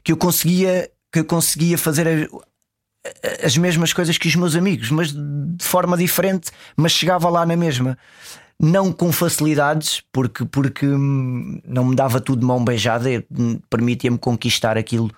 que 0.05 0.13
eu 0.13 0.17
conseguia, 0.19 0.91
que 1.11 1.21
eu 1.21 1.25
conseguia 1.25 1.79
fazer 1.79 2.29
as 3.43 3.57
mesmas 3.57 3.93
coisas 3.93 4.19
que 4.19 4.29
os 4.29 4.37
meus 4.37 4.55
amigos, 4.55 4.91
mas 4.91 5.13
de 5.13 5.65
forma 5.65 5.97
diferente, 5.97 6.51
mas 6.77 6.93
chegava 6.93 7.29
lá 7.31 7.47
na 7.47 7.57
mesma. 7.57 7.99
Não 8.59 8.93
com 8.93 9.11
facilidades, 9.13 10.03
porque, 10.13 10.45
porque 10.45 10.87
não 10.87 11.85
me 11.85 11.97
dava 11.97 12.21
tudo 12.21 12.41
de 12.41 12.47
mão 12.47 12.65
beijada, 12.65 13.09
permitia-me 13.69 14.17
conquistar 14.17 14.79
aquilo 14.79 15.11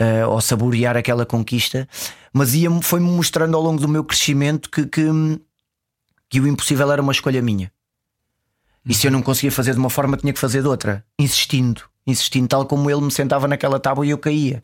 uh, 0.00 0.28
ou 0.28 0.40
saborear 0.40 0.96
aquela 0.96 1.24
conquista, 1.24 1.88
mas 2.32 2.52
foi-me 2.82 3.08
mostrando 3.08 3.56
ao 3.56 3.62
longo 3.62 3.80
do 3.80 3.88
meu 3.88 4.04
crescimento 4.04 4.68
que, 4.68 4.86
que, 4.86 5.06
que 6.28 6.40
o 6.40 6.48
impossível 6.48 6.90
era 6.90 7.00
uma 7.00 7.12
escolha 7.12 7.40
minha. 7.40 7.72
E 8.86 8.92
se 8.92 9.06
eu 9.06 9.10
não 9.10 9.22
conseguia 9.22 9.52
fazer 9.52 9.72
de 9.72 9.78
uma 9.78 9.88
forma, 9.88 10.16
tinha 10.16 10.32
que 10.32 10.40
fazer 10.40 10.60
de 10.60 10.68
outra, 10.68 11.04
insistindo 11.18 11.84
insistindo, 12.06 12.48
tal 12.48 12.66
como 12.66 12.90
ele 12.90 13.00
me 13.00 13.10
sentava 13.10 13.48
naquela 13.48 13.80
tábua 13.80 14.06
e 14.06 14.10
eu 14.10 14.18
caía. 14.18 14.62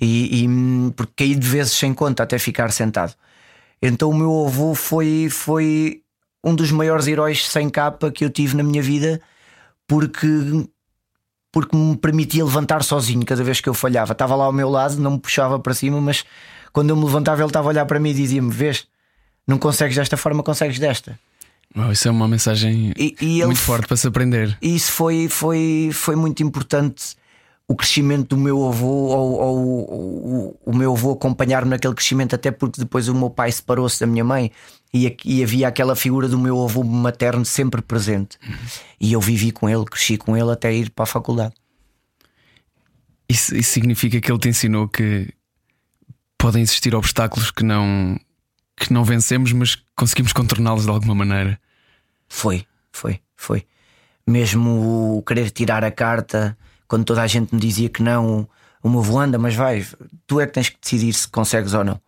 E, 0.00 0.44
e 0.44 0.92
porque 0.92 1.24
caí 1.24 1.34
de 1.34 1.46
vezes 1.46 1.72
sem 1.72 1.94
conta 1.94 2.22
até 2.22 2.38
ficar 2.38 2.70
sentado. 2.72 3.14
Então 3.80 4.10
o 4.10 4.14
meu 4.14 4.46
avô 4.46 4.74
foi, 4.74 5.28
foi 5.30 6.02
um 6.46 6.54
dos 6.54 6.70
maiores 6.70 7.08
heróis 7.08 7.48
sem 7.48 7.68
capa 7.68 8.10
que 8.10 8.24
eu 8.24 8.30
tive 8.30 8.56
na 8.56 8.62
minha 8.62 8.80
vida, 8.80 9.20
porque, 9.86 10.28
porque 11.50 11.76
me 11.76 11.96
permitia 11.96 12.44
levantar 12.44 12.84
sozinho 12.84 13.26
cada 13.26 13.42
vez 13.42 13.60
que 13.60 13.68
eu 13.68 13.74
falhava. 13.74 14.12
Estava 14.12 14.36
lá 14.36 14.44
ao 14.44 14.52
meu 14.52 14.70
lado, 14.70 14.96
não 15.00 15.12
me 15.12 15.18
puxava 15.18 15.58
para 15.58 15.74
cima, 15.74 16.00
mas 16.00 16.24
quando 16.72 16.90
eu 16.90 16.96
me 16.96 17.04
levantava, 17.04 17.42
ele 17.42 17.48
estava 17.48 17.66
a 17.66 17.70
olhar 17.70 17.84
para 17.84 17.98
mim 17.98 18.10
e 18.10 18.14
dizia-me: 18.14 18.50
Vês, 18.52 18.86
não 19.44 19.58
consegues 19.58 19.96
desta 19.96 20.16
forma, 20.16 20.40
consegues 20.44 20.78
desta. 20.78 21.18
Oh, 21.74 21.90
isso 21.90 22.06
é 22.06 22.10
uma 22.12 22.28
mensagem 22.28 22.94
e, 22.96 23.16
e 23.20 23.44
muito 23.44 23.60
forte 23.60 23.88
para 23.88 23.96
se 23.96 24.06
aprender. 24.06 24.56
Isso 24.62 24.92
foi, 24.92 25.28
foi, 25.28 25.90
foi 25.92 26.14
muito 26.14 26.44
importante. 26.44 27.16
O 27.68 27.74
crescimento 27.74 28.36
do 28.36 28.40
meu 28.40 28.64
avô, 28.68 28.86
ou, 28.86 29.40
ou, 29.40 29.90
ou 29.90 30.60
o 30.64 30.72
meu 30.72 30.92
avô 30.92 31.10
acompanhar-me 31.10 31.70
naquele 31.70 31.94
crescimento, 31.94 32.32
até 32.32 32.52
porque 32.52 32.80
depois 32.80 33.08
o 33.08 33.14
meu 33.14 33.28
pai 33.28 33.50
separou-se 33.50 33.98
da 33.98 34.06
minha 34.06 34.22
mãe 34.22 34.52
e, 34.92 35.16
e, 35.24 35.42
havia 35.42 35.68
aquela 35.68 35.94
figura 35.94 36.28
do 36.28 36.38
meu 36.38 36.62
avô 36.62 36.82
materno 36.82 37.44
sempre 37.44 37.82
presente. 37.82 38.38
Uhum. 38.46 38.56
E 39.00 39.12
eu 39.12 39.20
vivi 39.20 39.50
com 39.50 39.68
ele, 39.68 39.84
cresci 39.84 40.16
com 40.16 40.36
ele 40.36 40.50
até 40.50 40.72
ir 40.72 40.90
para 40.90 41.02
a 41.02 41.06
faculdade. 41.06 41.54
Isso, 43.28 43.54
isso 43.56 43.72
significa 43.72 44.20
que 44.20 44.30
ele 44.30 44.38
te 44.38 44.48
ensinou 44.48 44.88
que 44.88 45.28
podem 46.38 46.62
existir 46.62 46.94
obstáculos 46.94 47.50
que 47.50 47.64
não, 47.64 48.18
que 48.76 48.92
não 48.92 49.04
vencemos, 49.04 49.52
mas 49.52 49.76
conseguimos 49.96 50.32
contorná-los 50.32 50.84
de 50.84 50.90
alguma 50.90 51.14
maneira. 51.14 51.60
Foi, 52.28 52.64
foi, 52.92 53.20
foi. 53.36 53.66
Mesmo 54.26 55.18
o 55.18 55.22
querer 55.22 55.50
tirar 55.50 55.84
a 55.84 55.90
carta, 55.90 56.56
quando 56.86 57.04
toda 57.04 57.22
a 57.22 57.26
gente 57.26 57.54
me 57.54 57.60
dizia 57.60 57.88
que 57.88 58.02
não, 58.02 58.48
o 58.82 58.88
meu 58.88 59.00
avô 59.00 59.18
anda, 59.18 59.38
mas 59.38 59.54
vai, 59.54 59.84
tu 60.26 60.40
é 60.40 60.46
que 60.46 60.52
tens 60.52 60.68
que 60.68 60.78
decidir 60.80 61.12
se 61.12 61.28
consegues 61.28 61.74
ou 61.74 61.84
não. 61.84 62.00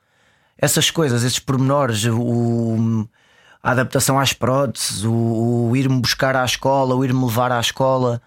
Essas 0.58 0.90
coisas, 0.90 1.22
esses 1.22 1.38
pormenores, 1.38 2.04
o, 2.04 3.08
a 3.62 3.70
adaptação 3.70 4.18
às 4.18 4.32
próteses, 4.32 5.04
o, 5.04 5.68
o 5.70 5.76
ir-me 5.76 6.00
buscar 6.00 6.34
à 6.34 6.44
escola, 6.44 6.94
o 6.94 7.04
ir-me 7.04 7.24
levar 7.24 7.52
à 7.52 7.60
escola, 7.60 8.20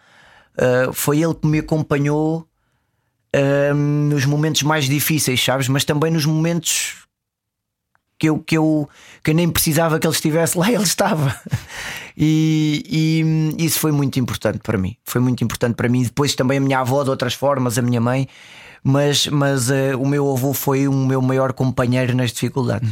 uh, 0.57 0.93
foi 0.93 1.21
ele 1.21 1.35
que 1.35 1.45
me 1.45 1.59
acompanhou 1.59 2.47
uh, 3.35 3.73
nos 3.73 4.25
momentos 4.25 4.63
mais 4.63 4.85
difíceis, 4.85 5.43
sabes? 5.43 5.67
Mas 5.67 5.83
também 5.83 6.11
nos 6.11 6.25
momentos 6.25 7.01
que 8.21 8.29
eu, 8.29 8.37
que 8.37 8.55
eu, 8.55 8.87
que 9.23 9.31
eu 9.31 9.35
nem 9.35 9.49
precisava 9.49 9.99
que 9.99 10.05
ele 10.05 10.13
estivesse 10.13 10.55
lá, 10.55 10.69
ele 10.71 10.83
estava. 10.83 11.35
E, 12.15 12.83
e, 13.57 13.65
isso 13.65 13.79
foi 13.79 13.91
muito 13.91 14.19
importante 14.19 14.59
para 14.59 14.77
mim. 14.77 14.95
Foi 15.03 15.19
muito 15.19 15.43
importante 15.43 15.73
para 15.73 15.89
mim. 15.89 16.03
Depois 16.03 16.35
também 16.35 16.59
a 16.59 16.61
minha 16.61 16.79
avó, 16.79 17.03
de 17.03 17.09
outras 17.09 17.33
formas, 17.33 17.79
a 17.79 17.81
minha 17.81 17.99
mãe. 17.99 18.27
Mas, 18.83 19.27
mas 19.27 19.69
uh, 19.69 19.97
o 19.99 20.07
meu 20.07 20.31
avô 20.31 20.53
foi 20.53 20.87
o 20.87 20.93
meu 20.93 21.21
maior 21.21 21.53
companheiro 21.53 22.15
nas 22.15 22.31
dificuldades. 22.31 22.91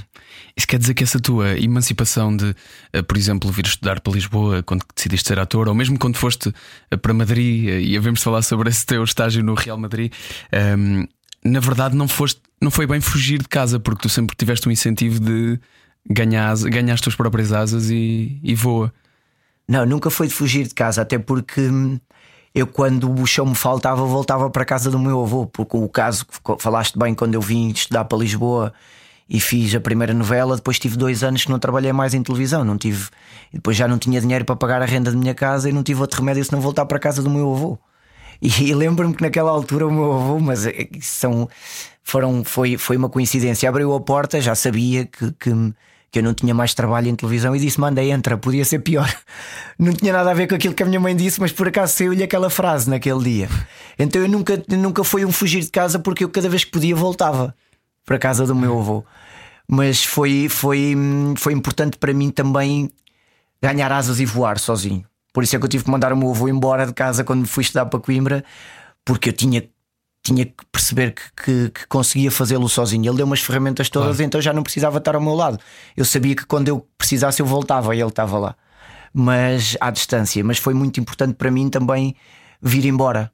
Isso 0.56 0.68
quer 0.68 0.78
dizer 0.78 0.94
que 0.94 1.04
essa 1.04 1.20
tua 1.20 1.58
emancipação 1.60 2.36
de, 2.36 2.56
uh, 2.96 3.04
por 3.08 3.18
exemplo, 3.18 3.52
vir 3.52 3.66
estudar 3.66 4.00
para 4.00 4.14
Lisboa 4.14 4.62
quando 4.62 4.84
decidiste 4.96 5.28
ser 5.28 5.40
ator, 5.40 5.68
ou 5.68 5.74
mesmo 5.74 5.98
quando 5.98 6.18
foste 6.18 6.50
uh, 6.50 6.98
para 6.98 7.14
Madrid, 7.14 7.82
e 7.84 7.98
havemos 7.98 8.22
falar 8.22 8.44
sobre 8.44 8.70
esse 8.70 8.86
teu 8.86 9.04
estágio 9.04 9.44
no 9.44 9.56
Real 9.56 9.78
Madrid, 9.78 10.14
um, 10.78 11.08
na 11.44 11.60
verdade 11.60 11.96
não 11.96 12.08
foste, 12.08 12.42
não 12.62 12.70
foi 12.70 12.86
bem 12.86 13.02
fugir 13.02 13.40
de 13.40 13.48
casa, 13.48 13.80
porque 13.80 14.04
tu 14.04 14.10
sempre 14.10 14.36
tiveste 14.36 14.68
um 14.68 14.72
incentivo 14.72 15.20
de 15.20 15.60
ganhar, 16.08 16.56
ganhar 16.58 16.94
as 16.94 17.02
tuas 17.02 17.16
próprias 17.16 17.52
asas 17.52 17.90
e, 17.90 18.40
e 18.44 18.54
voa. 18.54 18.94
Não, 19.68 19.86
nunca 19.86 20.10
foi 20.10 20.28
de 20.28 20.34
fugir 20.34 20.68
de 20.68 20.74
casa, 20.74 21.02
até 21.02 21.18
porque 21.18 21.62
hum, 21.62 22.00
eu, 22.54 22.66
quando 22.66 23.12
o 23.12 23.26
chão 23.28 23.46
me 23.46 23.56
faltava, 23.56 24.04
voltava 24.06 24.50
para 24.50 24.64
a 24.64 24.66
casa 24.66 24.90
do 24.90 24.98
meu 24.98 25.22
avô. 25.22 25.46
Porque 25.46 25.78
o 25.78 25.88
caso 25.88 26.26
que 26.26 26.56
falaste 26.60 26.98
bem, 26.98 27.14
quando 27.14 27.36
eu 27.36 27.42
vim 27.42 27.70
estudar 27.70 28.06
para 28.06 28.18
Lisboa 28.18 28.74
e 29.30 29.40
fiz 29.40 29.76
a 29.76 29.80
primeira 29.80 30.14
novela, 30.14 30.56
depois 30.56 30.80
tive 30.80 30.98
dois 30.98 31.24
anos 31.24 31.46
que 31.46 31.52
não 31.52 31.60
trabalhei 31.60 31.94
mais 31.94 32.14
em 32.14 32.24
televisão. 32.24 32.64
Não 32.64 32.78
tive, 32.78 33.10
depois 33.54 33.78
já 33.78 33.88
não 33.88 34.00
tinha 34.00 34.20
dinheiro 34.20 34.46
para 34.46 34.56
pagar 34.56 34.82
a 34.82 34.86
renda 34.86 35.12
da 35.12 35.18
minha 35.18 35.36
casa 35.36 35.70
e 35.70 35.74
não 35.74 35.84
tive 35.84 36.02
outro 36.02 36.20
remédio 36.20 36.44
senão 36.44 36.62
voltar 36.62 36.86
para 36.86 36.98
a 36.98 37.02
casa 37.02 37.22
do 37.22 37.30
meu 37.30 37.54
avô. 37.54 37.78
E, 38.42 38.50
lembro-me 38.74 39.14
que 39.14 39.22
naquela 39.22 39.52
altura 39.52 39.88
o 39.88 39.92
meu 39.92 40.14
avô, 40.14 40.40
mas 40.40 40.66
é 40.66 40.88
são, 41.02 41.48
foram, 42.04 42.44
foi, 42.44 42.78
foi 42.78 42.98
uma 42.98 43.10
coincidência, 43.10 43.70
abriu 43.70 43.94
a 43.94 44.00
porta, 44.00 44.42
já 44.42 44.56
sabia 44.56 45.06
que, 45.06 45.32
que, 45.34 45.74
que 46.12 46.20
eu 46.20 46.24
não 46.24 46.34
tinha 46.34 46.54
mais 46.54 46.74
trabalho 46.74 47.08
em 47.08 47.16
televisão 47.16 47.56
e 47.56 47.60
disse: 47.60 47.80
Manda, 47.80 48.04
entra, 48.04 48.38
podia 48.38 48.66
ser 48.66 48.80
pior. 48.80 49.10
Não 49.78 49.94
tinha 49.94 50.12
nada 50.12 50.32
a 50.32 50.34
ver 50.34 50.48
com 50.48 50.56
aquilo 50.56 50.74
que 50.74 50.84
a 50.84 50.86
minha 50.86 51.00
mãe 51.00 51.16
disse, 51.16 51.40
mas 51.40 51.54
por 51.54 51.66
acaso 51.66 51.94
saiu-lhe 51.94 52.22
aquela 52.22 52.50
frase 52.50 52.90
naquele 52.90 53.24
dia. 53.24 53.50
Então 53.98 54.22
eu 54.22 54.28
nunca, 54.28 54.62
nunca 54.68 55.06
fui 55.06 55.24
um 55.24 55.32
fugir 55.32 55.62
de 55.62 55.70
casa 55.70 55.98
porque 56.00 56.26
eu 56.26 56.30
cada 56.30 56.50
vez 56.50 56.66
que 56.66 56.72
podia 56.72 56.94
voltava 56.94 57.56
para 58.06 58.18
a 58.18 58.20
casa 58.20 58.46
do 58.46 58.54
meu 58.54 58.78
avô. 58.78 59.06
Mas 59.66 60.04
foi, 60.04 60.50
foi, 60.50 60.96
foi 61.38 61.54
importante 61.54 61.96
para 61.98 62.14
mim 62.14 62.30
também 62.30 62.90
ganhar 63.62 63.92
asas 63.92 64.20
e 64.20 64.26
voar 64.26 64.60
sozinho. 64.60 65.06
Por 65.32 65.44
isso 65.44 65.56
é 65.56 65.60
que 65.60 65.66
eu 65.66 65.70
tive 65.70 65.84
que 65.86 65.92
mandar 65.92 66.12
o 66.12 66.18
meu 66.18 66.32
avô 66.32 66.50
embora 66.50 66.86
de 66.86 66.94
casa 66.94 67.24
quando 67.24 67.48
fui 67.48 67.62
estudar 67.62 67.86
para 67.86 68.00
Coimbra, 68.00 68.44
porque 69.06 69.30
eu 69.30 69.34
tinha 69.34 69.64
tinha 70.30 70.46
que 70.46 70.66
perceber 70.72 71.14
que, 71.14 71.44
que, 71.44 71.70
que 71.72 71.88
conseguia 71.88 72.32
fazê-lo 72.32 72.70
sozinho. 72.70 73.10
Ele 73.10 73.18
deu 73.18 73.26
umas 73.26 73.42
ferramentas 73.42 73.90
todas, 73.90 74.18
claro. 74.18 74.24
então 74.24 74.42
já 74.42 74.54
não 74.54 74.64
precisava 74.64 75.00
estar 75.00 75.16
ao 75.16 75.22
meu 75.22 75.34
lado. 75.34 75.60
Eu 75.98 76.06
sabia 76.06 76.36
que 76.36 76.46
quando 76.46 76.68
eu 76.68 76.88
precisasse 76.98 77.42
eu 77.42 77.46
voltava 77.46 77.96
e 77.96 78.00
ele 78.00 78.10
estava 78.10 78.38
lá, 78.38 78.56
mas 79.14 79.76
à 79.82 79.90
distância. 79.90 80.44
Mas 80.44 80.60
foi 80.60 80.74
muito 80.74 81.00
importante 81.00 81.34
para 81.34 81.50
mim 81.50 81.70
também 81.70 82.16
vir 82.62 82.86
embora. 82.86 83.32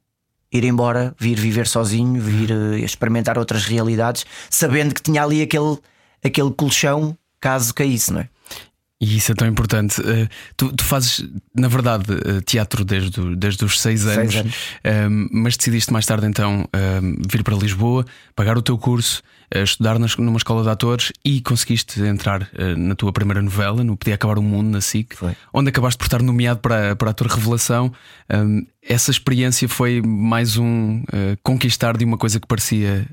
Ir 0.50 0.64
embora, 0.64 1.14
vir 1.18 1.38
viver 1.38 1.66
sozinho, 1.66 2.20
vir 2.20 2.50
uh, 2.50 2.74
experimentar 2.78 3.36
outras 3.36 3.64
realidades, 3.64 4.24
sabendo 4.48 4.94
que 4.94 5.02
tinha 5.02 5.22
ali 5.22 5.42
aquele, 5.42 5.76
aquele 6.24 6.50
colchão 6.52 7.18
caso 7.40 7.74
caísse, 7.74 8.12
não 8.12 8.20
é? 8.20 8.28
E 8.98 9.18
isso 9.18 9.30
é 9.30 9.34
tão 9.34 9.46
importante. 9.46 10.00
Uh, 10.00 10.26
tu, 10.56 10.72
tu, 10.72 10.82
fazes, 10.82 11.22
na 11.54 11.68
verdade, 11.68 12.10
uh, 12.12 12.40
teatro 12.40 12.82
desde, 12.82 13.36
desde 13.36 13.62
os 13.62 13.78
seis 13.78 14.06
anos, 14.06 14.32
seis 14.32 14.36
anos. 14.36 14.54
Uh, 14.54 15.28
mas 15.32 15.56
decidiste 15.56 15.92
mais 15.92 16.06
tarde 16.06 16.26
então 16.26 16.66
vir 17.28 17.42
para 17.42 17.54
Lisboa, 17.54 18.06
pagar 18.34 18.56
o 18.56 18.62
teu 18.62 18.78
curso, 18.78 19.22
estudar 19.54 19.98
nas, 19.98 20.16
numa 20.16 20.38
escola 20.38 20.62
de 20.62 20.70
atores 20.70 21.12
e 21.24 21.40
conseguiste 21.40 22.00
entrar 22.00 22.50
na 22.76 22.94
tua 22.94 23.12
primeira 23.12 23.42
novela, 23.42 23.84
no 23.84 23.96
Podia 23.96 24.14
Acabar 24.14 24.38
o 24.38 24.42
Mundo, 24.42 24.70
na 24.70 24.80
SIC, 24.80 25.14
foi. 25.14 25.36
onde 25.52 25.68
acabaste 25.68 25.98
por 25.98 26.04
estar 26.04 26.22
nomeado 26.22 26.60
para, 26.60 26.96
para 26.96 27.10
ator 27.10 27.28
revelação. 27.28 27.92
essa 28.82 29.10
experiência 29.10 29.68
foi 29.68 30.02
mais 30.02 30.56
um 30.56 31.02
conquistar 31.42 31.96
de 31.96 32.04
uma 32.04 32.16
coisa 32.16 32.40
que 32.40 32.46
parecia 32.46 33.06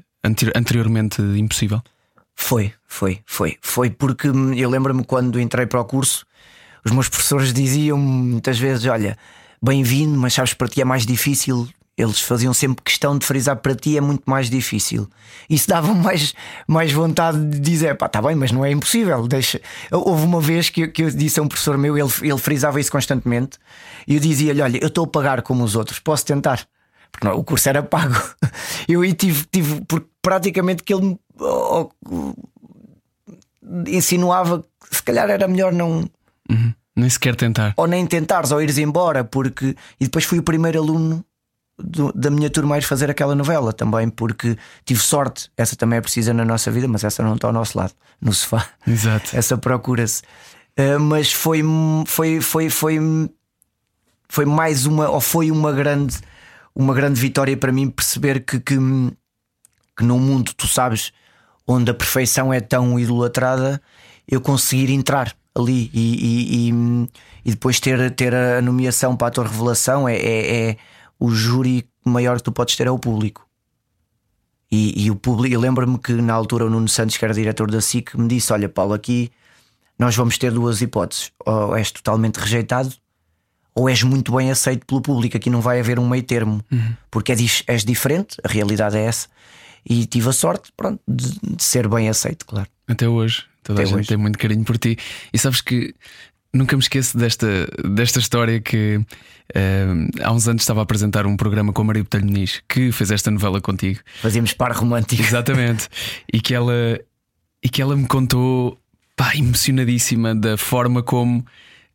anteriormente 0.56 1.22
impossível? 1.22 1.82
Foi, 2.36 2.74
foi, 2.88 3.19
foi. 3.26 3.58
Foi 3.62 3.89
porque 3.89 4.28
eu 4.28 4.69
lembro-me 4.69 5.04
quando 5.04 5.39
entrei 5.39 5.65
para 5.65 5.80
o 5.80 5.86
curso, 5.86 6.26
os 6.86 6.91
meus 6.91 7.08
professores 7.08 7.54
diziam 7.54 7.98
muitas 7.98 8.60
vezes: 8.60 8.86
Olha, 8.86 9.17
bem-vindo, 9.62 10.17
mas 10.19 10.34
sabes, 10.34 10.54
para 10.54 10.67
ti 10.67 10.82
é 10.82 10.86
mais 10.86 11.06
difícil. 11.06 11.67
Eles 11.96 12.19
faziam 12.22 12.56
sempre 12.56 12.84
questão 12.84 13.15
de 13.15 13.24
frisar 13.24 13.56
para 13.58 13.76
ti 13.76 13.96
é 13.96 14.02
muito 14.02 14.24
mais 14.26 14.50
difícil. 14.50 15.08
Isso 15.48 15.69
dava 15.69 15.93
mais, 15.93 16.34
mais 16.67 16.91
vontade 16.91 17.38
de 17.46 17.60
dizer: 17.60 17.96
pá, 17.96 18.08
está 18.08 18.22
bem, 18.22 18.36
mas 18.36 18.52
não 18.52 18.65
é 18.65 18.72
impossível. 18.72 19.28
Deixa. 19.28 19.62
Houve 19.91 20.26
uma 20.26 20.41
vez 20.41 20.69
que, 20.69 20.88
que 20.88 21.04
eu 21.04 21.10
disse 21.12 21.39
a 21.39 21.43
um 21.43 21.48
professor 21.48 21.78
meu, 21.78 21.98
ele, 21.98 22.10
ele 22.24 22.38
frisava 22.38 22.80
isso 22.80 22.91
constantemente, 22.91 23.58
e 24.08 24.15
eu 24.15 24.19
dizia-lhe: 24.19 24.62
Olha, 24.62 24.80
eu 24.82 24.88
estou 24.88 25.06
a 25.06 25.08
pagar 25.08 25.41
como 25.43 25.63
os 25.63 25.76
outros, 25.76 26.00
posso 26.00 26.26
tentar? 26.26 26.67
Porque 27.13 27.28
não, 27.28 27.38
o 27.38 27.43
curso 27.43 27.69
era 27.69 27.82
pago. 27.82 28.15
Eu 28.89 29.02
aí 29.02 29.13
tive, 29.13 29.45
tive 29.45 29.82
porque 29.86 30.10
praticamente 30.21 30.84
que 30.84 30.93
ele 30.93 31.17
insinuava 33.88 34.63
que 34.89 34.95
se 34.95 35.04
calhar 35.04 35.30
era 35.30 35.47
melhor 35.47 35.71
não. 35.71 36.10
Uhum. 36.49 36.73
Nem 36.95 37.10
sequer 37.10 37.36
tentar. 37.36 37.73
Ou 37.78 37.88
nem 37.88 38.06
tentares, 38.06 38.52
ou 38.52 38.62
ires 38.62 38.78
embora, 38.78 39.23
porque. 39.23 39.76
E 39.99 40.06
depois 40.06 40.26
fui 40.26 40.39
o 40.39 40.43
primeiro 40.43 40.80
aluno 40.80 41.26
do, 41.78 42.12
da 42.13 42.30
minha 42.30 42.49
turma 42.49 42.76
a 42.76 42.78
ir 42.78 42.84
fazer 42.84 43.10
aquela 43.10 43.36
novela 43.36 43.73
também, 43.73 44.10
porque 44.10 44.58
tive 44.86 44.99
sorte. 44.99 45.49
Essa 45.58 45.76
também 45.76 45.97
é 45.97 46.02
precisa 46.02 46.34
na 46.34 46.45
nossa 46.45 46.69
vida, 46.69 46.88
mas 46.88 47.04
essa 47.04 47.23
não 47.23 47.36
está 47.36 47.47
ao 47.47 47.54
nosso 47.54 47.78
lado, 47.78 47.93
no 48.21 48.34
sofá. 48.34 48.67
Exato. 48.88 49.32
Essa 49.38 49.58
procura-se. 49.58 50.21
Uh, 50.78 50.99
mas 50.99 51.32
foi, 51.32 51.62
foi, 52.06 52.41
foi, 52.41 52.69
foi, 52.69 52.99
foi 54.28 54.45
mais 54.45 54.86
uma, 54.86 55.10
ou 55.10 55.21
foi 55.21 55.52
uma 55.52 55.71
grande, 55.71 56.17
uma 56.76 56.94
grande 56.94 57.20
vitória 57.20 57.56
para 57.56 57.72
mim 57.72 57.90
perceber 57.90 58.40
que, 58.42 58.60
que, 58.60 58.76
que 59.98 60.04
num 60.04 60.20
mundo, 60.20 60.54
tu 60.56 60.68
sabes, 60.68 61.12
onde 61.68 61.92
a 61.92 61.94
perfeição 61.94 62.54
é 62.54 62.60
tão 62.60 63.00
idolatrada, 63.00 63.82
eu 64.28 64.42
conseguir 64.42 64.92
entrar 64.92 65.36
ali 65.56 65.90
e, 65.94 66.00
e, 66.00 66.70
e, 66.70 67.10
e 67.46 67.52
depois 67.52 67.80
ter, 67.80 68.12
ter 68.12 68.34
a 68.34 68.62
nomeação 68.62 69.16
para 69.16 69.28
ator 69.28 69.46
revelação 69.46 70.08
é, 70.08 70.16
é, 70.16 70.70
é, 70.70 70.78
o 71.20 71.30
júri 71.30 71.88
maior 72.04 72.38
que 72.38 72.44
tu 72.44 72.52
podes 72.52 72.76
ter 72.76 72.88
é 72.88 72.92
o 72.92 73.00
público. 73.00 73.48
E, 74.72 75.06
e 75.06 75.12
o 75.12 75.16
público, 75.16 75.54
eu 75.54 75.60
lembro-me 75.60 76.00
que 76.00 76.14
na 76.14 76.34
altura 76.34 76.66
o 76.66 76.70
Nuno 76.70 76.88
Santos, 76.88 77.16
que 77.16 77.24
era 77.24 77.34
diretor 77.34 77.70
da 77.70 77.80
SIC, 77.80 78.16
me 78.16 78.28
disse: 78.28 78.52
Olha, 78.52 78.68
Paulo, 78.68 78.94
aqui 78.94 79.32
nós 80.00 80.16
vamos 80.16 80.36
ter 80.40 80.52
duas 80.52 80.82
hipóteses. 80.82 81.32
Ou 81.46 81.76
és 81.76 81.92
totalmente 81.92 82.38
rejeitado, 82.38 82.92
ou 83.76 83.90
és 83.90 84.04
muito 84.04 84.36
bem 84.36 84.52
aceito 84.52 84.86
pelo 84.86 85.02
público. 85.02 85.38
Aqui 85.38 85.50
não 85.50 85.62
vai 85.62 85.80
haver 85.80 86.00
um 86.00 86.08
meio 86.08 86.24
termo, 86.24 86.64
uhum. 86.72 86.94
porque 87.10 87.32
és, 87.32 87.64
és 87.68 87.84
diferente, 87.84 88.38
a 88.44 88.48
realidade 88.48 88.98
é 88.98 89.06
essa 89.06 89.28
e 89.86 90.06
tive 90.06 90.30
a 90.30 90.34
sorte 90.34 90.72
pronto, 90.76 91.00
de, 91.08 91.56
de 91.56 91.64
ser 91.64 91.88
bem 91.88 92.10
aceito, 92.10 92.46
claro. 92.46 92.68
Até 92.88 93.08
hoje, 93.08 93.44
toda 93.64 93.82
Até 93.82 93.84
a 93.84 93.86
gente 93.86 94.00
hoje. 94.00 94.08
tem 94.10 94.18
muito 94.18 94.40
carinho 94.40 94.64
por 94.64 94.78
ti. 94.78 94.98
E 95.32 95.38
sabes 95.38 95.62
que 95.62 95.94
nunca 96.54 96.76
me 96.76 96.82
esqueço 96.82 97.18
desta, 97.18 97.68
desta 97.84 98.20
história 98.20 98.62
que 98.62 98.98
uh, 98.98 100.24
há 100.24 100.32
uns 100.32 100.48
anos 100.48 100.62
estava 100.62 100.82
a 100.82 100.84
apresentar 100.84 101.26
um 101.26 101.36
programa 101.36 101.74
com 101.74 101.82
a 101.82 101.86
Maria 101.86 102.04
Botelho 102.04 102.26
Muniz 102.26 102.62
que 102.68 102.92
fez 102.92 103.12
esta 103.12 103.30
novela 103.32 103.60
contigo. 103.60 104.00
Fazíamos 104.22 104.54
par 104.54 104.72
romântico. 104.72 105.22
Exatamente. 105.22 105.90
e, 106.32 106.40
que 106.40 106.54
ela, 106.54 107.00
e 107.62 107.70
que 107.70 107.82
ela 107.82 107.96
me 107.96 108.08
contou, 108.08 108.80
pá, 109.16 109.36
emocionadíssima 109.36 110.34
da 110.34 110.58
forma 110.58 111.04
como 111.04 111.46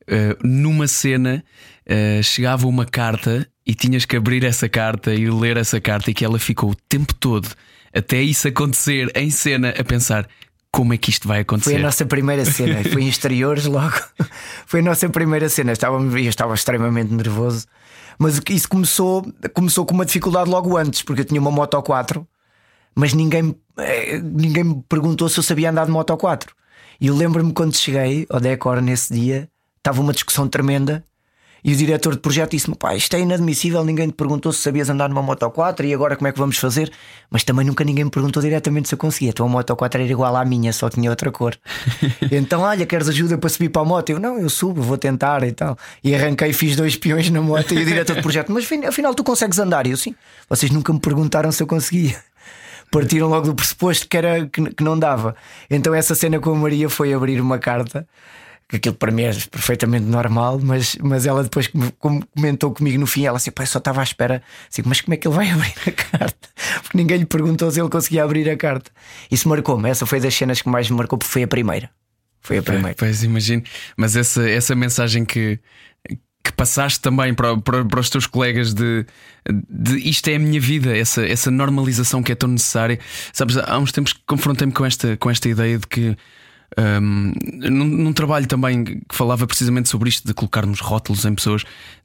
uh, 0.08 0.46
numa 0.46 0.88
cena 0.88 1.44
uh, 1.86 2.22
chegava 2.22 2.66
uma 2.66 2.84
carta 2.84 3.46
e 3.66 3.74
tinhas 3.74 4.04
que 4.04 4.16
abrir 4.16 4.44
essa 4.44 4.68
carta 4.68 5.14
e 5.14 5.30
ler 5.30 5.56
essa 5.56 5.80
carta 5.80 6.10
e 6.10 6.14
que 6.14 6.24
ela 6.24 6.38
ficou 6.38 6.70
o 6.70 6.76
tempo 6.88 7.14
todo 7.14 7.48
até 7.94 8.20
isso 8.20 8.48
acontecer 8.48 9.10
em 9.14 9.30
cena 9.30 9.70
a 9.78 9.84
pensar 9.84 10.28
como 10.70 10.92
é 10.92 10.98
que 10.98 11.10
isto 11.10 11.26
vai 11.26 11.40
acontecer? 11.40 11.70
Foi 11.74 11.80
a 11.80 11.82
nossa 11.82 12.04
primeira 12.04 12.44
cena, 12.44 12.84
foi 12.84 13.02
em 13.02 13.08
exteriores 13.08 13.66
logo. 13.66 13.96
Foi 14.66 14.80
a 14.80 14.82
nossa 14.82 15.08
primeira 15.08 15.48
cena. 15.48 15.72
Estava, 15.72 15.96
eu 15.96 16.18
estava 16.18 16.54
extremamente 16.54 17.12
nervoso, 17.12 17.66
mas 18.18 18.40
isso 18.50 18.68
começou, 18.68 19.26
começou 19.54 19.86
com 19.86 19.94
uma 19.94 20.04
dificuldade 20.04 20.50
logo 20.50 20.76
antes, 20.76 21.02
porque 21.02 21.22
eu 21.22 21.24
tinha 21.24 21.40
uma 21.40 21.50
Moto 21.50 21.80
4, 21.82 22.26
mas 22.94 23.14
ninguém, 23.14 23.56
eh, 23.78 24.18
ninguém 24.18 24.64
me 24.64 24.82
perguntou 24.88 25.28
se 25.28 25.38
eu 25.38 25.42
sabia 25.42 25.70
andar 25.70 25.86
de 25.86 25.90
Moto 25.90 26.16
4. 26.16 26.54
E 27.00 27.06
eu 27.06 27.16
lembro-me 27.16 27.52
quando 27.52 27.76
cheguei 27.76 28.26
ao 28.28 28.40
Decor 28.40 28.82
nesse 28.82 29.14
dia, 29.14 29.48
estava 29.88 30.02
uma 30.02 30.12
discussão 30.12 30.46
tremenda 30.46 31.02
e 31.64 31.72
o 31.72 31.76
diretor 31.76 32.14
de 32.14 32.20
projeto 32.20 32.52
disse-me: 32.52 32.76
pá, 32.76 32.94
isto 32.94 33.16
é 33.16 33.20
inadmissível, 33.20 33.82
ninguém 33.84 34.08
te 34.08 34.12
perguntou 34.12 34.52
se 34.52 34.60
sabias 34.60 34.88
andar 34.88 35.08
numa 35.08 35.22
Moto 35.22 35.50
4 35.50 35.86
e 35.86 35.94
agora 35.94 36.14
como 36.14 36.28
é 36.28 36.32
que 36.32 36.38
vamos 36.38 36.58
fazer? 36.58 36.92
Mas 37.30 37.42
também 37.42 37.66
nunca 37.66 37.82
ninguém 37.84 38.04
me 38.04 38.10
perguntou 38.10 38.42
diretamente 38.42 38.88
se 38.88 38.94
eu 38.94 38.98
conseguia. 38.98 39.30
A 39.30 39.32
tua 39.32 39.48
Moto 39.48 39.74
4 39.74 40.02
era 40.02 40.10
igual 40.10 40.36
à 40.36 40.44
minha, 40.44 40.72
só 40.72 40.88
tinha 40.88 41.10
outra 41.10 41.32
cor. 41.32 41.56
então, 42.30 42.60
olha, 42.60 42.86
queres 42.86 43.08
ajuda 43.08 43.38
para 43.38 43.48
subir 43.48 43.70
para 43.70 43.82
a 43.82 43.84
moto? 43.84 44.10
Eu, 44.10 44.20
não, 44.20 44.38
eu 44.38 44.48
subo, 44.48 44.82
vou 44.82 44.98
tentar 44.98 45.42
e 45.42 45.52
tal. 45.52 45.76
E 46.04 46.14
arranquei, 46.14 46.52
fiz 46.52 46.76
dois 46.76 46.94
peões 46.94 47.28
na 47.30 47.40
moto 47.40 47.74
e 47.74 47.82
o 47.82 47.84
diretor 47.84 48.14
de 48.16 48.22
projeto: 48.22 48.52
mas 48.52 48.68
afinal 48.86 49.14
tu 49.14 49.24
consegues 49.24 49.58
andar? 49.58 49.86
E 49.86 49.90
eu, 49.90 49.96
sim. 49.96 50.14
Vocês 50.48 50.70
nunca 50.70 50.92
me 50.92 51.00
perguntaram 51.00 51.50
se 51.50 51.62
eu 51.62 51.66
conseguia 51.66 52.16
partiram 52.90 53.28
logo 53.28 53.48
do 53.48 53.54
pressuposto 53.54 54.08
que, 54.08 54.16
era, 54.16 54.46
que, 54.46 54.70
que, 54.70 54.82
não 54.82 54.98
dava. 54.98 55.36
Então 55.68 55.94
essa 55.94 56.14
cena 56.14 56.38
com 56.38 56.50
a 56.50 56.54
Maria 56.54 56.88
foi 56.88 57.12
abrir 57.12 57.38
uma 57.38 57.58
carta 57.58 58.06
que 58.68 58.76
aquilo 58.76 58.94
para 58.94 59.10
mim 59.10 59.22
é 59.22 59.32
perfeitamente 59.50 60.04
normal, 60.04 60.60
mas, 60.62 60.96
mas 61.00 61.24
ela 61.24 61.42
depois 61.42 61.70
comentou 61.98 62.72
comigo 62.72 62.98
no 62.98 63.06
fim, 63.06 63.24
ela 63.24 63.38
assim, 63.38 63.50
pai, 63.50 63.64
só 63.64 63.78
estava 63.78 64.00
à 64.00 64.02
espera, 64.02 64.42
assim, 64.70 64.82
mas 64.84 65.00
como 65.00 65.14
é 65.14 65.16
que 65.16 65.26
ele 65.26 65.34
vai 65.34 65.48
abrir 65.50 65.74
a 65.86 65.92
carta? 65.92 66.48
Porque 66.82 66.98
ninguém 66.98 67.18
lhe 67.18 67.26
perguntou 67.26 67.70
se 67.70 67.80
ele 67.80 67.88
conseguia 67.88 68.24
abrir 68.24 68.48
a 68.50 68.56
carta. 68.56 68.90
Isso 69.30 69.48
marcou-me, 69.48 69.88
essa 69.88 70.04
foi 70.04 70.20
das 70.20 70.34
cenas 70.34 70.60
que 70.60 70.68
mais 70.68 70.90
me 70.90 70.96
marcou, 70.96 71.18
porque 71.18 71.32
foi 71.32 71.42
a 71.44 71.48
primeira. 71.48 71.90
Foi 72.42 72.58
a 72.58 72.62
primeira. 72.62 72.94
Pois 72.96 73.22
imagino, 73.22 73.62
mas 73.96 74.16
essa, 74.16 74.48
essa 74.48 74.74
mensagem 74.74 75.24
que, 75.24 75.58
que 76.44 76.52
passaste 76.52 77.00
também 77.00 77.32
para, 77.32 77.56
para, 77.56 77.86
para, 77.86 78.00
os 78.00 78.10
teus 78.10 78.26
colegas 78.26 78.74
de, 78.74 79.06
de 79.70 79.96
isto 80.06 80.28
é 80.28 80.36
a 80.36 80.38
minha 80.38 80.60
vida, 80.60 80.94
essa, 80.94 81.26
essa 81.26 81.50
normalização 81.50 82.22
que 82.22 82.32
é 82.32 82.34
tão 82.34 82.50
necessária. 82.50 82.98
Sabes, 83.32 83.56
há 83.56 83.78
uns 83.78 83.92
tempos 83.92 84.12
que 84.12 84.20
confrontei-me 84.26 84.74
com 84.74 84.84
esta, 84.84 85.16
com 85.16 85.30
esta 85.30 85.48
ideia 85.48 85.78
de 85.78 85.86
que 85.86 86.16
um, 86.76 87.32
num, 87.70 87.84
num, 87.84 88.12
trabalho 88.12 88.46
também 88.46 88.84
que 88.84 89.00
falava 89.10 89.46
precisamente 89.46 89.88
sobre 89.88 90.08
isto 90.08 90.26
de 90.26 90.34
colocarmos 90.34 90.80
rótulos 90.80 91.24
em 91.24 91.34
pessoas, 91.34 91.64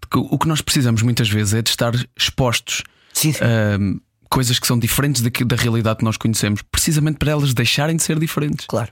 que 0.10 0.18
o 0.18 0.38
que 0.38 0.48
nós 0.48 0.62
precisamos 0.62 1.02
muitas 1.02 1.30
vezes 1.30 1.54
é 1.56 1.62
de 1.62 1.70
estar 1.70 1.94
expostos 2.18 2.84
sim, 3.12 3.34
sim. 3.34 3.44
Um, 3.44 4.00
coisas 4.30 4.58
que 4.58 4.66
são 4.66 4.80
diferentes 4.80 5.22
da, 5.22 5.30
da 5.46 5.56
realidade 5.56 6.00
que 6.00 6.06
nós 6.06 6.18
conhecemos, 6.18 6.62
precisamente 6.62 7.18
para 7.18 7.32
elas 7.32 7.54
deixarem 7.54 7.96
de 7.96 8.04
ser 8.04 8.18
diferentes. 8.18 8.66
Claro. 8.66 8.92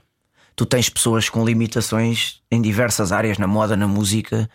Tu 0.54 0.66
tens 0.66 0.88
pessoas 0.88 1.28
com 1.28 1.44
limitações 1.44 2.40
em 2.50 2.60
diversas 2.60 3.10
áreas, 3.10 3.38
na 3.38 3.46
moda, 3.46 3.76
na 3.76 3.88
música, 3.88 4.48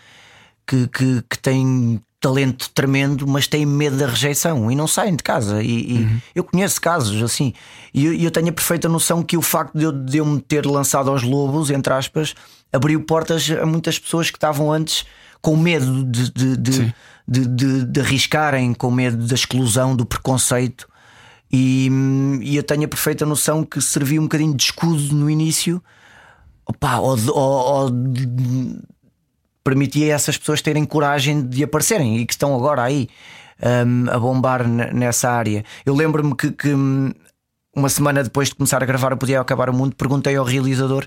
que, 0.65 0.87
que, 0.87 1.23
que 1.29 1.39
têm 1.39 1.99
talento 2.19 2.69
tremendo, 2.71 3.27
mas 3.27 3.47
têm 3.47 3.65
medo 3.65 3.97
da 3.97 4.07
rejeição 4.07 4.71
e 4.71 4.75
não 4.75 4.87
saem 4.87 5.15
de 5.15 5.23
casa. 5.23 5.61
E, 5.61 5.91
e 5.91 5.97
uhum. 5.99 6.21
eu 6.35 6.43
conheço 6.43 6.81
casos 6.81 7.21
assim, 7.21 7.53
e 7.93 8.05
eu, 8.05 8.13
eu, 8.13 8.31
tenho 8.31 8.49
a 8.49 8.51
perfeita 8.51 8.89
noção 8.89 9.21
que 9.21 9.37
o 9.37 9.41
facto 9.41 9.77
de 9.77 9.83
eu, 9.83 9.91
de 9.91 10.17
eu 10.17 10.25
me 10.25 10.41
ter 10.41 10.65
lançado 10.65 11.09
aos 11.09 11.21
lobos, 11.21 11.69
entre 11.69 11.93
aspas, 11.93 12.33
abriu 12.73 13.01
portas 13.01 13.49
a 13.51 13.65
muitas 13.65 13.99
pessoas 13.99 14.31
que 14.31 14.37
estavam 14.37 14.71
antes 14.71 15.05
com 15.41 15.55
medo 15.55 16.03
de, 16.03 16.31
de, 16.31 16.57
de, 16.57 16.93
de, 17.27 17.85
de 17.85 17.99
arriscarem, 18.01 18.73
com 18.73 18.89
medo 18.89 19.25
da 19.25 19.35
exclusão, 19.35 19.95
do 19.95 20.05
preconceito. 20.05 20.87
E, 21.51 21.89
e, 22.41 22.55
eu 22.55 22.63
tenho 22.63 22.85
a 22.85 22.87
perfeita 22.87 23.25
noção 23.25 23.63
que 23.63 23.79
serviu 23.79 24.21
um 24.21 24.25
bocadinho 24.25 24.53
de 24.53 24.63
escudo 24.63 25.15
no 25.15 25.29
início, 25.29 25.81
opa, 26.65 26.97
ou, 26.97 27.15
ou, 27.29 27.83
ou 27.83 27.89
permitia 29.67 30.13
a 30.13 30.15
essas 30.15 30.37
pessoas 30.37 30.61
terem 30.61 30.85
coragem 30.85 31.45
de 31.45 31.61
aparecerem 31.61 32.19
e 32.19 32.25
que 32.25 32.31
estão 32.31 32.55
agora 32.55 32.83
aí. 32.83 33.09
um, 33.61 34.09
a 34.09 34.17
bombar 34.17 34.65
nessa 34.65 35.29
área. 35.29 35.65
Eu 35.85 35.93
lembro-me 35.93 36.35
que, 36.35 36.51
que, 36.51 36.73
hum, 36.73 37.11
uma 37.75 37.89
semana 37.89 38.23
depois 38.23 38.47
de 38.47 38.55
começar 38.55 38.81
a 38.81 38.85
gravar 38.85 39.11
Eu 39.11 39.17
Podia 39.17 39.41
Acabar 39.41 39.69
o 39.69 39.73
Mundo, 39.73 39.95
perguntei 39.95 40.37
ao 40.37 40.45
realizador: 40.45 41.05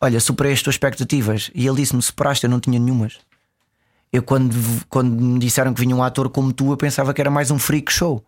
Olha, 0.00 0.18
superei 0.18 0.52
as 0.52 0.62
tuas 0.62 0.74
expectativas. 0.74 1.52
E 1.54 1.66
ele 1.66 1.76
disse-me: 1.76 2.02
Superaste, 2.02 2.44
eu 2.44 2.50
não 2.50 2.58
tinha 2.58 2.80
nenhumas. 2.80 3.18
Eu, 4.12 4.22
quando, 4.22 4.56
quando 4.88 5.10
me 5.10 5.38
disseram 5.38 5.72
que 5.72 5.80
vinha 5.80 5.94
um 5.94 6.02
ator 6.02 6.28
como 6.30 6.52
tu, 6.52 6.72
eu 6.72 6.76
pensava 6.76 7.14
que 7.14 7.20
era 7.20 7.30
mais 7.30 7.50
um 7.50 7.58
freak 7.58 7.92
show. 7.92 8.24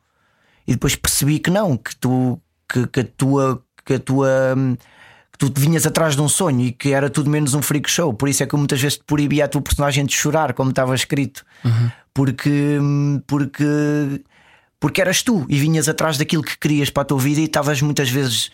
E 0.66 0.72
depois 0.72 0.94
percebi 0.94 1.38
que 1.40 1.50
não, 1.50 1.76
que 1.76 1.96
tu, 1.96 2.40
que, 2.68 2.86
que 2.86 3.00
a 3.00 3.04
tua, 3.04 3.62
que 3.84 3.94
a 3.94 3.98
tua 3.98 4.54
hum, 4.56 4.76
que 5.38 5.50
tu 5.50 5.60
vinhas 5.60 5.86
atrás 5.86 6.16
de 6.16 6.22
um 6.22 6.28
sonho 6.28 6.60
e 6.62 6.72
que 6.72 6.92
era 6.92 7.10
tudo 7.10 7.28
menos 7.28 7.54
um 7.54 7.60
freak 7.60 7.90
show. 7.90 8.12
Por 8.12 8.28
isso 8.28 8.42
é 8.42 8.46
que 8.46 8.56
muitas 8.56 8.80
vezes 8.80 8.98
te 8.98 9.04
proibia 9.04 9.44
a 9.44 9.48
tua 9.48 9.60
personagem 9.60 10.04
de 10.06 10.14
chorar, 10.14 10.54
como 10.54 10.70
estava 10.70 10.94
escrito, 10.94 11.44
uhum. 11.64 11.90
porque, 12.14 12.78
porque, 13.26 14.22
porque 14.80 15.00
eras 15.00 15.22
tu 15.22 15.44
e 15.48 15.58
vinhas 15.58 15.88
atrás 15.88 16.16
daquilo 16.16 16.42
que 16.42 16.58
querias 16.58 16.88
para 16.88 17.02
a 17.02 17.06
tua 17.06 17.18
vida 17.18 17.40
e 17.40 17.44
estavas 17.44 17.82
muitas 17.82 18.08
vezes 18.08 18.50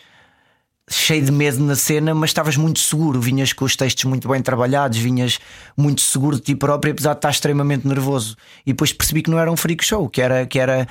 cheio 0.90 1.24
de 1.24 1.30
medo 1.30 1.62
na 1.64 1.76
cena, 1.76 2.14
mas 2.14 2.30
estavas 2.30 2.56
muito 2.56 2.80
seguro. 2.80 3.20
Vinhas 3.20 3.52
com 3.52 3.64
os 3.64 3.76
textos 3.76 4.04
muito 4.04 4.28
bem 4.28 4.42
trabalhados, 4.42 4.98
vinhas 4.98 5.38
muito 5.76 6.00
seguro 6.00 6.36
de 6.36 6.42
ti 6.42 6.54
próprio, 6.56 6.92
apesar 6.92 7.12
de 7.12 7.18
estar 7.18 7.30
extremamente 7.30 7.86
nervoso. 7.86 8.36
E 8.66 8.72
depois 8.72 8.92
percebi 8.92 9.22
que 9.22 9.30
não 9.30 9.38
era 9.38 9.50
um 9.50 9.56
freak 9.56 9.84
show, 9.84 10.08
que 10.08 10.20
era, 10.20 10.44
que 10.46 10.58
era 10.58 10.88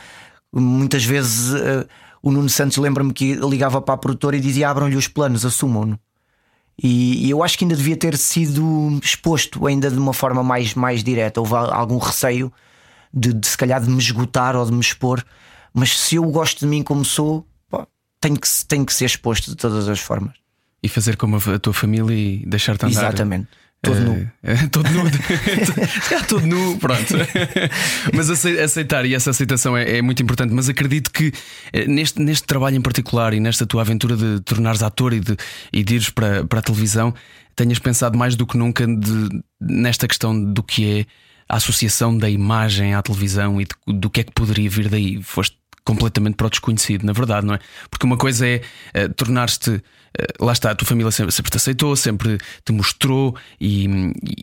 muitas 0.53 1.03
vezes. 1.03 1.53
Uh, 1.53 1.87
o 2.21 2.31
Nuno 2.31 2.49
Santos 2.49 2.77
lembra-me 2.77 3.13
que 3.13 3.33
ligava 3.35 3.81
para 3.81 3.95
a 3.95 3.97
produtora 3.97 4.37
e 4.37 4.39
dizia: 4.39 4.69
abram-lhe 4.69 4.95
os 4.95 5.07
planos, 5.07 5.45
assumam-no. 5.45 5.99
E, 6.81 7.27
e, 7.27 7.29
eu 7.29 7.43
acho 7.43 7.57
que 7.57 7.63
ainda 7.63 7.75
devia 7.75 7.97
ter 7.97 8.17
sido 8.17 8.99
exposto 9.03 9.67
ainda 9.67 9.91
de 9.91 9.97
uma 9.97 10.13
forma 10.13 10.43
mais, 10.43 10.73
mais 10.73 11.03
direta. 11.03 11.39
Houve 11.39 11.53
algum 11.53 11.97
receio 11.97 12.51
de, 13.13 13.33
de 13.33 13.47
se 13.47 13.57
calhar 13.57 13.81
de 13.81 13.89
me 13.89 13.99
esgotar 13.99 14.55
ou 14.55 14.65
de 14.65 14.71
me 14.71 14.79
expor, 14.79 15.23
mas 15.73 15.99
se 15.99 16.15
eu 16.15 16.23
gosto 16.25 16.61
de 16.61 16.67
mim 16.67 16.81
como 16.81 17.03
sou, 17.05 17.45
pô, 17.69 17.85
tenho, 18.19 18.39
que, 18.39 18.47
tenho 18.67 18.85
que 18.85 18.93
ser 18.93 19.05
exposto 19.05 19.51
de 19.51 19.55
todas 19.57 19.87
as 19.87 19.99
formas. 19.99 20.33
E 20.81 20.89
fazer 20.89 21.17
como 21.17 21.37
a 21.37 21.59
tua 21.59 21.73
família 21.73 22.15
e 22.15 22.43
deixar-te 22.47 22.85
andar. 22.85 22.99
Exatamente. 22.99 23.47
Todo 23.83 23.99
nu. 23.99 24.31
É, 24.43 24.55
todo 24.67 24.89
nu. 24.91 25.01
é, 26.11 26.23
todo 26.27 26.45
nu, 26.45 26.77
pronto. 26.77 27.15
mas 28.13 28.29
aceitar 28.29 29.05
e 29.05 29.15
essa 29.15 29.31
aceitação 29.31 29.75
é, 29.75 29.97
é, 29.97 30.01
muito 30.03 30.21
importante. 30.21 30.53
Mas 30.53 30.69
acredito 30.69 31.09
que 31.11 31.33
eh, 31.73 31.87
neste, 31.87 32.21
neste 32.21 32.45
trabalho 32.45 32.75
em 32.75 32.81
particular 32.81 33.33
e 33.33 33.39
nesta 33.39 33.65
tua 33.65 33.81
aventura 33.81 34.15
de 34.15 34.39
tornares 34.41 34.83
ator 34.83 35.13
e 35.13 35.19
de, 35.19 35.35
e 35.73 35.83
de 35.83 35.95
ires 35.95 36.09
para, 36.11 36.45
para 36.45 36.59
a 36.59 36.61
televisão, 36.61 37.13
tenhas 37.55 37.79
pensado 37.79 38.15
mais 38.15 38.35
do 38.35 38.45
que 38.45 38.55
nunca 38.55 38.85
de, 38.85 39.41
nesta 39.59 40.07
questão 40.07 40.39
do 40.39 40.61
que 40.61 40.99
é 40.99 41.05
a 41.49 41.57
associação 41.57 42.15
da 42.15 42.29
imagem 42.29 42.93
à 42.93 43.01
televisão 43.01 43.59
e 43.59 43.65
de, 43.65 43.99
do 43.99 44.11
que 44.11 44.21
é 44.21 44.23
que 44.23 44.31
poderia 44.31 44.69
vir 44.69 44.89
daí. 44.89 45.23
Foste 45.23 45.57
completamente 45.85 46.35
para 46.35 46.47
o 46.47 46.49
desconhecido, 46.49 47.05
na 47.05 47.13
verdade, 47.13 47.45
não 47.45 47.55
é? 47.55 47.59
Porque 47.89 48.05
uma 48.05 48.17
coisa 48.17 48.47
é 48.47 48.61
uh, 48.95 49.13
tornar-te, 49.13 49.71
uh, 49.71 49.81
lá 50.39 50.51
está, 50.51 50.71
a 50.71 50.75
tua 50.75 50.87
família 50.87 51.11
sempre, 51.11 51.31
sempre, 51.31 51.51
te 51.51 51.57
aceitou, 51.57 51.95
sempre 51.95 52.37
te 52.63 52.71
mostrou 52.71 53.35
e, 53.59 53.87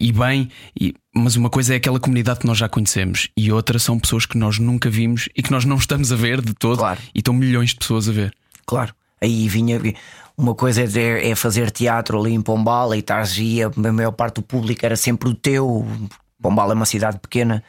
e 0.00 0.12
bem, 0.12 0.50
e, 0.78 0.94
mas 1.14 1.36
uma 1.36 1.50
coisa 1.50 1.74
é 1.74 1.76
aquela 1.76 2.00
comunidade 2.00 2.40
que 2.40 2.46
nós 2.46 2.58
já 2.58 2.68
conhecemos 2.68 3.28
e 3.36 3.52
outra 3.52 3.78
são 3.78 3.98
pessoas 3.98 4.26
que 4.26 4.36
nós 4.36 4.58
nunca 4.58 4.90
vimos 4.90 5.28
e 5.36 5.42
que 5.42 5.50
nós 5.50 5.64
não 5.64 5.76
estamos 5.76 6.12
a 6.12 6.16
ver 6.16 6.40
de 6.40 6.54
todo 6.54 6.78
claro. 6.78 7.00
e 7.14 7.18
estão 7.18 7.34
milhões 7.34 7.70
de 7.70 7.76
pessoas 7.76 8.08
a 8.08 8.12
ver. 8.12 8.34
Claro, 8.66 8.94
aí 9.20 9.48
vinha. 9.48 9.80
Uma 10.36 10.54
coisa 10.54 10.82
é, 10.82 11.30
é 11.30 11.34
fazer 11.34 11.70
teatro 11.70 12.20
ali 12.20 12.32
em 12.32 12.40
Pombal 12.40 12.94
e 12.94 12.98
estás 12.98 13.36
e 13.38 13.60
a 13.62 13.70
maior 13.92 14.12
parte 14.12 14.36
do 14.36 14.42
público 14.42 14.84
era 14.86 14.94
sempre 14.94 15.28
o 15.28 15.34
teu. 15.34 15.86
Pombal 16.40 16.70
é 16.70 16.74
uma 16.74 16.86
cidade 16.86 17.18
pequena 17.18 17.64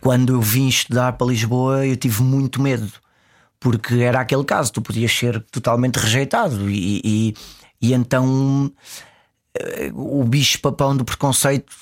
quando 0.00 0.34
eu 0.34 0.40
vim 0.40 0.68
estudar 0.68 1.12
para 1.12 1.26
Lisboa, 1.26 1.86
eu 1.86 1.96
tive 1.96 2.22
muito 2.22 2.60
medo, 2.60 2.90
porque 3.58 3.96
era 3.96 4.20
aquele 4.20 4.44
caso, 4.44 4.72
tu 4.72 4.82
podias 4.82 5.12
ser 5.12 5.40
totalmente 5.50 5.96
rejeitado, 5.96 6.70
e, 6.70 7.00
e, 7.04 7.34
e 7.80 7.92
então 7.92 8.72
eh, 9.54 9.90
o 9.94 10.24
bicho-papão 10.24 10.96
do 10.96 11.04
preconceito 11.04 11.72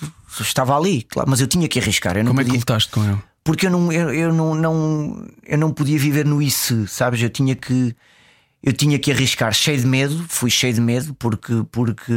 estava 0.40 0.76
ali, 0.76 1.02
claro, 1.02 1.28
mas 1.28 1.40
eu 1.40 1.46
tinha 1.46 1.68
que 1.68 1.78
arriscar. 1.78 2.16
Eu 2.16 2.24
não 2.24 2.32
Como 2.32 2.40
podia... 2.40 2.50
é 2.50 2.54
que 2.54 2.58
lutaste 2.58 2.90
com 2.90 3.04
ele? 3.04 3.18
Porque 3.44 3.66
eu 3.66 3.70
não, 3.70 3.92
eu, 3.92 4.12
eu, 4.12 4.32
não, 4.32 4.54
não, 4.54 5.28
eu 5.44 5.56
não 5.56 5.72
podia 5.72 5.98
viver 5.98 6.24
no 6.24 6.42
isso, 6.42 6.86
sabes? 6.88 7.22
Eu 7.22 7.30
tinha 7.30 7.54
que 7.54 7.94
eu 8.62 8.72
tinha 8.72 8.98
que 8.98 9.12
arriscar 9.12 9.54
cheio 9.54 9.78
de 9.78 9.86
medo, 9.86 10.24
fui 10.28 10.50
cheio 10.50 10.74
de 10.74 10.80
medo, 10.80 11.14
porque, 11.14 11.64
porque 11.70 12.12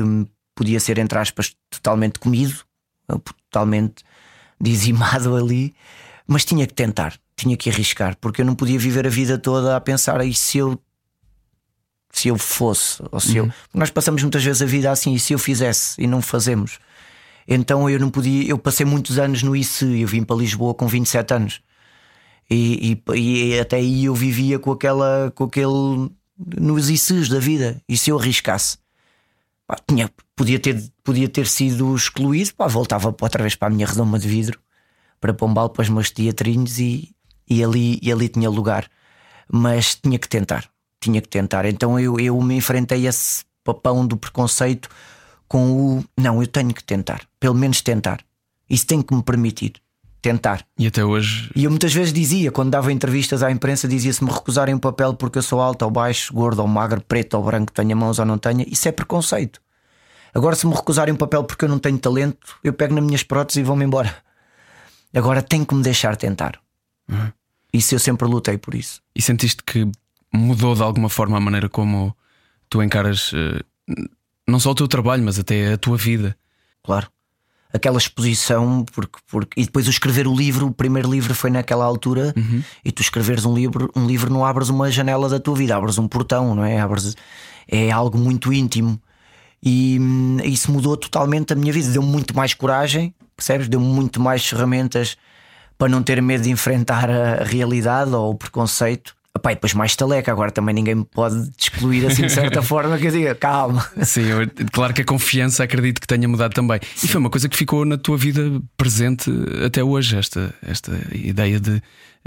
podia 0.56 0.80
ser, 0.80 0.98
entre 0.98 1.20
aspas, 1.20 1.56
totalmente 1.70 2.18
comido, 2.18 2.56
totalmente 3.52 4.04
dizimado 4.60 5.36
ali, 5.36 5.74
mas 6.28 6.45
tinha 6.45 6.65
que 6.67 6.74
tentar, 6.74 7.17
tinha 7.36 7.56
que 7.58 7.69
arriscar, 7.69 8.17
porque 8.19 8.41
eu 8.41 8.45
não 8.45 8.56
podia 8.56 8.78
viver 8.78 9.08
a 9.08 9.10
vida 9.10 9.38
toda 9.38 9.76
a 9.76 9.82
pensar 9.82 10.26
e 10.26 10.34
se 10.34 10.58
eu 10.58 10.80
se 12.12 12.28
eu 12.28 12.38
fosse, 12.38 13.02
ou 13.12 13.19
se 13.19 13.39
uhum. 13.39 13.45
eu. 13.45 13.54
Nós 13.74 13.91
passamos 13.91 14.22
muitas 14.24 14.43
vezes 14.43 14.62
a 14.62 14.65
vida 14.65 14.91
assim, 14.91 15.13
e 15.13 15.19
se 15.19 15.34
eu 15.34 15.39
fizesse 15.39 16.02
e 16.02 16.08
não 16.08 16.22
fazemos. 16.22 16.80
Então 17.48 17.89
eu 17.89 18.00
não 18.00 18.10
podia, 18.10 18.50
eu 18.50 18.58
passei 18.58 18.86
muitos 18.86 19.17
anos 19.19 19.43
no 19.43 19.56
ICE, 19.56 20.02
eu 20.02 20.08
vim 20.08 20.24
para 20.24 20.36
Lisboa 20.36 20.74
com 20.74 20.88
27 20.88 21.34
anos. 21.34 21.62
E, 22.50 23.00
e, 23.15 23.15
e 23.15 23.60
até 23.60 23.78
aí 23.78 24.06
eu 24.06 24.15
vivia 24.15 24.58
com 24.58 24.72
aquela, 24.72 25.32
com 25.36 25.43
aquele 25.43 26.12
nos 26.38 26.89
ICEs 26.89 27.30
da 27.30 27.39
vida. 27.39 27.82
E 27.88 27.98
se 27.98 28.10
eu 28.10 28.17
arriscasse? 28.17 28.78
Pá, 29.70 29.78
tinha, 29.88 30.10
podia, 30.36 30.60
ter, 30.60 30.84
podia 31.04 31.30
ter 31.30 31.46
sido 31.46 31.96
excluído, 31.96 32.56
pá, 32.56 32.66
voltava 32.66 33.16
outra 33.22 33.44
vez 33.44 33.54
para 33.54 33.68
a 33.68 33.70
minha 33.70 33.86
redoma 33.86 34.18
de 34.18 34.28
vidro, 34.28 34.60
para 35.22 35.32
Pombal, 35.32 35.70
para 35.70 35.84
os 35.84 35.90
meus 35.90 36.10
teatrinhos 36.10 36.80
e, 36.80 37.16
e, 37.48 37.64
ali, 37.64 38.00
e 38.02 38.12
ali 38.12 38.30
tinha 38.30 38.50
lugar. 38.50 38.90
Mas 39.48 39.94
tinha 39.94 40.18
que 40.18 40.28
tentar, 40.28 40.68
tinha 41.00 41.22
que 41.22 41.30
tentar. 41.30 41.66
Então 41.66 42.00
eu, 42.00 42.20
eu 42.20 42.42
me 42.42 42.56
enfrentei 42.56 43.06
a 43.06 43.12
esse 43.12 43.46
papão 43.64 44.08
do 44.08 44.18
preconceito 44.18 44.90
com 45.48 46.00
o 46.00 46.04
não, 46.20 46.42
eu 46.42 46.48
tenho 46.48 46.74
que 46.74 46.84
tentar, 46.84 47.22
pelo 47.40 47.54
menos 47.54 47.84
tentar. 47.84 48.26
Isso 48.68 48.88
tem 48.88 49.04
que 49.04 49.14
me 49.14 49.22
permitir 49.22 49.74
tentar. 50.22 50.66
E 50.78 50.88
até 50.88 51.04
hoje. 51.04 51.52
E 51.56 51.64
eu 51.64 51.70
muitas 51.70 51.94
vezes 51.94 52.14
dizia, 52.14 52.52
quando 52.52 52.72
dava 52.72 52.92
entrevistas 52.92 53.42
à 53.44 53.52
imprensa, 53.52 53.88
dizia 53.88 54.12
se 54.12 54.24
me 54.24 54.32
recusarem 54.32 54.76
um 54.76 54.80
papel 54.80 55.14
porque 55.14 55.38
eu 55.38 55.44
sou 55.44 55.62
alto 55.62 55.84
ou 55.84 55.92
baixo, 55.92 56.34
gordo 56.34 56.62
ou 56.62 56.68
magro, 56.68 57.02
preto 57.02 57.36
ou 57.36 57.44
branco, 57.44 57.72
tenha 57.72 57.96
mãos 57.96 58.20
ou 58.20 58.26
não 58.26 58.38
tenha, 58.38 58.66
isso 58.68 58.88
é 58.88 58.92
preconceito. 58.92 59.62
Agora, 60.34 60.56
se 60.56 60.68
me 60.68 60.76
recusarem 60.76 61.14
um 61.14 61.18
papel 61.18 61.44
porque 61.44 61.66
eu 61.66 61.70
não 61.70 61.80
tenho 61.80 61.98
talento, 61.98 62.58
eu 62.64 62.74
pego 62.74 62.94
nas 62.94 63.04
minhas 63.04 63.24
próteses 63.24 63.62
e 63.62 63.64
vou-me 63.64 63.86
embora. 63.86 64.16
Agora 65.14 65.42
tenho 65.42 65.66
que 65.66 65.74
me 65.74 65.82
deixar 65.82 66.16
tentar. 66.16 66.60
Uhum. 67.10 67.32
Isso 67.74 67.96
eu 67.96 68.00
sempre 68.00 68.28
lutei 68.28 68.58
por 68.58 68.76
isso. 68.76 69.02
E 69.16 69.22
sentiste 69.22 69.64
que 69.64 69.90
mudou 70.32 70.76
de 70.76 70.84
alguma 70.84 71.10
forma 71.10 71.38
a 71.38 71.40
maneira 71.40 71.68
como 71.68 72.16
tu 72.70 72.84
encaras 72.84 73.32
uh, 73.34 73.64
não 74.48 74.60
só 74.60 74.72
o 74.72 74.76
teu 74.76 74.88
trabalho, 74.88 75.24
mas 75.24 75.40
até 75.40 75.74
a 75.74 75.78
tua 75.78 75.98
vida? 75.98 76.38
Claro 76.84 77.10
aquela 77.72 77.98
exposição, 77.98 78.84
porque, 78.94 79.20
porque, 79.30 79.62
e 79.62 79.66
depois 79.66 79.88
o 79.88 79.90
escrever 79.90 80.28
o 80.28 80.36
livro, 80.36 80.68
o 80.68 80.72
primeiro 80.72 81.10
livro 81.10 81.34
foi 81.36 81.52
naquela 81.52 81.86
altura, 81.86 82.34
uhum. 82.36 82.64
e 82.84 82.92
tu 82.92 83.02
escreveres 83.02 83.46
um 83.46 83.54
livro, 83.54 83.92
um 83.96 84.08
livro 84.08 84.32
não 84.32 84.46
abres 84.46 84.70
uma 84.70 84.90
janela 84.92 85.30
da 85.30 85.40
tua 85.40 85.56
vida, 85.56 85.76
abres 85.76 85.98
um 85.98 86.08
portão, 86.08 86.56
não 86.56 86.66
é? 86.66 86.80
Abres, 86.80 87.16
é 87.68 87.92
algo 87.92 88.18
muito 88.18 88.52
íntimo. 88.52 89.00
E 89.62 89.98
hum, 90.00 90.38
isso 90.44 90.72
mudou 90.72 90.98
totalmente 90.98 91.54
a 91.54 91.56
minha 91.56 91.72
vida, 91.72 91.90
deu-me 91.90 92.08
muito 92.08 92.36
mais 92.36 92.54
coragem, 92.54 93.14
percebes? 93.36 93.68
Deu-me 93.68 93.86
muito 93.86 94.20
mais 94.20 94.46
ferramentas 94.46 95.18
para 95.78 95.90
não 95.90 96.02
ter 96.02 96.22
medo 96.22 96.44
de 96.44 96.50
enfrentar 96.50 97.10
a 97.10 97.44
realidade 97.44 98.12
ou 98.12 98.32
o 98.32 98.36
preconceito. 98.36 99.16
Epá, 99.36 99.52
e 99.52 99.56
depois 99.56 99.74
mais 99.74 99.96
taleca, 99.96 100.32
agora 100.32 100.52
também 100.52 100.74
ninguém 100.74 100.96
me 100.96 101.06
pode 101.06 101.52
excluir 101.58 102.06
assim 102.06 102.24
de 102.24 102.32
certa 102.32 102.62
forma 102.63 102.98
que 102.98 103.08
eu 103.08 103.12
diga, 103.12 103.36
calma. 103.36 103.88
Sim, 104.04 104.24
eu, 104.24 104.39
claro 104.72 104.94
que 104.94 105.02
a 105.02 105.06
confiança 105.06 105.63
acredito 105.63 106.02
que 106.02 106.08
tenha 106.08 106.28
mudado 106.28 106.54
também. 106.54 106.80
Sim. 106.96 107.06
E 107.06 107.10
foi 107.10 107.22
uma 107.22 107.30
coisa 107.30 107.48
que 107.48 107.56
ficou 107.56 107.86
na 107.86 107.98
tua 107.98 108.18
vida 108.18 108.42
presente 108.76 109.32
até 109.63 109.84
hoje, 109.84 110.18
esta, 110.18 110.54
esta 110.65 110.92
ideia 111.13 111.60
de 111.60 111.82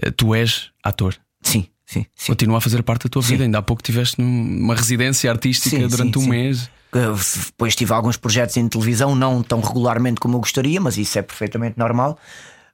uh, 0.05 0.13
tu 0.17 0.33
és 0.33 0.71
ator. 0.83 1.17
Sim, 1.43 1.67
sim, 1.85 2.07
sim. 2.15 2.33
Continua 2.33 2.59
a 2.59 2.61
fazer 2.61 2.83
parte 2.85 3.05
da 3.05 3.11
tua 3.11 3.23
sim. 3.23 3.31
vida. 3.31 3.45
Ainda 3.45 3.59
há 3.59 3.63
pouco 3.63 3.83
tiveste 3.83 4.23
numa 4.23 4.75
residência 4.77 5.29
artística 5.29 5.77
sim, 5.77 5.89
durante 5.89 6.19
um 6.21 6.27
mês. 6.27 6.71
Depois 7.47 7.75
tive 7.75 7.93
alguns 7.93 8.17
projetos 8.17 8.57
em 8.57 8.69
televisão, 8.69 9.15
não 9.15 9.43
tão 9.43 9.61
regularmente 9.61 10.21
como 10.21 10.37
eu 10.37 10.41
gostaria, 10.41 10.81
mas 10.81 10.99
isso 10.99 11.19
é 11.19 11.23
perfeitamente 11.23 11.79
normal 11.79 12.17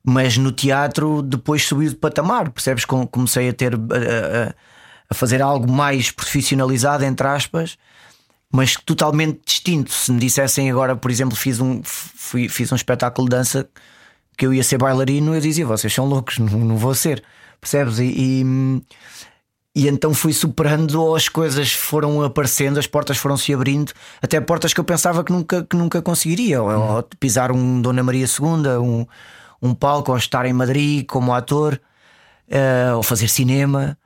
mas 0.04 0.36
no 0.36 0.52
teatro 0.52 1.22
depois 1.22 1.64
subiu 1.64 1.90
de 1.90 1.96
patamar, 1.96 2.50
percebes? 2.50 2.84
Comecei 2.84 3.48
a 3.48 3.52
ter 3.52 3.74
a, 3.74 4.54
a, 5.10 5.14
fazer 5.14 5.42
algo 5.42 5.70
mais 5.70 6.10
profissionalizado, 6.10 7.04
entre 7.04 7.26
aspas, 7.26 7.76
mas 8.50 8.74
totalmente 8.74 9.40
distinto. 9.44 9.92
Se 9.92 10.10
me 10.12 10.18
dissessem 10.18 10.70
agora, 10.70 10.96
por 10.96 11.10
exemplo, 11.10 11.36
fiz 11.36 11.60
um, 11.60 11.82
fui, 11.82 12.48
fiz 12.48 12.72
um 12.72 12.76
espetáculo 12.76 13.28
de 13.28 13.36
dança 13.36 13.68
que 14.36 14.46
eu 14.46 14.54
ia 14.54 14.62
ser 14.62 14.78
bailarino, 14.78 15.34
eu 15.34 15.40
dizia: 15.40 15.66
vocês 15.66 15.92
são 15.92 16.06
loucos, 16.06 16.38
não, 16.38 16.58
não 16.60 16.76
vou 16.76 16.94
ser, 16.94 17.22
percebes? 17.60 17.98
E, 17.98 18.04
e, 18.04 18.82
e 19.74 19.88
então 19.88 20.14
fui 20.14 20.32
superando, 20.32 21.14
as 21.14 21.28
coisas 21.28 21.72
foram 21.72 22.22
aparecendo, 22.22 22.78
as 22.78 22.86
portas 22.86 23.18
foram 23.18 23.36
se 23.36 23.52
abrindo, 23.52 23.92
até 24.22 24.40
portas 24.40 24.72
que 24.72 24.80
eu 24.80 24.84
pensava 24.84 25.22
que 25.22 25.32
nunca, 25.32 25.64
que 25.64 25.76
nunca 25.76 26.00
conseguiria, 26.00 26.62
ou, 26.62 26.70
ou 26.70 27.02
pisar 27.20 27.52
um 27.52 27.82
Dona 27.82 28.02
Maria 28.02 28.26
II, 28.26 28.78
um 28.80 29.06
um 29.60 29.74
palco 29.74 30.12
ou 30.12 30.18
estar 30.18 30.46
em 30.46 30.52
Madrid 30.52 31.06
como 31.06 31.32
ator. 31.32 31.80
uh, 32.48 32.96
ou 32.96 33.02
fazer 33.02 33.28
cinema, 33.28 33.98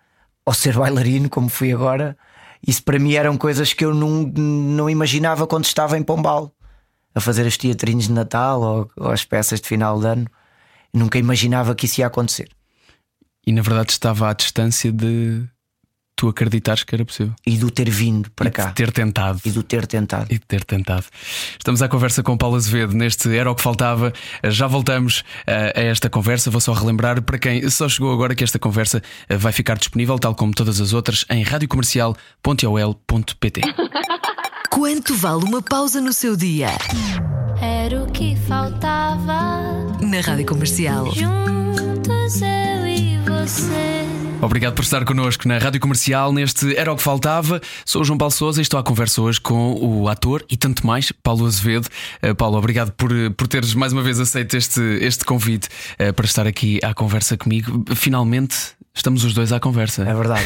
ou 0.44 0.52
ser 0.52 0.76
bailarino, 0.76 1.28
como 1.28 1.48
fui 1.48 1.72
agora. 1.72 2.16
Isso 2.66 2.82
para 2.82 2.98
mim 2.98 3.14
eram 3.14 3.36
coisas 3.36 3.72
que 3.72 3.84
eu 3.84 3.94
não, 3.94 4.22
não 4.24 4.90
imaginava 4.90 5.46
quando 5.46 5.64
estava 5.64 5.98
em 5.98 6.02
Pombal 6.02 6.52
a 7.14 7.20
fazer 7.20 7.46
os 7.46 7.56
teatrinhos 7.56 8.06
de 8.06 8.12
Natal 8.12 8.60
ou, 8.60 8.90
ou 8.96 9.10
as 9.10 9.24
peças 9.24 9.60
de 9.60 9.68
final 9.68 9.98
de 9.98 10.06
ano. 10.06 10.26
Nunca 10.92 11.18
imaginava 11.18 11.74
que 11.74 11.86
isso 11.86 12.00
ia 12.00 12.06
acontecer. 12.06 12.48
E 13.46 13.52
na 13.52 13.62
verdade 13.62 13.90
estava 13.90 14.30
à 14.30 14.32
distância 14.32 14.92
de 14.92 15.44
tu 16.22 16.28
acreditares 16.28 16.84
que 16.84 16.94
era 16.94 17.04
possível. 17.04 17.34
E 17.44 17.58
do 17.58 17.68
ter 17.68 17.90
vindo 17.90 18.30
para 18.30 18.46
e 18.46 18.52
cá. 18.52 18.66
De 18.66 18.74
ter 18.74 18.92
tentado. 18.92 19.40
E 19.44 19.50
do 19.50 19.64
ter 19.64 19.88
tentado. 19.88 20.26
E 20.30 20.34
de 20.34 20.46
ter 20.46 20.62
tentado. 20.62 21.04
Estamos 21.58 21.82
à 21.82 21.88
conversa 21.88 22.22
com 22.22 22.36
Paulo 22.36 22.54
Azevedo 22.54 22.94
neste 22.94 23.36
Era 23.36 23.50
o 23.50 23.56
que 23.56 23.62
Faltava. 23.62 24.12
Já 24.44 24.68
voltamos 24.68 25.24
eh, 25.44 25.72
a 25.74 25.80
esta 25.80 26.08
conversa. 26.08 26.48
Vou 26.48 26.60
só 26.60 26.72
relembrar 26.74 27.20
para 27.22 27.38
quem 27.38 27.68
só 27.68 27.88
chegou 27.88 28.12
agora 28.12 28.36
que 28.36 28.44
esta 28.44 28.56
conversa 28.56 29.02
eh, 29.28 29.36
vai 29.36 29.50
ficar 29.50 29.76
disponível, 29.76 30.16
tal 30.16 30.36
como 30.36 30.54
todas 30.54 30.80
as 30.80 30.92
outras, 30.92 31.24
em 31.28 31.42
radiocomercial.ol.pt. 31.42 33.62
Quanto 34.70 35.16
vale 35.16 35.42
uma 35.42 35.60
pausa 35.60 36.00
no 36.00 36.12
seu 36.12 36.36
dia? 36.36 36.68
Era 37.60 38.00
o 38.00 38.06
que 38.12 38.36
faltava. 38.46 39.98
Na 40.00 40.20
Rádio 40.20 40.46
Comercial. 40.46 41.12
Juntos 41.12 42.40
eu 42.40 42.86
e 42.86 43.18
você. 43.26 44.11
Obrigado 44.42 44.74
por 44.74 44.82
estar 44.82 45.04
connosco 45.04 45.46
na 45.46 45.56
Rádio 45.56 45.80
Comercial 45.80 46.32
neste 46.32 46.76
Era 46.76 46.92
o 46.92 46.96
que 46.96 47.02
Faltava. 47.02 47.60
Sou 47.84 48.02
o 48.02 48.04
João 48.04 48.18
Paulo 48.18 48.32
Souza 48.32 48.60
e 48.60 48.62
estou 48.62 48.78
à 48.78 48.82
conversa 48.82 49.22
hoje 49.22 49.40
com 49.40 49.74
o 49.74 50.08
ator 50.08 50.44
e 50.50 50.56
tanto 50.56 50.84
mais, 50.84 51.12
Paulo 51.12 51.46
Azevedo. 51.46 51.86
Uh, 52.20 52.34
Paulo, 52.34 52.58
obrigado 52.58 52.90
por, 52.90 53.12
por 53.36 53.46
teres 53.46 53.72
mais 53.72 53.92
uma 53.92 54.02
vez 54.02 54.18
aceito 54.18 54.56
este, 54.56 54.80
este 55.00 55.24
convite 55.24 55.68
uh, 56.00 56.12
para 56.12 56.26
estar 56.26 56.44
aqui 56.44 56.80
à 56.82 56.92
conversa 56.92 57.36
comigo. 57.36 57.84
Finalmente 57.94 58.74
Estamos 58.94 59.24
os 59.24 59.32
dois 59.32 59.52
à 59.52 59.58
conversa. 59.58 60.02
É 60.02 60.14
verdade. 60.14 60.44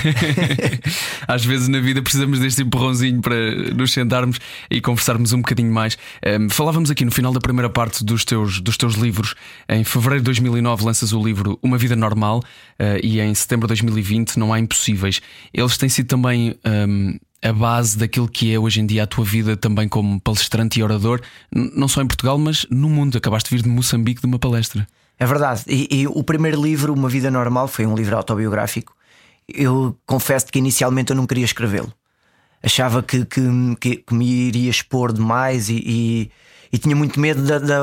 Às 1.27 1.45
vezes 1.45 1.67
na 1.67 1.81
vida 1.81 2.01
precisamos 2.01 2.39
deste 2.39 2.63
empurrãozinho 2.63 3.21
para 3.21 3.35
nos 3.75 3.93
sentarmos 3.93 4.39
e 4.71 4.81
conversarmos 4.81 5.33
um 5.33 5.39
bocadinho 5.39 5.73
mais. 5.73 5.99
Um, 6.25 6.49
falávamos 6.49 6.91
aqui 6.91 7.05
no 7.05 7.11
final 7.11 7.33
da 7.33 7.41
primeira 7.41 7.69
parte 7.69 8.05
dos 8.05 8.25
teus, 8.25 8.61
dos 8.61 8.77
teus 8.77 8.95
livros. 8.95 9.35
Em 9.69 9.83
fevereiro 9.83 10.21
de 10.21 10.27
2009 10.27 10.85
lanças 10.85 11.13
o 11.13 11.23
livro 11.23 11.59
Uma 11.61 11.77
Vida 11.77 11.97
Normal 11.97 12.39
uh, 12.39 13.01
e 13.03 13.21
em 13.21 13.35
setembro 13.35 13.67
de 13.67 13.71
2020 13.71 14.39
Não 14.39 14.53
Há 14.53 14.61
Impossíveis. 14.61 15.21
Eles 15.53 15.77
têm 15.77 15.89
sido 15.89 16.07
também. 16.07 16.55
Um, 16.65 17.19
a 17.43 17.53
base 17.53 17.97
daquilo 17.97 18.27
que 18.27 18.53
é 18.53 18.59
hoje 18.59 18.81
em 18.81 18.87
dia 18.87 19.05
a 19.05 19.07
tua 19.07 19.25
vida 19.25 19.57
também 19.57 19.89
como 19.89 20.19
palestrante 20.21 20.81
e 20.81 20.83
orador, 20.83 21.21
não 21.53 21.87
só 21.87 22.03
em 22.03 22.07
Portugal, 22.07 22.39
mas 22.39 22.67
no 22.71 22.89
mundo. 22.89 23.17
Acabaste 23.17 23.51
de 23.51 23.57
vir 23.57 23.63
de 23.63 23.69
Moçambique 23.69 24.21
de 24.21 24.27
uma 24.27 24.39
palestra. 24.39 24.87
É 25.19 25.25
verdade. 25.25 25.63
E, 25.67 26.03
e, 26.03 26.07
o 26.07 26.23
primeiro 26.23 26.63
livro, 26.63 26.93
Uma 26.93 27.09
Vida 27.09 27.31
Normal, 27.31 27.69
foi 27.69 27.87
um 27.87 27.95
livro 27.95 28.17
autobiográfico. 28.17 28.95
Eu 29.49 29.97
confesso 30.07 30.47
que 30.47 30.59
inicialmente 30.59 31.11
eu 31.11 31.17
não 31.17 31.27
queria 31.27 31.45
escrevê-lo. 31.45 31.93
Achava 32.63 33.03
que, 33.03 33.25
que, 33.25 33.41
que, 33.81 33.97
que, 33.97 34.15
me 34.15 34.27
iria 34.27 34.71
expor 34.71 35.13
demais 35.13 35.69
e, 35.69 35.83
e, 35.87 36.31
e 36.73 36.79
tinha 36.79 36.97
muito 36.97 37.19
medo 37.21 37.43
da, 37.43 37.59
da, 37.59 37.83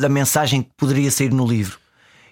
da, 0.00 0.08
mensagem 0.08 0.62
que 0.62 0.70
poderia 0.76 1.10
sair 1.10 1.32
no 1.32 1.46
livro. 1.46 1.78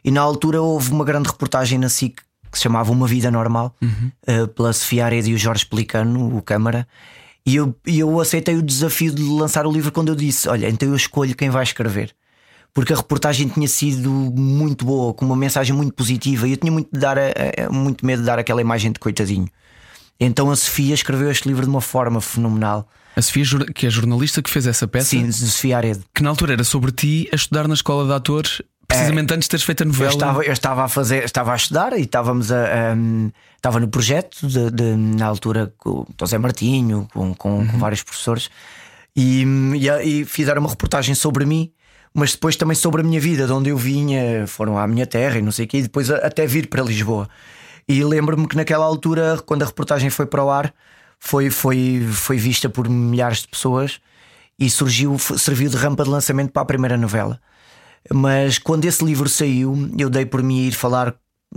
E 0.02 0.10
na 0.10 0.20
altura 0.20 0.62
houve 0.62 0.90
uma 0.90 1.04
grande 1.04 1.28
reportagem 1.28 1.78
na 1.78 1.88
SIC 1.88 2.20
que 2.50 2.58
se 2.58 2.62
chamava 2.64 2.90
Uma 2.90 3.06
Vida 3.06 3.30
Normal, 3.30 3.76
uhum. 3.80 4.10
uh, 4.26 4.48
pela 4.48 4.72
Sofia 4.72 5.04
Arede 5.04 5.30
e 5.30 5.34
o 5.34 5.38
Jorge 5.38 5.64
Pelicano, 5.64 6.36
o 6.36 6.42
Câmara. 6.42 6.88
E 7.46 7.54
eu, 7.54 7.76
eu 7.86 8.18
aceitei 8.18 8.56
o 8.56 8.62
desafio 8.62 9.14
de 9.14 9.22
lançar 9.22 9.66
o 9.66 9.72
livro 9.72 9.92
quando 9.92 10.08
eu 10.08 10.16
disse: 10.16 10.48
Olha, 10.48 10.68
então 10.68 10.88
eu 10.88 10.96
escolho 10.96 11.36
quem 11.36 11.48
vai 11.48 11.62
escrever 11.62 12.12
porque 12.72 12.92
a 12.92 12.96
reportagem 12.96 13.48
tinha 13.48 13.68
sido 13.68 14.10
muito 14.10 14.84
boa, 14.84 15.12
com 15.12 15.24
uma 15.24 15.36
mensagem 15.36 15.74
muito 15.74 15.92
positiva, 15.92 16.46
e 16.46 16.52
eu 16.52 16.56
tinha 16.56 16.72
muito, 16.72 16.88
de 16.92 16.98
dar 16.98 17.18
a, 17.18 17.22
a, 17.66 17.70
muito 17.70 18.04
medo 18.06 18.20
de 18.20 18.26
dar 18.26 18.38
aquela 18.38 18.60
imagem 18.60 18.92
de 18.92 18.98
coitadinho. 18.98 19.48
Então 20.18 20.50
a 20.50 20.56
Sofia 20.56 20.94
escreveu 20.94 21.30
este 21.30 21.48
livro 21.48 21.64
de 21.64 21.70
uma 21.70 21.80
forma 21.80 22.20
fenomenal. 22.20 22.88
A 23.16 23.22
Sofia, 23.22 23.44
que 23.74 23.86
é 23.86 23.90
jornalista 23.90 24.42
que 24.42 24.50
fez 24.50 24.66
essa 24.66 24.86
peça? 24.86 25.10
Sim, 25.10 25.32
Sofia 25.32 25.78
Arede. 25.78 26.00
Que 26.14 26.22
na 26.22 26.30
altura 26.30 26.52
era 26.52 26.64
sobre 26.64 26.92
ti 26.92 27.28
a 27.32 27.36
estudar 27.36 27.66
na 27.66 27.74
escola 27.74 28.06
de 28.06 28.12
atores, 28.12 28.62
precisamente 28.86 29.32
é, 29.32 29.36
antes 29.36 29.46
de 29.46 29.50
teres 29.50 29.64
feito 29.64 29.82
a 29.82 29.86
novela. 29.86 30.10
Eu 30.10 30.14
estava, 30.14 30.42
eu 30.44 30.52
estava 30.52 30.84
a 30.84 30.88
fazer, 30.88 31.24
estava 31.24 31.52
a 31.52 31.56
estudar 31.56 31.98
e 31.98 32.02
estávamos 32.02 32.52
a. 32.52 32.66
Estava 33.56 33.80
no 33.80 33.88
projeto 33.88 34.46
de, 34.46 34.70
de, 34.70 34.96
na 34.96 35.26
altura 35.26 35.72
com 35.76 35.90
o 35.90 36.06
José 36.18 36.38
Martinho, 36.38 37.06
com, 37.12 37.34
com, 37.34 37.58
uhum. 37.58 37.66
com 37.66 37.78
vários 37.78 38.02
professores, 38.02 38.48
e, 39.14 39.44
e, 39.74 40.20
e 40.20 40.24
fizeram 40.24 40.60
uma 40.60 40.70
reportagem 40.70 41.14
sobre 41.14 41.44
mim 41.44 41.70
mas 42.14 42.32
depois 42.32 42.56
também 42.56 42.74
sobre 42.74 43.00
a 43.00 43.04
minha 43.04 43.20
vida, 43.20 43.46
de 43.46 43.52
onde 43.52 43.70
eu 43.70 43.76
vinha, 43.76 44.46
foram 44.46 44.76
à 44.78 44.86
minha 44.86 45.06
terra 45.06 45.38
e 45.38 45.42
não 45.42 45.52
sei 45.52 45.64
o 45.64 45.68
quê, 45.68 45.78
e 45.78 45.82
depois 45.82 46.10
até 46.10 46.46
vir 46.46 46.68
para 46.68 46.82
Lisboa. 46.82 47.28
E 47.88 48.02
lembro-me 48.04 48.46
que 48.46 48.56
naquela 48.56 48.84
altura, 48.84 49.40
quando 49.44 49.62
a 49.62 49.66
reportagem 49.66 50.10
foi 50.10 50.26
para 50.26 50.44
o 50.44 50.50
ar, 50.50 50.72
foi, 51.18 51.50
foi, 51.50 52.06
foi 52.12 52.36
vista 52.36 52.68
por 52.68 52.88
milhares 52.88 53.42
de 53.42 53.48
pessoas 53.48 54.00
e 54.58 54.68
surgiu, 54.68 55.18
serviu 55.18 55.70
de 55.70 55.76
rampa 55.76 56.04
de 56.04 56.10
lançamento 56.10 56.52
para 56.52 56.62
a 56.62 56.66
primeira 56.66 56.96
novela. 56.96 57.40
Mas 58.12 58.58
quando 58.58 58.84
esse 58.86 59.04
livro 59.04 59.28
saiu, 59.28 59.90
eu 59.98 60.08
dei 60.08 60.24
por 60.24 60.42
mim 60.42 60.66
ir 60.66 60.72
falar 60.72 61.14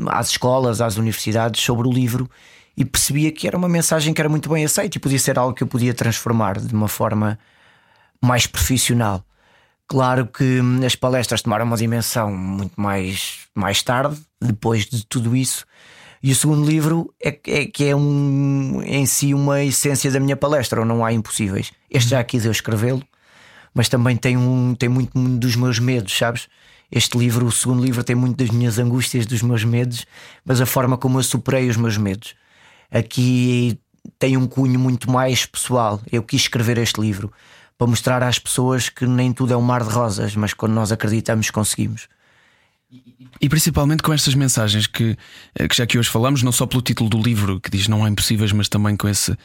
às 0.08 0.30
escolas, 0.30 0.82
às 0.82 0.98
universidades 0.98 1.62
sobre 1.62 1.88
o 1.88 1.92
livro 1.92 2.30
e 2.76 2.84
percebia 2.84 3.32
que 3.32 3.48
era 3.48 3.58
uma 3.58 3.70
mensagem 3.70 4.13
que 4.13 4.22
era 4.22 4.30
muito 4.30 4.50
bem 4.50 4.66
aceita 4.66 4.98
e 4.98 5.00
podia 5.02 5.20
ser 5.20 5.38
algo 5.38 5.54
que 5.54 5.63
eu 5.63 5.68
podia 5.68 5.94
transformar 5.94 6.60
de 6.60 6.74
uma 6.74 6.88
forma 6.88 7.38
mais 8.22 8.48
profissional. 8.48 9.24
Claro 9.88 10.28
que 10.28 10.60
as 10.86 10.96
palestras 10.96 11.41
tomaram 11.41 11.65
uma 11.65 11.78
dimensão 11.78 12.36
muito 12.36 12.80
mais, 12.80 13.39
mais 13.54 13.84
tarde, 13.84 14.17
depois 14.41 14.86
de 14.86 15.06
tudo 15.06 15.36
isso. 15.36 15.65
E 16.22 16.32
o 16.32 16.36
segundo 16.36 16.65
livro 16.65 17.13
é, 17.22 17.38
é 17.48 17.65
que 17.65 17.86
é 17.86 17.96
um, 17.96 18.82
em 18.84 19.06
si 19.06 19.34
uma 19.34 19.62
essência 19.62 20.10
da 20.10 20.22
minha 20.22 20.38
palestra, 20.38 20.80
ou 20.80 20.86
não 20.86 21.04
há 21.04 21.12
impossíveis. 21.12 21.72
Este 21.89 22.12
já 22.12 22.24
quis 22.24 22.46
eu 22.46 22.52
escrevê-lo, 22.52 23.04
mas 23.74 23.89
também 23.89 24.15
tem, 24.15 24.38
um, 24.38 24.74
tem 24.74 24.88
muito 24.88 25.12
dos 25.38 25.56
meus 25.58 25.80
medos, 25.80 26.17
sabes? 26.17 26.48
Este 26.89 27.17
livro, 27.17 27.46
o 27.46 27.52
segundo 27.52 27.84
livro, 27.84 28.04
tem 28.04 28.15
muito 28.15 28.38
das 28.38 28.52
minhas 28.52 28.80
angústias, 28.80 29.26
dos 29.26 29.41
meus 29.41 29.65
medos, 29.65 30.06
mas 30.46 30.62
a 30.62 30.65
forma 30.65 30.98
como 30.98 31.19
eu 31.19 31.24
superei 31.24 31.67
os 31.67 31.76
meus 31.76 31.98
medos. 31.98 32.36
Aqui 32.89 33.78
tem 34.17 34.38
um 34.38 34.48
cunho 34.48 34.80
muito 34.80 35.12
mais 35.12 35.46
pessoal. 35.46 36.00
Eu 36.12 36.24
quis 36.24 36.41
escrever 36.41 36.78
este 36.78 37.02
livro 37.02 37.34
para 37.78 37.88
mostrar 37.88 38.24
às 38.24 38.40
pessoas 38.40 38.90
que 38.90 39.06
nem 39.06 39.34
tudo 39.34 39.54
é 39.54 39.58
um 39.58 39.62
mar 39.62 39.84
de 39.84 39.90
rosas, 39.90 40.36
mas 40.36 40.54
quando 40.54 40.74
nós 40.74 40.92
acreditamos, 40.92 41.50
conseguimos. 41.50 42.08
E 43.42 43.50
principalmente 43.50 44.04
com 44.04 44.14
estas 44.14 44.36
mensagens 44.36 44.86
que, 44.86 45.18
eh, 45.56 45.68
que 45.68 45.76
já 45.76 45.86
que 45.86 45.98
hoje 45.98 46.10
falamos, 46.10 46.44
não 46.44 46.52
só 46.52 46.66
pelo 46.66 46.82
título 46.82 47.10
do 47.10 47.22
livro 47.22 47.60
que 47.60 47.70
diz 47.70 47.88
não 47.88 48.06
há 48.06 48.10
impossíveis, 48.10 48.52
mas 48.52 48.70
também 48.70 48.96
com, 48.96 49.10
esse, 49.10 49.36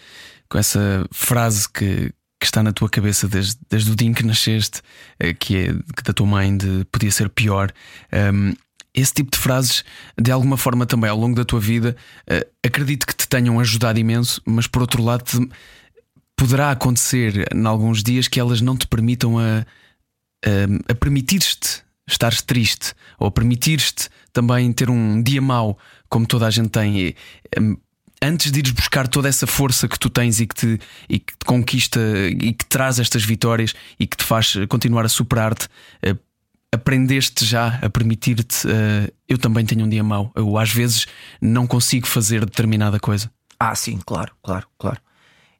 com 0.48 0.58
essa 0.58 1.06
frase 1.10 1.68
que, 1.68 2.12
que 2.38 2.46
está 2.46 2.62
na 2.62 2.72
tua 2.72 2.88
cabeça 2.88 3.26
desde, 3.26 3.56
desde 3.68 3.90
o 3.90 3.96
dia 3.96 4.08
em 4.08 4.12
que 4.12 4.24
nasceste, 4.24 4.82
eh, 5.18 5.32
que 5.32 5.56
é 5.56 5.66
que 5.96 6.02
da 6.04 6.12
tua 6.12 6.26
mãe 6.26 6.56
de 6.56 6.84
podia 6.92 7.10
ser 7.10 7.28
pior. 7.28 7.72
Um, 8.12 8.52
esse 8.94 9.14
tipo 9.14 9.30
de 9.30 9.38
frases, 9.38 9.84
de 10.20 10.30
alguma 10.30 10.56
forma 10.56 10.84
também 10.84 11.08
ao 11.08 11.18
longo 11.18 11.36
da 11.36 11.44
tua 11.44 11.60
vida, 11.60 11.96
uh, 12.30 12.48
acredito 12.66 13.06
que 13.06 13.14
te 13.14 13.28
tenham 13.28 13.60
ajudado 13.60 13.98
imenso, 13.98 14.42
mas 14.44 14.66
por 14.66 14.82
outro 14.82 15.02
lado, 15.02 15.22
te, 15.22 15.38
poderá 16.38 16.70
acontecer 16.70 17.48
em 17.52 17.66
alguns 17.66 18.02
dias 18.02 18.28
que 18.28 18.38
elas 18.38 18.60
não 18.60 18.76
te 18.76 18.86
permitam 18.86 19.38
a, 19.38 19.66
a, 20.46 20.92
a 20.92 20.94
permitir-te 20.94 21.82
estar 22.06 22.32
triste 22.42 22.94
ou 23.18 23.28
permitir-te 23.28 24.08
também 24.32 24.72
ter 24.72 24.88
um 24.88 25.20
dia 25.20 25.42
mau, 25.42 25.76
como 26.08 26.24
toda 26.24 26.46
a 26.46 26.50
gente 26.50 26.68
tem. 26.68 27.00
E, 27.00 27.16
antes 28.22 28.52
de 28.52 28.60
ires 28.60 28.70
buscar 28.70 29.08
toda 29.08 29.28
essa 29.28 29.48
força 29.48 29.88
que 29.88 29.98
tu 29.98 30.08
tens 30.08 30.38
e 30.38 30.46
que, 30.46 30.54
te, 30.54 30.80
e 31.08 31.18
que 31.18 31.36
te 31.36 31.44
conquista 31.44 32.00
e 32.30 32.52
que 32.52 32.64
traz 32.66 33.00
estas 33.00 33.24
vitórias 33.24 33.74
e 33.98 34.06
que 34.06 34.16
te 34.16 34.24
faz 34.24 34.54
continuar 34.68 35.04
a 35.04 35.08
superar-te, 35.08 35.66
uh, 35.66 36.18
aprendeste 36.72 37.44
já 37.44 37.80
a 37.82 37.90
permitir-te. 37.90 38.64
Uh, 38.64 39.12
eu 39.28 39.38
também 39.38 39.66
tenho 39.66 39.84
um 39.84 39.88
dia 39.88 40.04
mau. 40.04 40.30
Eu 40.36 40.56
às 40.56 40.72
vezes 40.72 41.06
não 41.42 41.66
consigo 41.66 42.06
fazer 42.06 42.44
determinada 42.44 43.00
coisa. 43.00 43.28
Ah, 43.58 43.74
sim, 43.74 43.98
claro, 44.06 44.32
claro, 44.40 44.68
claro 44.78 45.00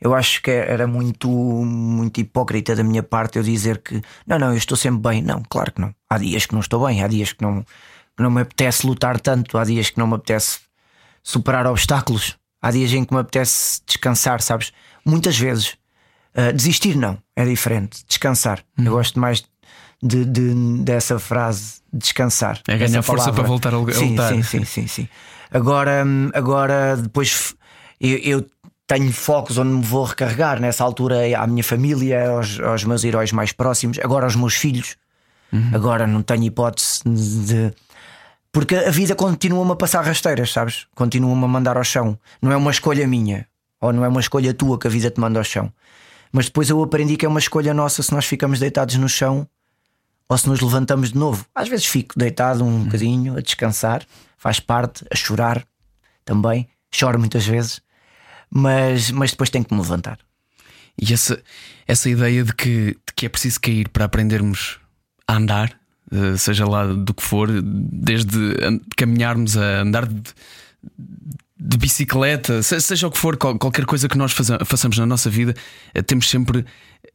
eu 0.01 0.15
acho 0.15 0.41
que 0.43 0.51
era 0.51 0.87
muito, 0.87 1.29
muito 1.29 2.21
hipócrita 2.21 2.75
da 2.75 2.85
minha 2.85 3.03
parte 3.03 3.37
eu 3.37 3.43
dizer 3.43 3.79
que 3.79 4.01
não, 4.27 4.39
não, 4.39 4.51
eu 4.51 4.57
estou 4.57 4.77
sempre 4.77 5.01
bem. 5.11 5.23
Não, 5.23 5.43
claro 5.49 5.73
que 5.73 5.81
não. 5.81 5.95
Há 6.09 6.19
dias 6.19 6.47
que 6.47 6.53
não 6.53 6.61
estou 6.61 6.87
bem, 6.87 7.03
há 7.03 7.09
dias 7.09 7.33
que 7.33 7.43
não, 7.43 7.63
que 7.63 8.23
não 8.23 8.31
me 8.31 8.43
apetece 8.43 8.87
lutar 8.87 9.19
tanto, 9.21 9.59
há 9.59 9.65
dias 9.65 9.91
que 9.91 9.99
não 9.99 10.07
me 10.07 10.15
apetece 10.15 10.61
superar 11.23 11.67
obstáculos, 11.67 12.37
há 12.63 12.71
dias 12.71 12.93
em 12.93 13.05
que 13.05 13.13
me 13.13 13.21
apetece 13.21 13.81
descansar, 13.87 14.41
sabes? 14.41 14.73
Muitas 15.05 15.37
vezes. 15.37 15.77
Uh, 16.37 16.53
desistir 16.53 16.95
não, 16.95 17.19
é 17.35 17.45
diferente. 17.45 18.05
Descansar. 18.07 18.63
Hum. 18.79 18.85
Eu 18.85 18.93
gosto 18.93 19.19
mais 19.19 19.43
de, 20.01 20.25
de, 20.25 20.55
dessa 20.85 21.19
frase, 21.19 21.81
descansar. 21.93 22.61
É 22.69 22.77
ganhar 22.77 23.03
força 23.03 23.33
para 23.33 23.43
voltar 23.43 23.75
a 23.75 23.79
lutar. 23.79 23.95
Sim, 23.95 24.17
sim, 24.17 24.43
sim, 24.43 24.65
sim, 24.65 24.87
sim. 24.87 25.09
Agora, 25.51 26.05
agora 26.35 26.97
depois 26.97 27.57
eu, 28.01 28.19
eu 28.19 28.47
tenho 28.89 29.13
focos 29.13 29.59
onde 29.59 29.71
me 29.71 29.83
vou 29.83 30.05
recarregar 30.05 30.59
nessa 30.59 30.83
altura 30.83 31.17
à 31.39 31.47
minha 31.47 31.63
família, 31.63 32.31
aos, 32.31 32.59
aos 32.59 32.85
meus 32.85 33.05
heróis 33.05 33.31
mais 33.33 33.53
próximos, 33.53 33.99
agora 33.99 34.25
aos 34.25 34.35
meus 34.35 34.55
filhos. 34.55 34.97
Uhum. 35.53 35.71
Agora 35.75 36.07
não 36.07 36.23
tenho 36.23 36.45
hipótese 36.45 37.03
de. 37.05 37.73
Porque 38.51 38.75
a 38.75 38.91
vida 38.91 39.15
continua-me 39.15 39.73
a 39.73 39.77
passar 39.77 40.03
rasteiras, 40.03 40.51
sabes? 40.51 40.87
Continua-me 40.95 41.45
a 41.45 41.49
mandar 41.49 41.77
ao 41.77 41.85
chão. 41.85 42.19
Não 42.41 42.51
é 42.51 42.57
uma 42.57 42.71
escolha 42.71 43.07
minha, 43.07 43.47
ou 43.79 43.93
não 43.93 44.05
é 44.05 44.09
uma 44.09 44.21
escolha 44.21 44.55
tua 44.55 44.79
que 44.79 44.87
a 44.87 44.91
vida 44.91 45.11
te 45.11 45.21
manda 45.21 45.39
ao 45.39 45.45
chão. 45.45 45.71
Mas 46.33 46.47
depois 46.47 46.71
eu 46.71 46.83
aprendi 46.83 47.19
que 47.19 47.27
é 47.27 47.29
uma 47.29 47.39
escolha 47.39 47.75
nossa 47.75 48.03
se 48.03 48.11
nós 48.13 48.25
ficamos 48.25 48.59
deitados 48.59 48.97
no 48.97 49.09
chão 49.09 49.47
ou 50.27 50.39
se 50.39 50.49
nos 50.49 50.61
levantamos 50.61 51.13
de 51.13 51.19
novo. 51.19 51.45
Às 51.55 51.69
vezes 51.69 51.85
fico 51.85 52.19
deitado 52.19 52.65
um 52.65 52.85
bocadinho 52.85 53.37
a 53.37 53.41
descansar, 53.41 54.03
faz 54.39 54.61
parte, 54.61 55.05
a 55.11 55.15
chorar 55.15 55.63
também. 56.25 56.69
Choro 56.91 57.19
muitas 57.19 57.47
vezes, 57.47 57.83
mas, 58.51 59.11
mas 59.11 59.31
depois 59.31 59.51
tenho 59.51 59.65
que 59.65 59.75
me 59.75 59.81
levantar. 59.81 60.19
E 61.01 61.13
essa, 61.13 61.41
essa 61.87 62.11
ideia 62.11 62.45
de 62.45 62.53
que, 62.55 62.97
de 63.07 63.13
que 63.15 63.27
é 63.27 63.29
preciso 63.29 63.61
cair 63.61 63.89
para 63.89 64.05
aprendermos 64.05 64.79
a 65.27 65.37
andar, 65.37 65.79
eh, 66.11 66.37
seja 66.37 66.67
lá 66.67 66.87
do 66.87 67.15
que 67.15 67.23
for, 67.23 67.49
desde 67.63 68.39
caminharmos 68.97 69.57
a 69.57 69.81
andar 69.81 70.07
de, 70.07 70.23
de 71.61 71.77
bicicleta, 71.77 72.63
seja 72.63 73.07
o 73.07 73.11
que 73.11 73.19
for, 73.19 73.37
qualquer 73.37 73.85
coisa 73.85 74.09
que 74.09 74.19
nós 74.19 74.33
façamos 74.33 74.99
na 74.99 75.07
nossa 75.07 75.31
vida, 75.31 75.55
eh, 75.95 76.03
temos 76.03 76.29
sempre 76.29 76.65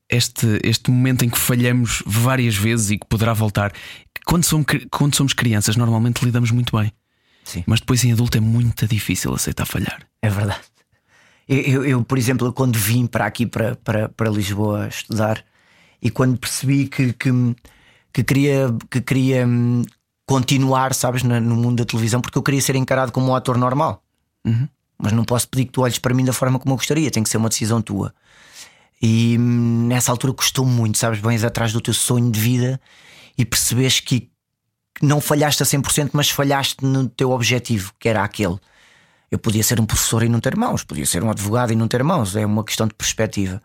este, 0.09 0.59
este 0.63 0.91
momento 0.91 1.25
em 1.25 1.29
que 1.29 1.37
falhamos 1.37 2.03
várias 2.05 2.55
vezes 2.55 2.91
e 2.91 2.97
que 2.97 3.07
poderá 3.07 3.33
voltar. 3.33 3.73
Quando 4.25 4.45
somos, 4.45 4.65
quando 4.91 5.15
somos 5.15 5.33
crianças, 5.33 5.75
normalmente 5.75 6.23
lidamos 6.23 6.51
muito 6.51 6.77
bem. 6.77 6.91
Sim. 7.43 7.63
Mas 7.67 7.81
depois 7.81 8.03
em 8.05 8.13
adulto 8.13 8.37
é 8.37 8.41
muito 8.41 8.87
difícil 8.87 9.33
aceitar 9.33 9.65
falhar. 9.65 10.07
É 10.21 10.29
verdade. 10.29 10.61
Eu, 11.47 11.85
eu, 11.85 12.03
por 12.03 12.17
exemplo, 12.17 12.51
quando 12.53 12.77
vim 12.77 13.05
para 13.05 13.25
aqui, 13.25 13.45
para, 13.45 13.75
para, 13.75 14.09
para 14.09 14.29
Lisboa 14.29 14.87
estudar, 14.87 15.43
e 16.01 16.09
quando 16.09 16.37
percebi 16.37 16.87
que, 16.87 17.13
que, 17.13 17.29
que 18.13 18.23
queria, 18.23 18.67
que 18.89 19.01
queria 19.01 19.45
hum, 19.47 19.83
continuar, 20.25 20.93
sabes, 20.93 21.23
no 21.23 21.55
mundo 21.55 21.77
da 21.77 21.85
televisão, 21.85 22.21
porque 22.21 22.37
eu 22.37 22.43
queria 22.43 22.61
ser 22.61 22.75
encarado 22.75 23.11
como 23.11 23.31
um 23.31 23.35
ator 23.35 23.57
normal. 23.57 24.03
Uhum. 24.45 24.67
Mas 24.97 25.11
não 25.11 25.25
posso 25.25 25.47
pedir 25.49 25.65
que 25.65 25.71
tu 25.71 25.81
olhes 25.81 25.99
para 25.99 26.13
mim 26.13 26.23
da 26.23 26.33
forma 26.33 26.59
como 26.59 26.73
eu 26.73 26.77
gostaria, 26.77 27.11
tem 27.11 27.23
que 27.23 27.29
ser 27.29 27.37
uma 27.37 27.49
decisão 27.49 27.81
tua. 27.81 28.13
E 29.01 29.37
hum, 29.37 29.87
nessa 29.87 30.11
altura 30.11 30.33
custou 30.33 30.65
muito, 30.65 30.97
sabes? 30.97 31.19
Vens 31.19 31.43
atrás 31.43 31.73
do 31.73 31.81
teu 31.81 31.93
sonho 31.93 32.31
de 32.31 32.39
vida 32.39 32.79
e 33.37 33.43
percebes 33.43 33.99
que 33.99 34.29
não 35.01 35.19
falhaste 35.19 35.61
a 35.61 35.65
100%, 35.65 36.11
mas 36.13 36.29
falhaste 36.29 36.85
no 36.85 37.09
teu 37.09 37.31
objetivo, 37.31 37.93
que 37.99 38.07
era 38.07 38.23
aquele. 38.23 38.57
Eu 39.33 39.39
podia 39.39 39.63
ser 39.63 39.81
um 39.81 39.85
professor 39.87 40.21
e 40.21 40.29
não 40.29 40.39
ter 40.39 40.55
mãos, 40.55 40.83
podia 40.83 41.07
ser 41.07 41.23
um 41.23 41.31
advogado 41.31 41.73
e 41.73 41.75
não 41.75 41.87
ter 41.87 42.03
mãos, 42.03 42.35
é 42.35 42.45
uma 42.45 42.63
questão 42.63 42.85
de 42.87 42.93
perspectiva. 42.93 43.59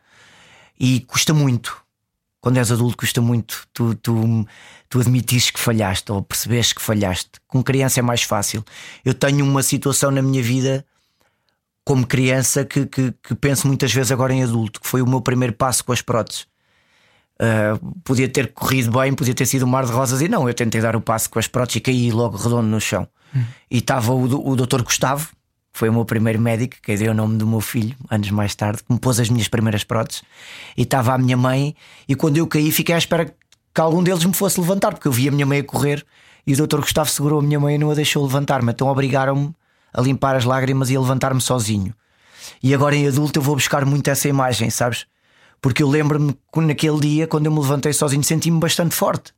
E 0.81 1.01
custa 1.01 1.35
muito. 1.35 1.77
Quando 2.41 2.57
és 2.57 2.73
adulto, 2.73 2.97
custa 2.97 3.21
muito 3.21 3.69
tu, 3.75 3.95
tu, 3.97 4.47
tu 4.89 4.99
admitires 4.99 5.51
que 5.51 5.61
falhaste 5.61 6.11
ou 6.11 6.23
percebes 6.23 6.73
que 6.73 6.81
falhaste. 6.81 7.33
Com 7.47 7.63
criança 7.63 8.01
é 8.01 8.03
mais 8.03 8.23
fácil. 8.23 8.65
Eu 9.05 9.13
tenho 9.13 9.45
uma 9.45 9.63
situação 9.63 10.11
na 10.11 10.23
minha 10.23 10.43
vida 10.43 10.87
como 11.85 12.07
criança 12.07 12.65
que, 12.65 12.87
que, 12.87 13.13
que, 13.23 13.35
penso 13.35 13.67
muitas 13.67 13.93
vezes 13.93 14.11
agora 14.11 14.33
em 14.33 14.43
adulto, 14.43 14.81
que 14.81 14.89
foi 14.89 15.03
o 15.03 15.07
meu 15.07 15.21
primeiro 15.21 15.53
passo 15.53 15.85
com 15.85 15.93
as 15.93 16.01
próteses. 16.01 16.47
Uh, 17.39 17.93
podia 18.03 18.27
ter 18.27 18.55
corrido 18.55 18.91
bem, 18.99 19.13
podia 19.13 19.35
ter 19.35 19.45
sido 19.45 19.67
um 19.67 19.69
mar 19.69 19.85
de 19.85 19.93
rosas, 19.93 20.23
e 20.23 20.29
não, 20.29 20.49
eu 20.49 20.55
tentei 20.55 20.81
dar 20.81 20.97
o 20.97 21.01
passo 21.03 21.29
com 21.29 21.39
as 21.39 21.47
próteses 21.47 21.77
e 21.77 21.81
caí 21.81 22.11
logo 22.11 22.39
redondo 22.39 22.69
no 22.69 22.81
chão. 22.81 23.07
Hum. 23.37 23.45
E 23.71 23.79
estava 23.79 24.15
o, 24.15 24.51
o 24.51 24.57
doutor 24.57 24.83
Gustavo, 24.83 25.29
foi 25.79 25.89
o 25.89 25.93
meu 25.93 26.05
primeiro 26.05 26.41
médico, 26.41 26.77
que 26.83 26.97
deu 26.97 27.13
o 27.13 27.15
nome 27.15 27.39
do 27.39 27.47
meu 27.47 27.61
filho, 27.61 27.97
anos 28.11 28.31
mais 28.31 28.53
tarde, 28.55 28.83
que 28.83 28.93
me 28.93 28.99
pôs 28.99 29.21
as 29.21 29.31
minhas 29.31 29.47
primeiras 29.47 29.85
próteses, 29.85 30.25
e 30.77 30.83
estava 30.83 31.15
a 31.15 31.19
minha 31.19 31.37
mãe, 31.37 31.77
e 32.09 32.17
quando 32.17 32.37
eu 32.37 32.49
caí, 32.49 32.73
fiquei 32.73 32.97
à 32.97 32.99
espera 32.99 33.27
que 33.27 33.81
algum 33.81 34.03
deles 34.03 34.25
me 34.25 34.35
fosse 34.35 34.61
levantar, 34.61 34.93
porque 34.93 35.07
eu 35.07 35.13
vi 35.13 35.29
a 35.29 35.31
minha 35.31 35.47
mãe 35.47 35.61
a 35.61 35.65
correr, 35.65 36.05
e 36.45 36.53
o 36.53 36.57
doutor 36.57 36.81
Gustavo 36.81 37.09
segurou 37.09 37.39
a 37.39 37.43
minha 37.43 37.61
mãe 37.61 37.77
e 37.77 37.79
não 37.79 37.93
a 37.93 37.95
deixou 37.95 38.25
levantar-me, 38.25 38.73
então 38.73 38.89
obrigaram-me 38.89 39.55
a 39.95 40.01
limpar 40.01 40.35
as 40.35 40.45
lágrimas 40.45 40.91
e 40.91 40.97
a 40.97 41.01
levantar-me 41.01 41.41
sozinho. 41.41 41.95
E 42.61 42.75
agora 42.75 42.97
em 42.97 43.07
adulto 43.07 43.39
eu 43.39 43.43
vou 43.43 43.55
buscar 43.55 43.85
muito 43.85 44.09
essa 44.09 44.29
imagem, 44.29 44.71
sabes? 44.71 45.07
Porque 45.63 45.83
eu 45.83 45.89
lembro-me 45.89 46.37
que 46.53 46.61
naquele 46.61 46.99
dia, 46.99 47.27
quando 47.29 47.47
eu 47.47 47.53
me 47.53 47.61
levantei 47.61 47.93
sozinho, 47.93 48.25
senti-me 48.25 48.59
bastante 48.59 48.97
forte. 48.97 49.33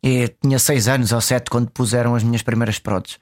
E 0.00 0.28
tinha 0.40 0.58
seis 0.60 0.86
anos 0.86 1.10
ou 1.10 1.20
sete 1.20 1.50
quando 1.50 1.70
puseram 1.70 2.14
as 2.14 2.22
minhas 2.22 2.42
primeiras 2.42 2.78
próteses. 2.78 3.18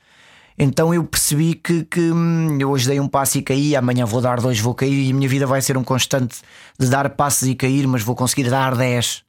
Então 0.59 0.93
eu 0.93 1.05
percebi 1.05 1.55
que, 1.55 1.85
que 1.85 2.01
hum, 2.01 2.59
eu 2.61 2.71
hoje 2.71 2.89
dei 2.89 2.99
um 2.99 3.07
passo 3.07 3.39
e 3.39 3.43
caí, 3.43 3.77
amanhã 3.77 4.05
vou 4.05 4.21
dar 4.21 4.41
dois, 4.41 4.59
vou 4.59 4.75
cair, 4.75 5.07
e 5.07 5.11
a 5.13 5.15
minha 5.15 5.29
vida 5.29 5.47
vai 5.47 5.63
ser 5.63 5.77
um 5.77 5.85
constante 5.85 6.41
de 6.79 6.89
dar 6.89 7.09
passos 7.11 7.47
e 7.47 7.55
cair, 7.55 7.87
mas 7.87 8.03
vou 8.03 8.17
conseguir 8.17 8.51
dar 8.51 8.75
10 8.75 9.23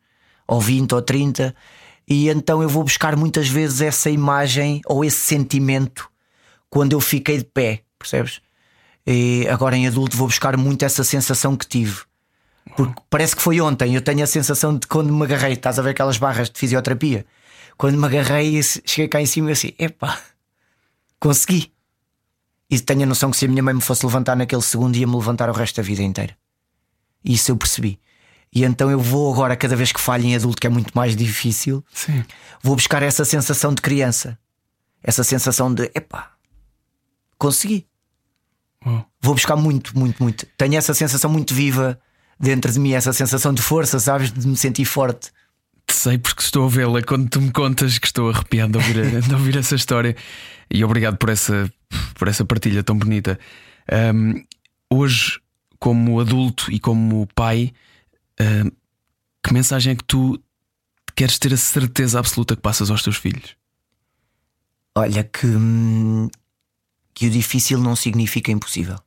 ou 0.48 0.60
20 0.60 0.96
ou 0.96 1.02
30. 1.04 1.56
E 2.08 2.30
então 2.30 2.64
eu 2.64 2.70
vou 2.70 2.84
buscar 2.84 3.16
muitas 3.16 3.48
vezes 3.48 3.82
essa 3.82 4.10
imagem 4.10 4.82
ou 4.88 5.06
esse 5.06 5.18
sentimento 5.20 6.10
quando 6.68 6.94
eu 6.94 7.00
fiquei 7.00 7.38
de 7.38 7.46
pé, 7.46 7.82
percebes? 8.00 8.42
E 9.06 9.48
agora 9.50 9.78
em 9.78 9.88
adulto 9.88 10.18
vou 10.18 10.28
buscar 10.28 10.58
muito 10.58 10.84
essa 10.84 11.04
sensação 11.04 11.56
que 11.56 11.68
tive. 11.68 12.02
Porque 12.76 13.02
parece 13.10 13.36
que 13.36 13.42
foi 13.42 13.62
ontem. 13.62 13.94
Eu 13.94 14.02
tenho 14.02 14.24
a 14.24 14.28
sensação 14.28 14.78
de 14.78 14.88
quando 14.88 15.14
me 15.14 15.24
agarrei, 15.24 15.54
estás 15.54 15.78
a 15.78 15.82
ver 15.82 15.92
aquelas 15.92 16.18
barras 16.18 16.50
de 16.50 16.60
fisioterapia? 16.60 17.26
Quando 17.78 17.98
me 17.98 18.06
agarrei, 18.06 18.62
cheguei 18.64 19.08
cá 19.08 19.22
em 19.22 19.26
cima 19.26 19.50
e 19.50 19.54
assim, 19.54 19.74
epá, 19.80 20.20
consegui. 21.20 21.72
E 22.70 22.80
tenho 22.80 23.04
a 23.04 23.06
noção 23.06 23.32
que 23.32 23.38
se 23.38 23.46
a 23.46 23.48
minha 23.48 23.64
mãe 23.64 23.74
me 23.74 23.82
fosse 23.82 24.06
levantar 24.06 24.36
naquele 24.36 24.62
segundo, 24.62 24.96
ia 24.96 25.08
me 25.08 25.16
levantar 25.16 25.50
o 25.50 25.54
resto 25.54 25.78
da 25.78 25.84
vida 25.84 26.04
inteira. 26.04 26.38
E 27.24 27.34
isso 27.34 27.52
eu 27.52 27.58
percebi. 27.58 28.00
E 28.54 28.64
então 28.64 28.90
eu 28.90 29.00
vou 29.00 29.32
agora, 29.32 29.56
cada 29.56 29.76
vez 29.76 29.92
que 29.92 30.00
falho 30.00 30.26
em 30.26 30.36
adulto, 30.36 30.60
que 30.60 30.68
é 30.68 30.70
muito 30.70 30.92
mais 30.96 31.16
difícil, 31.16 31.84
Sim. 31.94 32.24
vou 32.62 32.76
buscar 32.76 33.04
essa 33.04 33.26
sensação 33.26 33.74
de 33.74 33.82
criança. 33.82 34.38
Essa 35.04 35.24
sensação 35.24 35.74
de, 35.74 35.84
epá, 35.96 36.32
consegui. 37.38 37.88
Oh. 38.86 39.02
Vou 39.22 39.34
buscar 39.34 39.56
muito, 39.56 39.98
muito, 39.98 40.22
muito. 40.22 40.46
Tenho 40.58 40.76
essa 40.76 40.94
sensação 40.94 41.30
muito 41.30 41.54
viva 41.54 42.00
dentro 42.40 42.72
de 42.72 42.80
mim, 42.80 42.94
essa 42.94 43.14
sensação 43.14 43.54
de 43.54 43.62
força, 43.62 44.00
sabes? 44.00 44.32
De 44.32 44.48
me 44.48 44.58
sentir 44.58 44.86
forte. 44.86 45.32
Sei 45.90 46.18
porque 46.18 46.42
estou 46.42 46.66
a 46.66 46.70
vê-la 46.70 47.02
quando 47.02 47.30
tu 47.30 47.42
me 47.42 47.52
contas 47.52 47.98
que 47.98 48.08
estou 48.08 48.30
arrepiado 48.30 48.74
de 48.74 48.78
ouvir, 48.78 49.22
de 49.22 49.34
ouvir 49.34 49.58
essa 49.58 49.76
história. 49.76 50.16
E 50.72 50.84
obrigado 50.84 51.18
por 51.18 51.30
essa, 51.30 51.72
por 52.16 52.28
essa 52.28 52.46
partilha 52.46 52.84
tão 52.84 52.98
bonita. 52.98 53.40
Um, 53.92 54.44
hoje, 54.90 55.40
como 55.80 56.20
adulto 56.20 56.72
e 56.72 56.80
como 56.80 57.28
pai, 57.34 57.74
um, 58.40 58.72
que 59.44 59.54
mensagem 59.54 59.94
é 59.94 59.96
que 59.96 60.04
tu 60.04 60.42
queres 61.16 61.40
ter 61.40 61.54
a 61.54 61.58
certeza 61.58 62.20
absoluta 62.20 62.56
que 62.56 62.62
passas 62.62 62.90
aos 62.90 63.02
teus 63.02 63.18
filhos? 63.18 63.56
Olha, 64.96 65.24
que, 65.24 65.48
hum, 65.48 66.30
que 67.14 67.28
o 67.28 67.30
difícil 67.30 67.80
não 67.80 67.96
significa 67.96 68.52
impossível. 68.52 68.98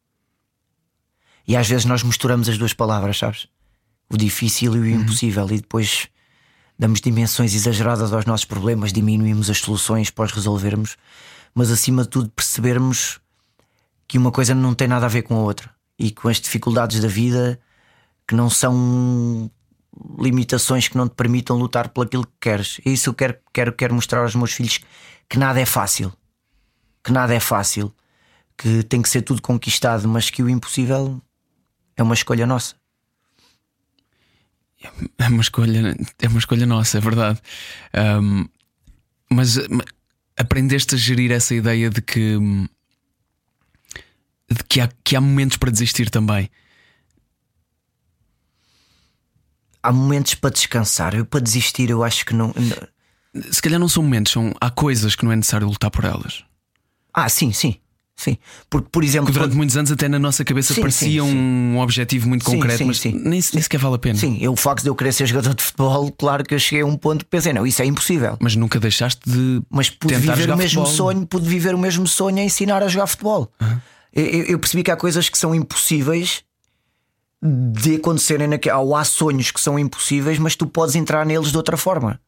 E 1.47 1.57
às 1.57 1.69
vezes 1.69 1.85
nós 1.85 2.03
misturamos 2.03 2.49
as 2.49 2.59
duas 2.59 2.73
palavras, 2.73 3.19
sabes? 3.19 3.49
O 4.09 4.17
difícil 4.17 4.77
e 4.77 4.79
o 4.79 4.87
impossível, 4.87 5.45
uhum. 5.45 5.53
e 5.53 5.57
depois 5.57 6.09
damos 6.79 7.01
dimensões 7.01 7.55
exageradas 7.55 8.13
aos 8.13 8.25
nossos 8.25 8.45
problemas, 8.45 8.93
diminuímos 8.93 9.51
as 9.51 9.59
soluções 9.59 10.11
para 10.11 10.25
os 10.25 10.33
resolvermos, 10.33 10.97
mas 11.55 11.71
acima 11.71 12.03
de 12.03 12.09
tudo 12.09 12.31
percebermos 12.31 13.21
que 14.09 14.19
uma 14.19 14.31
coisa 14.31 14.55
não 14.55 14.75
tem 14.75 14.89
nada 14.89 15.07
a 15.07 15.09
ver 15.09 15.23
com 15.23 15.35
a 15.35 15.41
outra 15.41 15.71
e 15.99 16.11
com 16.11 16.29
as 16.29 16.41
dificuldades 16.41 17.01
da 17.01 17.09
vida 17.09 17.61
que 18.27 18.35
não 18.35 18.49
são 18.51 19.51
limitações 20.19 20.89
que 20.89 20.97
não 20.97 21.09
te 21.09 21.15
permitam 21.15 21.57
lutar 21.57 21.89
por 21.89 22.07
aquilo 22.07 22.27
que 22.27 22.33
queres. 22.41 22.81
É 22.85 22.91
isso 22.91 23.11
eu 23.11 23.15
quero, 23.15 23.37
quero, 23.53 23.73
quero 23.73 23.95
mostrar 23.95 24.21
aos 24.21 24.35
meus 24.35 24.53
filhos 24.53 24.81
que 25.29 25.39
nada 25.39 25.61
é 25.61 25.67
fácil. 25.67 26.13
Que 27.05 27.13
nada 27.13 27.35
é 27.35 27.41
fácil 27.41 27.95
que 28.57 28.83
tem 28.85 29.03
que 29.03 29.09
ser 29.09 29.23
tudo 29.23 29.43
conquistado, 29.43 30.07
mas 30.09 30.31
que 30.31 30.43
o 30.43 30.49
impossível 30.49 31.21
é 31.97 32.03
uma 32.03 32.15
escolha 32.15 32.47
nossa. 32.47 32.77
É 35.19 35.29
uma 35.29 35.43
escolha, 35.43 35.97
é 36.21 36.29
uma 36.29 36.39
escolha 36.39 36.67
nossa, 36.67 36.99
é 36.99 37.01
verdade. 37.01 37.41
Um, 38.23 38.47
mas 39.31 39.57
aprendeste 40.37 40.95
a 40.95 40.99
gerir 40.99 41.31
essa 41.31 41.55
ideia 41.55 41.91
de 41.91 42.01
que, 42.01 42.39
de 44.51 44.65
que, 44.69 44.81
há, 44.81 44.89
que 45.05 45.17
há 45.17 45.21
momentos 45.21 45.57
para 45.57 45.71
desistir 45.71 46.11
também. 46.11 46.51
Há 49.83 49.93
momentos 49.93 50.35
para 50.35 50.51
descansar. 50.51 51.15
Eu 51.15 51.27
para 51.27 51.41
desistir, 51.41 51.91
eu 51.91 52.05
acho 52.05 52.25
que 52.25 52.35
não. 52.35 52.55
Se 53.51 53.61
calhar 53.61 53.81
não 53.81 53.89
são 53.89 54.03
momentos, 54.03 54.33
são, 54.33 54.55
há 54.61 54.71
coisas 54.71 55.17
que 55.17 55.25
não 55.25 55.33
é 55.33 55.37
necessário 55.37 55.67
lutar 55.67 55.91
por 55.91 56.05
elas. 56.05 56.45
Ah, 57.13 57.29
sim, 57.29 57.53
sim. 57.53 57.82
Sim, 58.23 58.39
porque 58.71 58.87
por 58.93 59.03
exemplo. 59.03 59.27
Porque 59.27 59.33
durante 59.33 59.51
quando... 59.51 59.57
muitos 59.57 59.77
anos 59.77 59.91
até 59.91 60.09
na 60.09 60.19
nossa 60.19 60.45
cabeça 60.45 60.73
sim, 60.73 60.81
parecia 60.81 61.23
sim, 61.23 61.29
sim. 61.29 61.35
um 61.35 61.79
objetivo 61.81 62.29
muito 62.29 62.45
concreto, 62.45 62.87
mas 62.87 63.03
nem, 63.03 63.15
nem 63.21 63.41
sequer 63.41 63.79
vale 63.79 63.97
a 63.97 63.99
pena. 63.99 64.17
Sim, 64.17 64.39
eu, 64.41 64.53
o 64.53 64.57
facto 64.57 64.85
de 64.85 64.91
eu 64.91 64.95
querer 64.95 65.11
ser 65.11 65.27
jogador 65.27 65.55
de 65.55 65.63
futebol, 65.63 66.09
claro 66.13 66.45
que 66.45 66.55
eu 66.55 66.59
cheguei 66.61 66.83
a 66.83 66.87
um 66.87 66.97
ponto 66.97 67.25
que 67.25 67.31
pensei, 67.33 67.53
não, 67.53 67.67
isso 67.67 67.83
é 67.83 67.85
impossível. 67.85 68.37
Mas 68.39 68.55
nunca 68.55 68.79
deixaste 68.79 69.29
de. 69.29 69.61
Mas 69.69 69.91
pude 69.91 70.15
viver 70.15 70.51
o 70.51 70.57
mesmo 70.57 70.87
futebol. 70.87 70.87
sonho, 70.87 71.27
pude 71.27 71.49
viver 71.49 71.75
o 71.75 71.79
mesmo 71.79 72.07
sonho 72.07 72.39
a 72.39 72.43
ensinar 72.43 72.81
a 72.81 72.87
jogar 72.87 73.09
futebol. 73.09 73.51
Uhum. 73.61 73.79
Eu, 74.13 74.25
eu, 74.45 74.59
percebi 74.61 74.85
que 74.85 74.91
há 74.93 74.97
coisas 74.97 75.29
que 75.29 75.37
são 75.37 75.53
impossíveis 75.53 76.45
de 77.43 77.97
acontecerem, 77.97 78.47
naquele, 78.47 78.77
ou 78.77 78.95
há 78.95 79.03
sonhos 79.03 79.51
que 79.51 79.61
são 79.61 79.77
impossíveis, 79.77 80.39
mas 80.39 80.55
tu 80.55 80.65
podes 80.65 80.95
entrar 80.95 81.27
neles 81.27 81.51
de 81.51 81.57
outra 81.57 81.77
forma. 81.77 82.21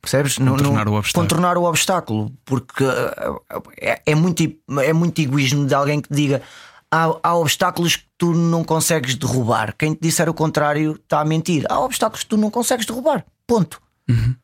Percebes? 0.00 0.38
Contornar 0.38 0.88
o 0.88 0.94
obstáculo. 0.94 1.24
Contornar 1.24 1.58
o 1.58 1.64
obstáculo. 1.64 2.32
Porque 2.44 2.84
uh, 2.84 3.42
é, 3.78 4.00
é, 4.06 4.14
muito, 4.14 4.42
é 4.82 4.92
muito 4.92 5.20
egoísmo 5.20 5.66
de 5.66 5.74
alguém 5.74 6.00
que 6.00 6.12
diga 6.12 6.42
há, 6.90 7.16
há, 7.22 7.34
obstáculos 7.36 7.96
que 7.96 8.04
tu 8.16 8.32
não 8.32 8.64
consegues 8.64 9.14
derrubar. 9.14 9.74
Quem 9.76 9.94
te 9.94 10.00
disser 10.00 10.28
o 10.28 10.34
contrário 10.34 10.92
está 10.92 11.20
a 11.20 11.24
mentir. 11.24 11.64
Há 11.68 11.78
obstáculos 11.80 12.24
que 12.24 12.30
tu 12.30 12.36
não 12.36 12.50
consegues 12.50 12.86
derrubar. 12.86 13.24
Ponto. 13.46 13.80
Uhum. 14.08 14.34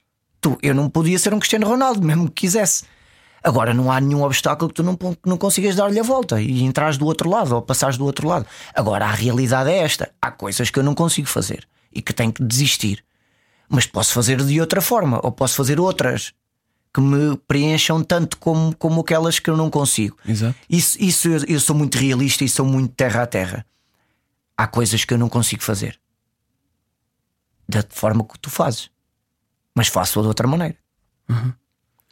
Tu, 0.40 0.58
eu 0.62 0.74
não 0.74 0.90
podia 0.90 1.18
ser 1.18 1.32
um 1.32 1.38
Cristiano 1.38 1.66
Ronaldo, 1.66 2.02
mesmo 2.02 2.26
que 2.26 2.42
quisesse. 2.42 2.84
Agora 3.42 3.72
não 3.72 3.92
há 3.92 4.00
nenhum 4.00 4.22
obstáculo 4.22 4.68
que 4.68 4.74
tu 4.74 4.82
não, 4.82 4.96
que 4.96 5.18
não 5.24 5.38
consigas 5.38 5.76
dar-lhe 5.76 6.00
a 6.00 6.02
volta 6.02 6.40
e 6.40 6.62
entrares 6.62 6.98
do 6.98 7.06
outro 7.06 7.30
lado 7.30 7.54
ou 7.54 7.62
passares 7.62 7.96
do 7.96 8.04
outro 8.04 8.26
lado. 8.26 8.44
Agora 8.74 9.06
a 9.06 9.10
realidade 9.10 9.70
é 9.70 9.78
esta: 9.78 10.10
há 10.20 10.30
coisas 10.30 10.68
que 10.68 10.78
eu 10.78 10.82
não 10.82 10.94
consigo 10.94 11.28
fazer 11.28 11.66
e 11.92 12.02
que 12.02 12.12
tenho 12.12 12.32
que 12.32 12.42
desistir. 12.42 13.04
Mas 13.68 13.86
posso 13.86 14.12
fazer 14.12 14.42
de 14.42 14.60
outra 14.60 14.80
forma, 14.80 15.20
ou 15.22 15.32
posso 15.32 15.56
fazer 15.56 15.80
outras 15.80 16.32
que 16.94 17.00
me 17.00 17.36
preencham 17.46 18.02
tanto 18.02 18.38
como, 18.38 18.74
como 18.76 19.00
aquelas 19.00 19.38
que 19.38 19.50
eu 19.50 19.56
não 19.56 19.68
consigo. 19.68 20.16
Exato. 20.26 20.56
Isso, 20.68 20.96
isso 21.02 21.28
eu, 21.28 21.44
eu 21.46 21.60
sou 21.60 21.76
muito 21.76 21.98
realista 21.98 22.44
e 22.44 22.48
sou 22.48 22.64
muito 22.64 22.94
terra 22.94 23.22
a 23.22 23.26
terra. 23.26 23.66
Há 24.56 24.66
coisas 24.66 25.04
que 25.04 25.12
eu 25.12 25.18
não 25.18 25.28
consigo 25.28 25.62
fazer 25.62 25.98
da 27.68 27.84
forma 27.88 28.24
que 28.24 28.38
tu 28.38 28.48
fazes, 28.48 28.90
mas 29.74 29.88
faço-a 29.88 30.22
de 30.22 30.28
outra 30.28 30.46
maneira. 30.46 30.76
Uhum. 31.28 31.52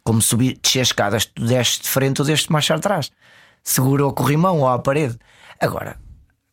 Como 0.03 0.21
subir, 0.21 0.59
descer 0.61 0.81
escadas, 0.81 1.25
tu 1.25 1.45
desces 1.45 1.79
de 1.79 1.87
frente 1.87 2.21
ou 2.21 2.27
desces 2.27 2.47
mais 2.47 2.69
atrás, 2.69 3.11
segura 3.63 4.03
ao 4.03 4.13
corrimão 4.13 4.59
ou 4.59 4.67
à 4.67 4.77
parede. 4.77 5.17
Agora, 5.59 5.99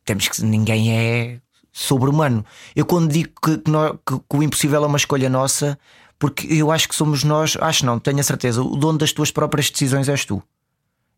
temos 0.05 0.28
que 0.28 0.42
ninguém 0.42 0.96
é 0.96 1.40
sobre-humano. 1.72 2.44
Eu 2.76 2.84
quando 2.84 3.10
digo 3.10 3.30
que, 3.42 3.58
que, 3.58 3.70
nós, 3.70 3.92
que, 4.06 4.18
que 4.18 4.36
o 4.36 4.42
impossível 4.42 4.84
é 4.84 4.86
uma 4.86 4.98
escolha 4.98 5.30
nossa, 5.30 5.78
porque 6.18 6.46
eu 6.52 6.70
acho 6.70 6.88
que 6.88 6.94
somos 6.94 7.24
nós, 7.24 7.56
acho 7.60 7.86
não, 7.86 7.98
tenho 7.98 8.20
a 8.20 8.22
certeza, 8.22 8.62
o 8.62 8.76
dono 8.76 8.98
das 8.98 9.12
tuas 9.12 9.30
próprias 9.30 9.70
decisões 9.70 10.08
és 10.08 10.24
tu. 10.24 10.42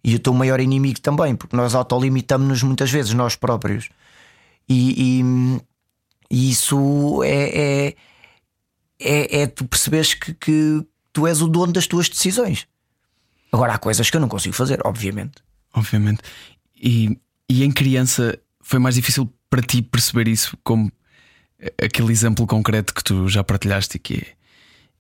E 0.03 0.15
o 0.15 0.19
teu 0.19 0.33
maior 0.33 0.61
inimigo 0.61 1.01
também, 1.01 1.35
porque 1.35 1.57
nós 1.57 1.75
autolimitamos-nos 1.75 2.63
muitas 2.63 2.91
vezes, 2.91 3.13
nós 3.13 3.35
próprios. 3.35 3.89
E, 4.69 5.21
e, 5.21 5.61
e 6.31 6.51
isso 6.51 7.23
é, 7.25 7.89
é, 7.89 7.95
é, 9.01 9.43
é, 9.43 9.47
tu 9.47 9.65
percebes 9.65 10.15
que, 10.15 10.35
que 10.35 10.87
tu 11.13 11.27
és 11.27 11.41
o 11.41 11.49
dono 11.49 11.73
das 11.73 11.87
tuas 11.87 12.09
decisões. 12.09 12.67
Agora 13.51 13.75
há 13.75 13.79
coisas 13.79 14.11
que 14.11 14.17
eu 14.17 14.21
não 14.21 14.29
consigo 14.29 14.55
fazer, 14.55 14.81
obviamente. 14.85 15.43
Obviamente. 15.73 16.23
E, 16.77 17.19
e 17.49 17.65
em 17.65 17.73
criança 17.73 18.39
foi 18.61 18.79
mais 18.79 18.95
difícil 18.95 19.33
para 19.55 19.63
ti 19.63 19.83
perceber 19.83 20.27
isso 20.27 20.59
como 20.65 20.91
aquele 21.81 22.11
exemplo 22.11 22.45
concreto 22.45 22.93
que 22.93 23.05
tu 23.05 23.29
já 23.29 23.45
partilhaste 23.45 23.99
e 23.99 24.01
que 24.01 24.27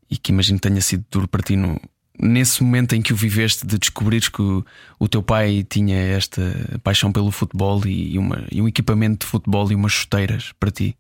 e 0.09 0.17
que 0.17 0.31
imagino 0.31 0.61
tenha 0.61 0.81
sido 0.81 1.05
duro 1.11 1.27
para 1.27 1.43
ti 1.43 1.57
no, 1.57 1.81
nesse 2.17 2.63
momento 2.63 2.95
em 2.95 3.03
que 3.03 3.13
o 3.13 3.17
viveste 3.17 3.67
de 3.67 3.77
descobrires 3.77 4.29
que 4.29 4.41
o, 4.41 4.65
o 4.97 5.09
teu 5.09 5.25
pai 5.25 5.67
tinha 5.69 5.97
esta 5.97 6.41
paixão 6.85 7.11
pelo 7.11 7.33
futebol 7.33 7.85
e, 7.85 8.17
uma, 8.17 8.47
e 8.53 8.63
um 8.63 8.69
equipamento 8.69 9.27
de 9.27 9.31
futebol 9.33 9.73
e 9.73 9.75
umas 9.75 9.91
chuteiras 9.91 10.53
para 10.61 10.71
ti? 10.71 10.97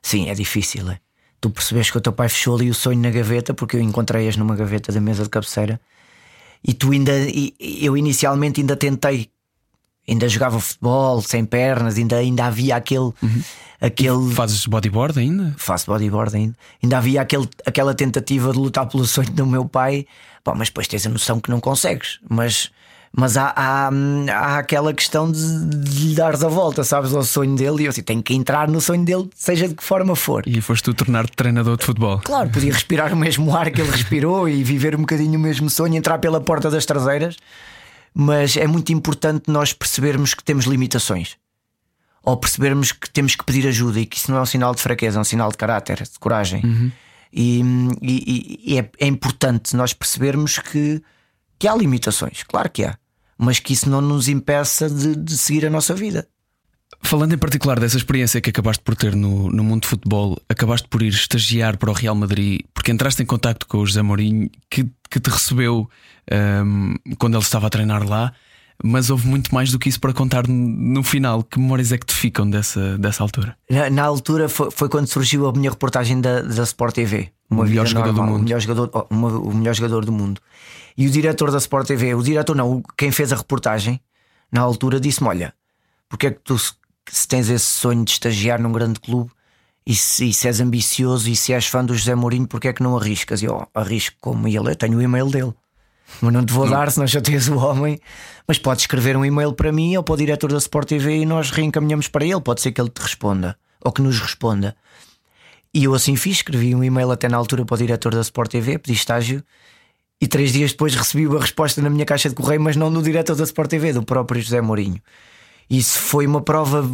Sim, 0.00 0.30
é 0.30 0.34
difícil. 0.34 0.90
É? 0.90 0.98
Tu 1.38 1.50
percebes 1.50 1.90
que 1.90 1.98
o 1.98 2.00
teu 2.00 2.14
pai 2.14 2.30
fechou 2.30 2.56
ali 2.56 2.70
o 2.70 2.74
sonho 2.74 2.98
na 2.98 3.10
gaveta 3.10 3.52
porque 3.52 3.76
eu 3.76 3.80
encontrei-as 3.82 4.38
numa 4.38 4.56
gaveta 4.56 4.90
da 4.90 5.02
mesa 5.02 5.22
de 5.22 5.28
cabeceira 5.28 5.78
e 6.66 6.72
tu 6.72 6.92
ainda, 6.92 7.12
eu 7.60 7.94
inicialmente 7.94 8.62
ainda 8.62 8.74
tentei 8.74 9.28
ainda 10.08 10.28
jogava 10.28 10.60
futebol 10.60 11.20
sem 11.22 11.44
pernas, 11.44 11.96
ainda, 11.96 12.16
ainda 12.16 12.44
havia 12.46 12.76
aquele. 12.76 13.12
Uhum. 13.22 13.42
aquele... 13.80 14.34
fazes 14.34 14.66
bodyboard 14.66 15.18
ainda? 15.18 15.54
Faço 15.56 15.86
bodyboard 15.86 16.36
ainda. 16.36 16.56
Ainda 16.82 16.98
havia 16.98 17.20
aquele, 17.20 17.48
aquela 17.64 17.94
tentativa 17.94 18.52
de 18.52 18.58
lutar 18.58 18.86
pelo 18.86 19.04
sonho 19.04 19.30
do 19.30 19.46
meu 19.46 19.64
pai, 19.64 20.06
Pá, 20.46 20.54
mas 20.54 20.68
depois 20.68 20.86
tens 20.86 21.04
a 21.04 21.10
noção 21.10 21.40
que 21.40 21.50
não 21.50 21.58
consegues. 21.58 22.20
Mas, 22.30 22.70
mas 23.12 23.36
há, 23.36 23.52
há, 23.56 23.90
há 24.30 24.58
aquela 24.58 24.94
questão 24.94 25.28
de, 25.28 25.66
de 25.66 26.06
lhe 26.06 26.14
dares 26.14 26.44
a 26.44 26.48
volta, 26.48 26.84
sabes, 26.84 27.12
ao 27.12 27.24
sonho 27.24 27.56
dele. 27.56 27.82
E 27.82 27.86
eu 27.86 27.90
assim, 27.90 28.00
tenho 28.00 28.22
que 28.22 28.32
entrar 28.32 28.68
no 28.68 28.80
sonho 28.80 29.04
dele, 29.04 29.28
seja 29.34 29.66
de 29.66 29.74
que 29.74 29.82
forma 29.82 30.14
for. 30.14 30.44
E 30.46 30.60
foste 30.60 30.84
tu 30.84 30.94
tornar-te 30.94 31.32
treinador 31.32 31.76
de 31.76 31.84
futebol? 31.84 32.20
Claro, 32.20 32.48
podia 32.50 32.72
respirar 32.72 33.12
o 33.12 33.16
mesmo 33.16 33.56
ar 33.56 33.72
que 33.72 33.80
ele 33.80 33.90
respirou 33.90 34.48
e 34.48 34.62
viver 34.62 34.94
um 34.94 35.00
bocadinho 35.00 35.36
o 35.36 35.42
mesmo 35.42 35.68
sonho, 35.68 35.96
entrar 35.96 36.18
pela 36.18 36.40
porta 36.40 36.70
das 36.70 36.86
traseiras 36.86 37.36
mas 38.18 38.56
é 38.56 38.66
muito 38.66 38.94
importante 38.94 39.50
nós 39.50 39.74
percebermos 39.74 40.32
que 40.32 40.42
temos 40.42 40.64
limitações 40.64 41.36
ou 42.22 42.34
percebermos 42.34 42.90
que 42.90 43.10
temos 43.10 43.36
que 43.36 43.44
pedir 43.44 43.68
ajuda 43.68 44.00
e 44.00 44.06
que 44.06 44.16
isso 44.16 44.30
não 44.30 44.38
é 44.38 44.40
um 44.40 44.46
sinal 44.46 44.74
de 44.74 44.80
fraqueza, 44.80 45.18
é 45.18 45.20
um 45.20 45.24
sinal 45.24 45.50
de 45.50 45.58
caráter, 45.58 46.02
de 46.02 46.18
coragem. 46.18 46.64
Uhum. 46.64 46.90
E, 47.30 47.60
e, 48.00 48.60
e 48.72 48.78
é, 48.78 48.90
é, 49.00 49.06
importante 49.06 49.76
nós 49.76 49.92
percebermos 49.92 50.58
que, 50.58 51.02
que 51.58 51.68
há 51.68 51.76
limitações, 51.76 52.42
claro 52.42 52.70
que 52.70 52.84
há, 52.84 52.96
mas 53.36 53.60
que 53.60 53.74
isso 53.74 53.90
não 53.90 54.00
nos 54.00 54.28
impeça 54.28 54.88
de, 54.88 55.14
de 55.14 55.36
seguir 55.36 55.66
a 55.66 55.70
nossa 55.70 55.94
vida. 55.94 56.26
Falando 57.02 57.34
em 57.34 57.38
particular 57.38 57.78
dessa 57.78 57.96
experiência 57.96 58.40
que 58.40 58.50
acabaste 58.50 58.82
por 58.82 58.96
ter 58.96 59.14
no, 59.14 59.50
no 59.50 59.62
mundo 59.62 59.82
de 59.82 59.88
futebol, 59.88 60.36
acabaste 60.48 60.88
por 60.88 61.02
ir 61.02 61.08
estagiar 61.08 61.76
para 61.76 61.90
o 61.90 61.92
Real 61.92 62.14
Madrid, 62.14 62.60
porque 62.74 62.90
entraste 62.90 63.22
em 63.22 63.26
contato 63.26 63.66
com 63.66 63.78
o 63.78 63.86
José 63.86 64.02
Mourinho, 64.02 64.50
que, 64.70 64.86
que 65.08 65.20
te 65.20 65.30
recebeu 65.30 65.88
um, 66.64 66.94
quando 67.18 67.34
ele 67.34 67.44
estava 67.44 67.68
a 67.68 67.70
treinar 67.70 68.06
lá, 68.06 68.32
mas 68.82 69.08
houve 69.08 69.26
muito 69.26 69.54
mais 69.54 69.70
do 69.70 69.78
que 69.78 69.88
isso 69.88 70.00
para 70.00 70.12
contar 70.12 70.46
no 70.48 71.02
final. 71.02 71.42
Que 71.42 71.58
memórias 71.58 71.92
é 71.92 71.98
que 71.98 72.06
te 72.06 72.14
ficam 72.14 72.48
dessa, 72.48 72.98
dessa 72.98 73.22
altura? 73.22 73.56
Na, 73.70 73.88
na 73.88 74.02
altura 74.02 74.48
foi, 74.48 74.70
foi, 74.70 74.88
quando 74.88 75.06
surgiu 75.06 75.46
a 75.48 75.52
minha 75.52 75.70
reportagem 75.70 76.20
da, 76.20 76.42
da 76.42 76.62
Sport 76.62 76.94
TV. 76.94 77.30
o 77.50 77.54
melhor 77.56 77.86
jogador 77.86 78.12
normal, 78.12 78.26
do 78.26 78.32
mundo. 78.32 78.40
O 78.40 78.44
melhor 78.44 78.60
jogador, 78.60 79.06
uma, 79.08 79.28
o 79.38 79.54
melhor 79.54 79.74
jogador 79.74 80.04
do 80.04 80.12
mundo. 80.12 80.40
E 80.96 81.06
o 81.06 81.10
diretor 81.10 81.50
da 81.50 81.58
Sport 81.58 81.86
TV, 81.86 82.14
o 82.14 82.22
diretor 82.22 82.54
não, 82.54 82.82
quem 82.96 83.10
fez 83.10 83.32
a 83.32 83.36
reportagem, 83.36 84.00
na 84.52 84.60
altura 84.60 85.00
disse-me: 85.00 85.28
Olha, 85.28 85.54
porque 86.08 86.26
é 86.28 86.30
que 86.30 86.40
tu, 86.40 86.56
se 87.14 87.26
tens 87.28 87.48
esse 87.48 87.66
sonho 87.66 88.04
de 88.04 88.12
estagiar 88.12 88.60
num 88.60 88.72
grande 88.72 89.00
clube 89.00 89.30
e 89.86 89.94
se, 89.94 90.26
e 90.26 90.34
se 90.34 90.48
és 90.48 90.60
ambicioso 90.60 91.30
e 91.30 91.36
se 91.36 91.52
és 91.52 91.66
fã 91.66 91.84
do 91.84 91.94
José 91.94 92.14
Mourinho, 92.14 92.46
porque 92.46 92.68
é 92.68 92.72
que 92.72 92.82
não 92.82 92.96
arriscas? 92.96 93.42
E 93.42 93.44
eu 93.44 93.68
arrisco 93.74 94.16
como 94.20 94.48
ele, 94.48 94.70
eu 94.70 94.76
tenho 94.76 94.98
o 94.98 95.02
e-mail 95.02 95.30
dele. 95.30 95.54
Mas 96.20 96.32
não 96.32 96.44
te 96.44 96.52
vou 96.52 96.68
dar, 96.68 96.90
senão 96.90 97.06
já 97.06 97.20
tens 97.20 97.48
o 97.48 97.56
homem. 97.56 98.00
Mas 98.46 98.58
podes 98.58 98.82
escrever 98.82 99.16
um 99.16 99.24
e-mail 99.24 99.52
para 99.52 99.72
mim 99.72 99.96
ou 99.96 100.02
para 100.02 100.14
o 100.14 100.16
diretor 100.16 100.50
da 100.50 100.58
Sport 100.58 100.88
TV 100.88 101.18
e 101.18 101.26
nós 101.26 101.50
reencaminhamos 101.50 102.08
para 102.08 102.24
ele. 102.24 102.40
Pode 102.40 102.60
ser 102.60 102.72
que 102.72 102.80
ele 102.80 102.90
te 102.90 103.00
responda 103.00 103.56
ou 103.84 103.92
que 103.92 104.02
nos 104.02 104.18
responda. 104.20 104.76
E 105.72 105.84
eu 105.84 105.94
assim 105.94 106.16
fiz, 106.16 106.36
escrevi 106.38 106.74
um 106.74 106.82
e-mail 106.82 107.10
até 107.10 107.28
na 107.28 107.36
altura 107.36 107.64
para 107.64 107.74
o 107.74 107.78
diretor 107.78 108.14
da 108.14 108.20
Sport 108.20 108.50
TV, 108.50 108.78
pedi 108.78 108.94
estágio 108.94 109.44
e 110.20 110.26
três 110.26 110.52
dias 110.52 110.70
depois 110.72 110.94
recebi 110.96 111.26
a 111.26 111.38
resposta 111.38 111.82
na 111.82 111.90
minha 111.90 112.06
caixa 112.06 112.28
de 112.28 112.34
correio, 112.34 112.60
mas 112.60 112.76
não 112.76 112.92
do 112.92 113.02
diretor 113.02 113.36
da 113.36 113.44
Sport 113.44 113.70
TV, 113.70 113.92
do 113.92 114.02
próprio 114.02 114.40
José 114.40 114.60
Mourinho. 114.60 115.00
Isso 115.68 115.98
foi 115.98 116.26
uma 116.26 116.40
prova, 116.40 116.88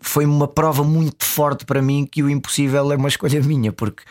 foi 0.00 0.24
uma 0.24 0.48
prova 0.48 0.82
muito 0.82 1.24
forte 1.24 1.64
para 1.64 1.80
mim 1.80 2.04
que 2.04 2.22
o 2.22 2.30
impossível 2.30 2.92
é 2.92 2.96
uma 2.96 3.08
escolha 3.08 3.40
minha, 3.42 3.72
porque 3.72 4.02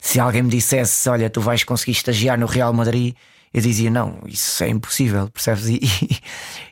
se 0.00 0.20
alguém 0.20 0.42
me 0.42 0.50
dissesse, 0.50 1.08
olha, 1.08 1.30
tu 1.30 1.40
vais 1.40 1.64
conseguir 1.64 1.92
estagiar 1.92 2.38
no 2.38 2.46
Real 2.46 2.72
Madrid 2.72 3.14
eu 3.52 3.60
dizia: 3.60 3.90
não, 3.90 4.20
isso 4.26 4.62
é 4.62 4.68
impossível, 4.68 5.28
percebes? 5.30 5.66
E, 5.66 5.80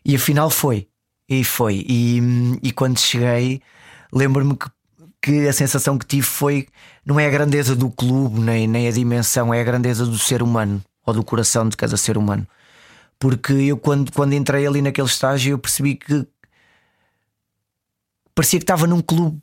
e, 0.05 0.13
e 0.13 0.17
afinal 0.17 0.51
foi. 0.51 0.89
E 1.29 1.43
foi. 1.45 1.85
E, 1.89 2.21
e 2.63 2.73
quando 2.73 2.99
cheguei, 2.99 3.61
lembro-me 4.13 4.57
que, 4.57 4.69
que 5.21 5.49
a 5.49 5.53
sensação 5.53 5.99
que 5.99 6.07
tive 6.07 6.27
foi: 6.27 6.67
não 7.05 7.19
é 7.19 7.27
a 7.27 7.31
grandeza 7.31 7.75
do 7.75 7.91
clube, 7.91 8.41
nem, 8.41 8.67
nem 8.67 8.89
a 8.89 8.93
dimensão, 8.93 9.53
é 9.53 9.61
a 9.61 9.65
grandeza 9.65 10.05
do 10.05 10.19
ser 10.19 10.43
humano 10.43 10.83
ou 11.05 11.15
do 11.15 11.25
coração 11.25 11.69
de 11.69 11.77
cada 11.77 11.97
ser 11.97 12.19
humano. 12.19 12.47
Porque 13.19 13.53
eu, 13.53 13.79
quando, 13.79 14.13
quando 14.13 14.35
entrei 14.35 14.67
ali 14.67 14.83
naquele 14.83 15.07
estágio, 15.07 15.53
eu 15.53 15.59
percebi 15.59 15.95
que 15.95 16.27
parecia 18.37 18.61
que 18.61 18.65
estava 18.65 18.87
num 18.87 19.01
clube 19.01 19.41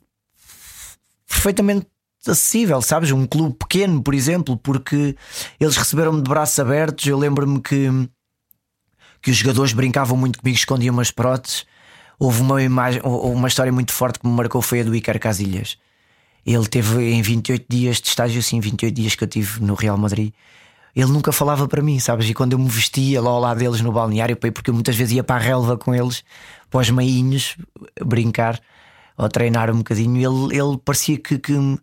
perfeitamente 1.28 1.86
acessível, 2.26 2.80
sabes? 2.80 3.10
Um 3.10 3.26
clube 3.26 3.56
pequeno, 3.58 4.00
por 4.00 4.14
exemplo, 4.14 4.56
porque 4.56 5.16
eles 5.58 5.76
receberam-me 5.76 6.22
de 6.22 6.30
braços 6.30 6.58
abertos. 6.58 7.04
Eu 7.04 7.18
lembro-me 7.18 7.60
que, 7.60 7.88
que 9.20 9.30
os 9.32 9.36
jogadores 9.36 9.72
brincavam 9.72 10.16
muito 10.16 10.38
comigo, 10.38 10.56
escondiam 10.56 10.94
umas 10.94 11.10
próteses. 11.10 11.66
Houve 12.18 12.40
uma, 12.40 12.62
imagem, 12.62 13.02
uma 13.02 13.48
história 13.48 13.72
muito 13.72 13.92
forte 13.92 14.20
que 14.20 14.26
me 14.26 14.32
marcou 14.32 14.62
foi 14.62 14.80
a 14.80 14.84
do 14.84 14.94
Iker 14.94 15.18
Casilhas. 15.18 15.76
Ele 16.46 16.66
teve 16.68 17.02
em 17.12 17.20
28 17.20 17.66
dias 17.68 18.00
de 18.00 18.08
estágio, 18.08 18.38
assim, 18.38 18.60
28 18.60 18.94
dias 18.94 19.14
que 19.16 19.24
eu 19.24 19.28
tive 19.28 19.60
no 19.60 19.74
Real 19.74 19.98
Madrid. 19.98 20.32
Ele 20.94 21.10
nunca 21.10 21.32
falava 21.32 21.66
para 21.66 21.82
mim, 21.82 21.98
sabes? 21.98 22.28
E 22.30 22.34
quando 22.34 22.52
eu 22.52 22.58
me 22.58 22.68
vestia 22.68 23.20
lá 23.20 23.30
ao 23.30 23.40
lado 23.40 23.58
deles 23.58 23.80
no 23.80 23.90
balneário, 23.90 24.36
porque 24.36 24.70
eu 24.70 24.74
muitas 24.74 24.94
vezes 24.94 25.14
ia 25.14 25.24
para 25.24 25.36
a 25.36 25.44
relva 25.44 25.76
com 25.76 25.92
eles, 25.92 26.22
para 26.70 26.80
os 26.80 26.90
meinhos, 26.90 27.56
brincar 28.00 28.60
ou 29.16 29.28
treinar 29.28 29.70
um 29.70 29.78
bocadinho, 29.78 30.16
ele, 30.16 30.58
ele 30.58 30.78
parecia 30.84 31.18
que, 31.18 31.38
que 31.38 31.52
não 31.52 31.80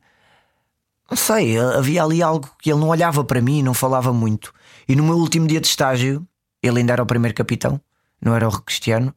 sei, 1.18 1.58
havia 1.60 2.04
ali 2.04 2.24
algo 2.24 2.50
que 2.62 2.72
ele 2.72 2.80
não 2.80 2.88
olhava 2.88 3.24
para 3.24 3.42
mim, 3.42 3.62
não 3.62 3.74
falava 3.74 4.14
muito. 4.14 4.54
E 4.88 4.96
no 4.96 5.04
meu 5.04 5.18
último 5.18 5.46
dia 5.46 5.60
de 5.60 5.68
estágio, 5.68 6.26
ele 6.64 6.80
ainda 6.80 6.94
era 6.94 7.04
o 7.04 7.06
primeiro 7.06 7.36
capitão, 7.36 7.80
não 8.22 8.36
era 8.36 8.48
o 8.48 8.62
Cristiano. 8.62 9.14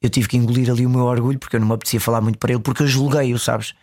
Eu 0.00 0.08
tive 0.08 0.28
que 0.28 0.36
engolir 0.36 0.70
ali 0.70 0.86
o 0.86 0.90
meu 0.90 1.04
orgulho 1.04 1.38
porque 1.38 1.56
eu 1.56 1.60
não 1.60 1.66
me 1.66 1.74
apetecia 1.74 2.00
falar 2.00 2.20
muito 2.20 2.38
para 2.38 2.52
ele, 2.52 2.62
porque 2.62 2.82
eu 2.82 2.86
julguei-o, 2.86 3.38
sabes? 3.38 3.74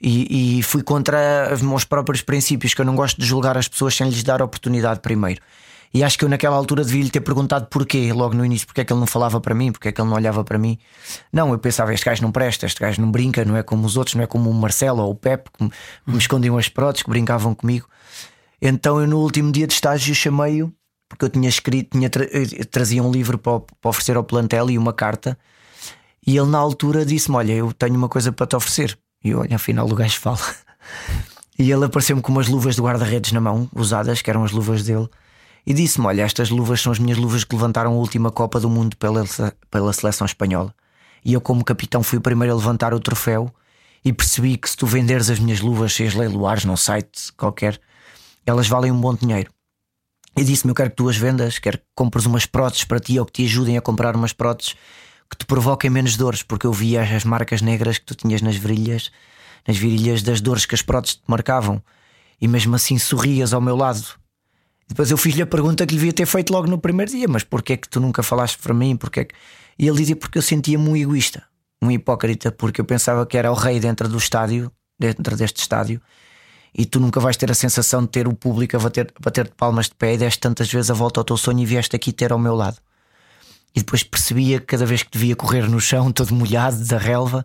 E, 0.00 0.58
e, 0.58 0.62
fui 0.62 0.82
contra 0.82 1.50
os 1.52 1.62
meus 1.62 1.84
próprios 1.84 2.22
princípios, 2.22 2.74
que 2.74 2.80
eu 2.80 2.84
não 2.84 2.94
gosto 2.94 3.20
de 3.20 3.26
julgar 3.26 3.56
as 3.56 3.68
pessoas 3.68 3.94
sem 3.94 4.08
lhes 4.08 4.22
dar 4.22 4.42
oportunidade 4.42 5.00
primeiro. 5.00 5.40
E 5.94 6.02
acho 6.02 6.18
que 6.18 6.24
eu 6.24 6.28
naquela 6.28 6.56
altura 6.56 6.84
devia 6.84 7.04
lhe 7.04 7.08
ter 7.08 7.20
perguntado 7.20 7.66
porquê, 7.66 8.12
logo 8.12 8.34
no 8.34 8.44
início, 8.44 8.66
porque 8.66 8.80
é 8.80 8.84
que 8.84 8.92
ele 8.92 8.98
não 8.98 9.06
falava 9.06 9.40
para 9.40 9.54
mim, 9.54 9.70
porque 9.70 9.88
é 9.88 9.92
que 9.92 10.00
ele 10.00 10.08
não 10.08 10.16
olhava 10.16 10.42
para 10.42 10.58
mim. 10.58 10.76
Não, 11.32 11.52
eu 11.52 11.58
pensava, 11.58 11.94
este 11.94 12.04
gajo 12.04 12.20
não 12.20 12.32
presta, 12.32 12.66
este 12.66 12.80
gajo 12.80 13.00
não 13.00 13.12
brinca, 13.12 13.44
não 13.44 13.56
é 13.56 13.62
como 13.62 13.86
os 13.86 13.96
outros, 13.96 14.16
não 14.16 14.24
é 14.24 14.26
como 14.26 14.50
o 14.50 14.54
Marcelo 14.54 15.04
ou 15.04 15.12
o 15.12 15.14
Pepe, 15.14 15.50
que 15.56 15.70
me, 16.04 16.18
escondiam 16.18 16.58
as 16.58 16.68
próteses, 16.68 17.04
que 17.04 17.10
brincavam 17.10 17.54
comigo. 17.54 17.86
Então 18.60 19.00
eu 19.00 19.06
no 19.06 19.20
último 19.20 19.52
dia 19.52 19.68
de 19.68 19.74
estágio 19.74 20.12
chamei-o, 20.16 20.72
porque 21.08 21.26
eu 21.26 21.28
tinha 21.28 21.48
escrito, 21.48 21.90
tinha 21.96 22.10
tra 22.10 22.26
trazia 22.72 23.00
um 23.00 23.12
livro 23.12 23.38
para, 23.38 23.60
para 23.60 23.88
oferecer 23.88 24.16
ao 24.16 24.24
plantel 24.24 24.68
e 24.70 24.76
uma 24.76 24.92
carta. 24.92 25.38
E 26.26 26.36
ele 26.36 26.48
na 26.48 26.58
altura 26.58 27.06
disse-me: 27.06 27.36
Olha, 27.36 27.52
eu 27.52 27.72
tenho 27.72 27.94
uma 27.94 28.08
coisa 28.08 28.32
para 28.32 28.48
te 28.48 28.56
oferecer. 28.56 28.98
E 29.22 29.30
eu, 29.30 29.38
olha, 29.38 29.54
afinal 29.54 29.86
o 29.86 29.94
gajo 29.94 30.18
fala. 30.18 30.40
E 31.56 31.70
ele 31.70 31.84
apareceu-me 31.84 32.20
com 32.20 32.32
umas 32.32 32.48
luvas 32.48 32.74
de 32.74 32.82
guarda-redes 32.82 33.30
na 33.30 33.40
mão, 33.40 33.70
usadas, 33.72 34.20
que 34.20 34.28
eram 34.28 34.42
as 34.42 34.50
luvas 34.50 34.82
dele 34.82 35.08
e 35.66 35.72
disse-me: 35.72 36.06
Olha, 36.06 36.22
estas 36.22 36.50
luvas 36.50 36.80
são 36.80 36.92
as 36.92 36.98
minhas 36.98 37.18
luvas 37.18 37.44
que 37.44 37.54
levantaram 37.54 37.92
a 37.92 37.96
última 37.96 38.30
Copa 38.30 38.60
do 38.60 38.68
Mundo 38.68 38.96
pela, 38.96 39.24
pela 39.70 39.92
seleção 39.92 40.24
espanhola. 40.26 40.74
E 41.24 41.32
eu, 41.32 41.40
como 41.40 41.64
capitão, 41.64 42.02
fui 42.02 42.18
o 42.18 42.20
primeiro 42.20 42.52
a 42.52 42.56
levantar 42.56 42.92
o 42.92 43.00
troféu 43.00 43.52
e 44.04 44.12
percebi 44.12 44.58
que 44.58 44.68
se 44.68 44.76
tu 44.76 44.86
venderes 44.86 45.30
as 45.30 45.38
minhas 45.38 45.60
luvas, 45.60 45.94
se 45.94 46.04
as 46.04 46.14
leiloares 46.14 46.64
num 46.64 46.76
site 46.76 47.32
qualquer, 47.36 47.80
elas 48.44 48.68
valem 48.68 48.92
um 48.92 49.00
bom 49.00 49.14
dinheiro. 49.14 49.50
E 50.36 50.44
disse-me: 50.44 50.70
Eu 50.70 50.74
quero 50.74 50.90
que 50.90 50.96
tu 50.96 51.08
as 51.08 51.16
vendas, 51.16 51.58
quero 51.58 51.78
que 51.78 51.84
compres 51.94 52.26
umas 52.26 52.44
próteses 52.44 52.84
para 52.84 53.00
ti 53.00 53.18
ou 53.18 53.24
que 53.24 53.32
te 53.32 53.44
ajudem 53.44 53.78
a 53.78 53.80
comprar 53.80 54.14
umas 54.14 54.32
próteses 54.32 54.76
que 55.30 55.38
te 55.38 55.46
provoquem 55.46 55.88
menos 55.88 56.16
dores, 56.16 56.42
porque 56.42 56.66
eu 56.66 56.72
via 56.72 57.02
as 57.02 57.24
marcas 57.24 57.62
negras 57.62 57.96
que 57.96 58.04
tu 58.04 58.14
tinhas 58.14 58.42
nas 58.42 58.56
virilhas, 58.56 59.10
nas 59.66 59.78
virilhas 59.78 60.22
das 60.22 60.40
dores 60.40 60.66
que 60.66 60.74
as 60.74 60.82
próteses 60.82 61.16
te 61.16 61.22
marcavam, 61.26 61.82
e 62.38 62.46
mesmo 62.46 62.76
assim 62.76 62.98
sorrias 62.98 63.54
ao 63.54 63.60
meu 63.60 63.74
lado 63.74 64.04
depois 64.88 65.10
eu 65.10 65.16
fiz-lhe 65.16 65.42
a 65.42 65.46
pergunta 65.46 65.86
que 65.86 65.94
lhe 65.94 65.98
devia 65.98 66.12
ter 66.12 66.26
feito 66.26 66.52
logo 66.52 66.66
no 66.66 66.78
primeiro 66.78 67.10
dia: 67.10 67.26
Mas 67.28 67.42
porquê 67.42 67.74
é 67.74 67.76
que 67.76 67.88
tu 67.88 68.00
nunca 68.00 68.22
falaste 68.22 68.58
para 68.58 68.74
mim? 68.74 68.96
Porquê 68.96 69.20
é 69.20 69.24
que... 69.24 69.34
E 69.78 69.88
ele 69.88 69.96
dizia: 69.96 70.16
Porque 70.16 70.38
eu 70.38 70.42
sentia-me 70.42 70.88
um 70.88 70.96
egoísta, 70.96 71.42
um 71.82 71.90
hipócrita, 71.90 72.52
porque 72.52 72.80
eu 72.80 72.84
pensava 72.84 73.24
que 73.26 73.36
era 73.36 73.50
o 73.50 73.54
rei 73.54 73.80
dentro 73.80 74.08
do 74.08 74.18
estádio, 74.18 74.70
dentro 74.98 75.36
deste 75.36 75.60
estádio, 75.60 76.00
e 76.76 76.84
tu 76.84 77.00
nunca 77.00 77.18
vais 77.18 77.36
ter 77.36 77.50
a 77.50 77.54
sensação 77.54 78.02
de 78.02 78.08
ter 78.08 78.28
o 78.28 78.34
público 78.34 78.76
a 78.76 78.80
bater, 78.80 79.12
bater 79.20 79.44
de 79.44 79.54
palmas 79.54 79.86
de 79.86 79.94
pé 79.94 80.14
e 80.14 80.18
deste 80.18 80.40
tantas 80.40 80.70
vezes 80.70 80.90
a 80.90 80.94
volta 80.94 81.20
ao 81.20 81.24
teu 81.24 81.36
sonho 81.36 81.60
e 81.60 81.66
vieste 81.66 81.96
aqui 81.96 82.12
ter 82.12 82.32
ao 82.32 82.38
meu 82.38 82.54
lado. 82.54 82.78
E 83.74 83.80
depois 83.80 84.02
percebia 84.02 84.60
que 84.60 84.66
cada 84.66 84.86
vez 84.86 85.02
que 85.02 85.10
devia 85.10 85.34
correr 85.34 85.68
no 85.68 85.80
chão, 85.80 86.12
todo 86.12 86.32
molhado, 86.34 86.84
da 86.84 86.98
relva, 86.98 87.44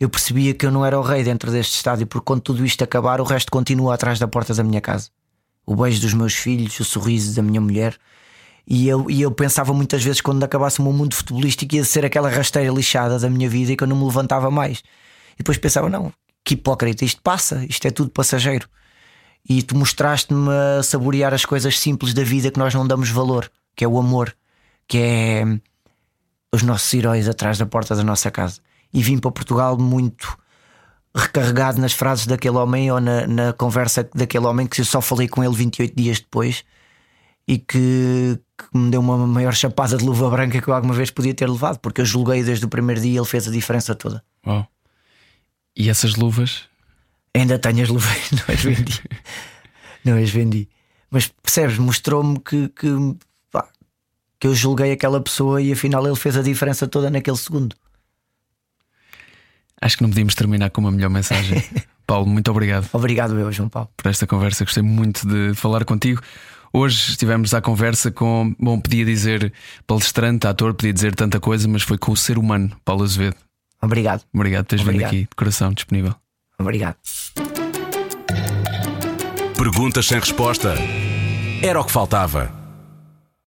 eu 0.00 0.08
percebia 0.08 0.54
que 0.54 0.66
eu 0.66 0.70
não 0.70 0.84
era 0.84 0.98
o 0.98 1.02
rei 1.02 1.22
dentro 1.22 1.52
deste 1.52 1.74
estádio, 1.74 2.06
porque 2.06 2.24
quando 2.24 2.40
tudo 2.40 2.64
isto 2.64 2.82
acabar, 2.82 3.20
o 3.20 3.24
resto 3.24 3.52
continua 3.52 3.94
atrás 3.94 4.18
da 4.18 4.26
porta 4.26 4.54
da 4.54 4.64
minha 4.64 4.80
casa 4.80 5.10
o 5.70 5.76
beijo 5.76 6.00
dos 6.00 6.12
meus 6.14 6.34
filhos, 6.34 6.80
o 6.80 6.84
sorriso 6.84 7.32
da 7.36 7.42
minha 7.42 7.60
mulher. 7.60 7.96
E 8.66 8.88
eu, 8.88 9.08
e 9.08 9.22
eu 9.22 9.30
pensava 9.30 9.72
muitas 9.72 10.02
vezes 10.02 10.20
quando 10.20 10.42
acabasse 10.42 10.80
o 10.80 10.82
meu 10.82 10.92
mundo 10.92 11.14
futebolístico 11.14 11.76
ia 11.76 11.84
ser 11.84 12.04
aquela 12.04 12.28
rasteira 12.28 12.72
lixada 12.72 13.20
da 13.20 13.30
minha 13.30 13.48
vida 13.48 13.70
e 13.70 13.76
que 13.76 13.84
eu 13.84 13.86
não 13.86 13.96
me 13.96 14.04
levantava 14.04 14.50
mais. 14.50 14.78
E 15.34 15.38
depois 15.38 15.58
pensava, 15.58 15.88
não, 15.88 16.12
que 16.44 16.54
hipócrita, 16.54 17.04
isto 17.04 17.22
passa, 17.22 17.64
isto 17.66 17.86
é 17.86 17.92
tudo 17.92 18.10
passageiro. 18.10 18.68
E 19.48 19.62
tu 19.62 19.76
mostraste-me 19.76 20.50
a 20.50 20.82
saborear 20.82 21.32
as 21.32 21.44
coisas 21.44 21.78
simples 21.78 22.12
da 22.14 22.24
vida 22.24 22.50
que 22.50 22.58
nós 22.58 22.74
não 22.74 22.84
damos 22.84 23.08
valor, 23.08 23.48
que 23.76 23.84
é 23.84 23.88
o 23.88 23.96
amor, 23.96 24.34
que 24.88 24.98
é 24.98 25.44
os 26.52 26.64
nossos 26.64 26.92
heróis 26.92 27.28
atrás 27.28 27.58
da 27.58 27.66
porta 27.66 27.94
da 27.94 28.02
nossa 28.02 28.28
casa. 28.28 28.60
E 28.92 29.04
vim 29.04 29.18
para 29.18 29.30
Portugal 29.30 29.78
muito 29.78 30.36
recarregado 31.14 31.80
nas 31.80 31.92
frases 31.92 32.26
daquele 32.26 32.56
homem 32.56 32.90
ou 32.90 33.00
na, 33.00 33.26
na, 33.26 33.52
conversa 33.52 34.08
daquele 34.14 34.46
homem 34.46 34.66
que 34.66 34.80
eu 34.80 34.84
só 34.84 35.00
falei 35.00 35.28
com 35.28 35.42
ele 35.42 35.54
28 35.54 35.94
dias 35.94 36.20
depois 36.20 36.64
e 37.48 37.58
que, 37.58 38.38
que, 38.56 38.78
me 38.78 38.90
deu 38.90 39.00
uma 39.00 39.18
maior 39.26 39.52
chapada 39.52 39.96
de 39.96 40.04
luva 40.04 40.30
branca 40.30 40.60
que 40.60 40.68
eu 40.68 40.74
alguma 40.74 40.94
vez 40.94 41.10
podia 41.10 41.34
ter 41.34 41.48
levado, 41.48 41.78
porque 41.80 42.00
eu 42.00 42.04
julguei 42.04 42.44
desde 42.44 42.64
o 42.64 42.68
primeiro 42.68 43.00
dia 43.00 43.12
e 43.12 43.16
ele 43.16 43.26
fez 43.26 43.48
a 43.48 43.50
diferença 43.50 43.94
toda. 43.94 44.22
Oh. 44.46 44.64
E 45.76 45.90
essas 45.90 46.14
luvas? 46.14 46.68
Ainda 47.34 47.58
tenho 47.58 47.82
as 47.82 47.88
luvas, 47.88 48.30
não 48.30 48.54
as 48.54 48.62
vendi. 48.62 49.02
não 50.04 50.16
as 50.16 50.30
vendi. 50.30 50.68
Mas 51.10 51.26
percebes, 51.26 51.76
mostrou-me 51.78 52.38
que, 52.38 52.68
que, 52.68 53.16
pá, 53.50 53.66
que 54.38 54.46
eu 54.46 54.54
julguei 54.54 54.92
aquela 54.92 55.20
pessoa 55.20 55.60
e 55.60 55.72
afinal 55.72 56.06
ele 56.06 56.14
fez 56.14 56.36
a 56.36 56.42
diferença 56.42 56.86
toda 56.86 57.10
naquele 57.10 57.36
segundo. 57.36 57.74
Acho 59.80 59.96
que 59.96 60.02
não 60.02 60.10
podíamos 60.10 60.34
terminar 60.34 60.70
com 60.70 60.80
uma 60.80 60.90
melhor 60.90 61.10
mensagem. 61.10 61.62
Paulo, 62.06 62.26
muito 62.26 62.50
obrigado. 62.50 62.88
Obrigado, 62.92 63.38
eu, 63.38 63.50
João 63.52 63.68
Paulo. 63.68 63.88
Por 63.96 64.08
esta 64.08 64.26
conversa, 64.26 64.64
gostei 64.64 64.82
muito 64.82 65.26
de 65.26 65.54
falar 65.54 65.84
contigo. 65.84 66.20
Hoje 66.72 67.10
estivemos 67.10 67.54
à 67.54 67.60
conversa 67.60 68.10
com, 68.10 68.54
bom, 68.58 68.78
podia 68.80 69.04
dizer 69.04 69.52
palestrante, 69.86 70.46
ator, 70.46 70.74
podia 70.74 70.92
dizer 70.92 71.14
tanta 71.14 71.40
coisa, 71.40 71.66
mas 71.66 71.82
foi 71.82 71.98
com 71.98 72.12
o 72.12 72.16
ser 72.16 72.38
humano, 72.38 72.70
Paulo 72.84 73.02
Azevedo. 73.04 73.36
Obrigado. 73.82 74.22
Obrigado 74.32 74.64
por 74.64 74.70
teres 74.70 74.84
vindo 74.84 75.04
aqui, 75.04 75.20
de 75.22 75.36
coração 75.36 75.72
disponível. 75.72 76.14
Obrigado. 76.58 76.96
Perguntas 79.56 80.06
sem 80.06 80.18
resposta. 80.18 80.74
Era 81.62 81.80
o 81.80 81.84
que 81.84 81.92
faltava. 81.92 82.59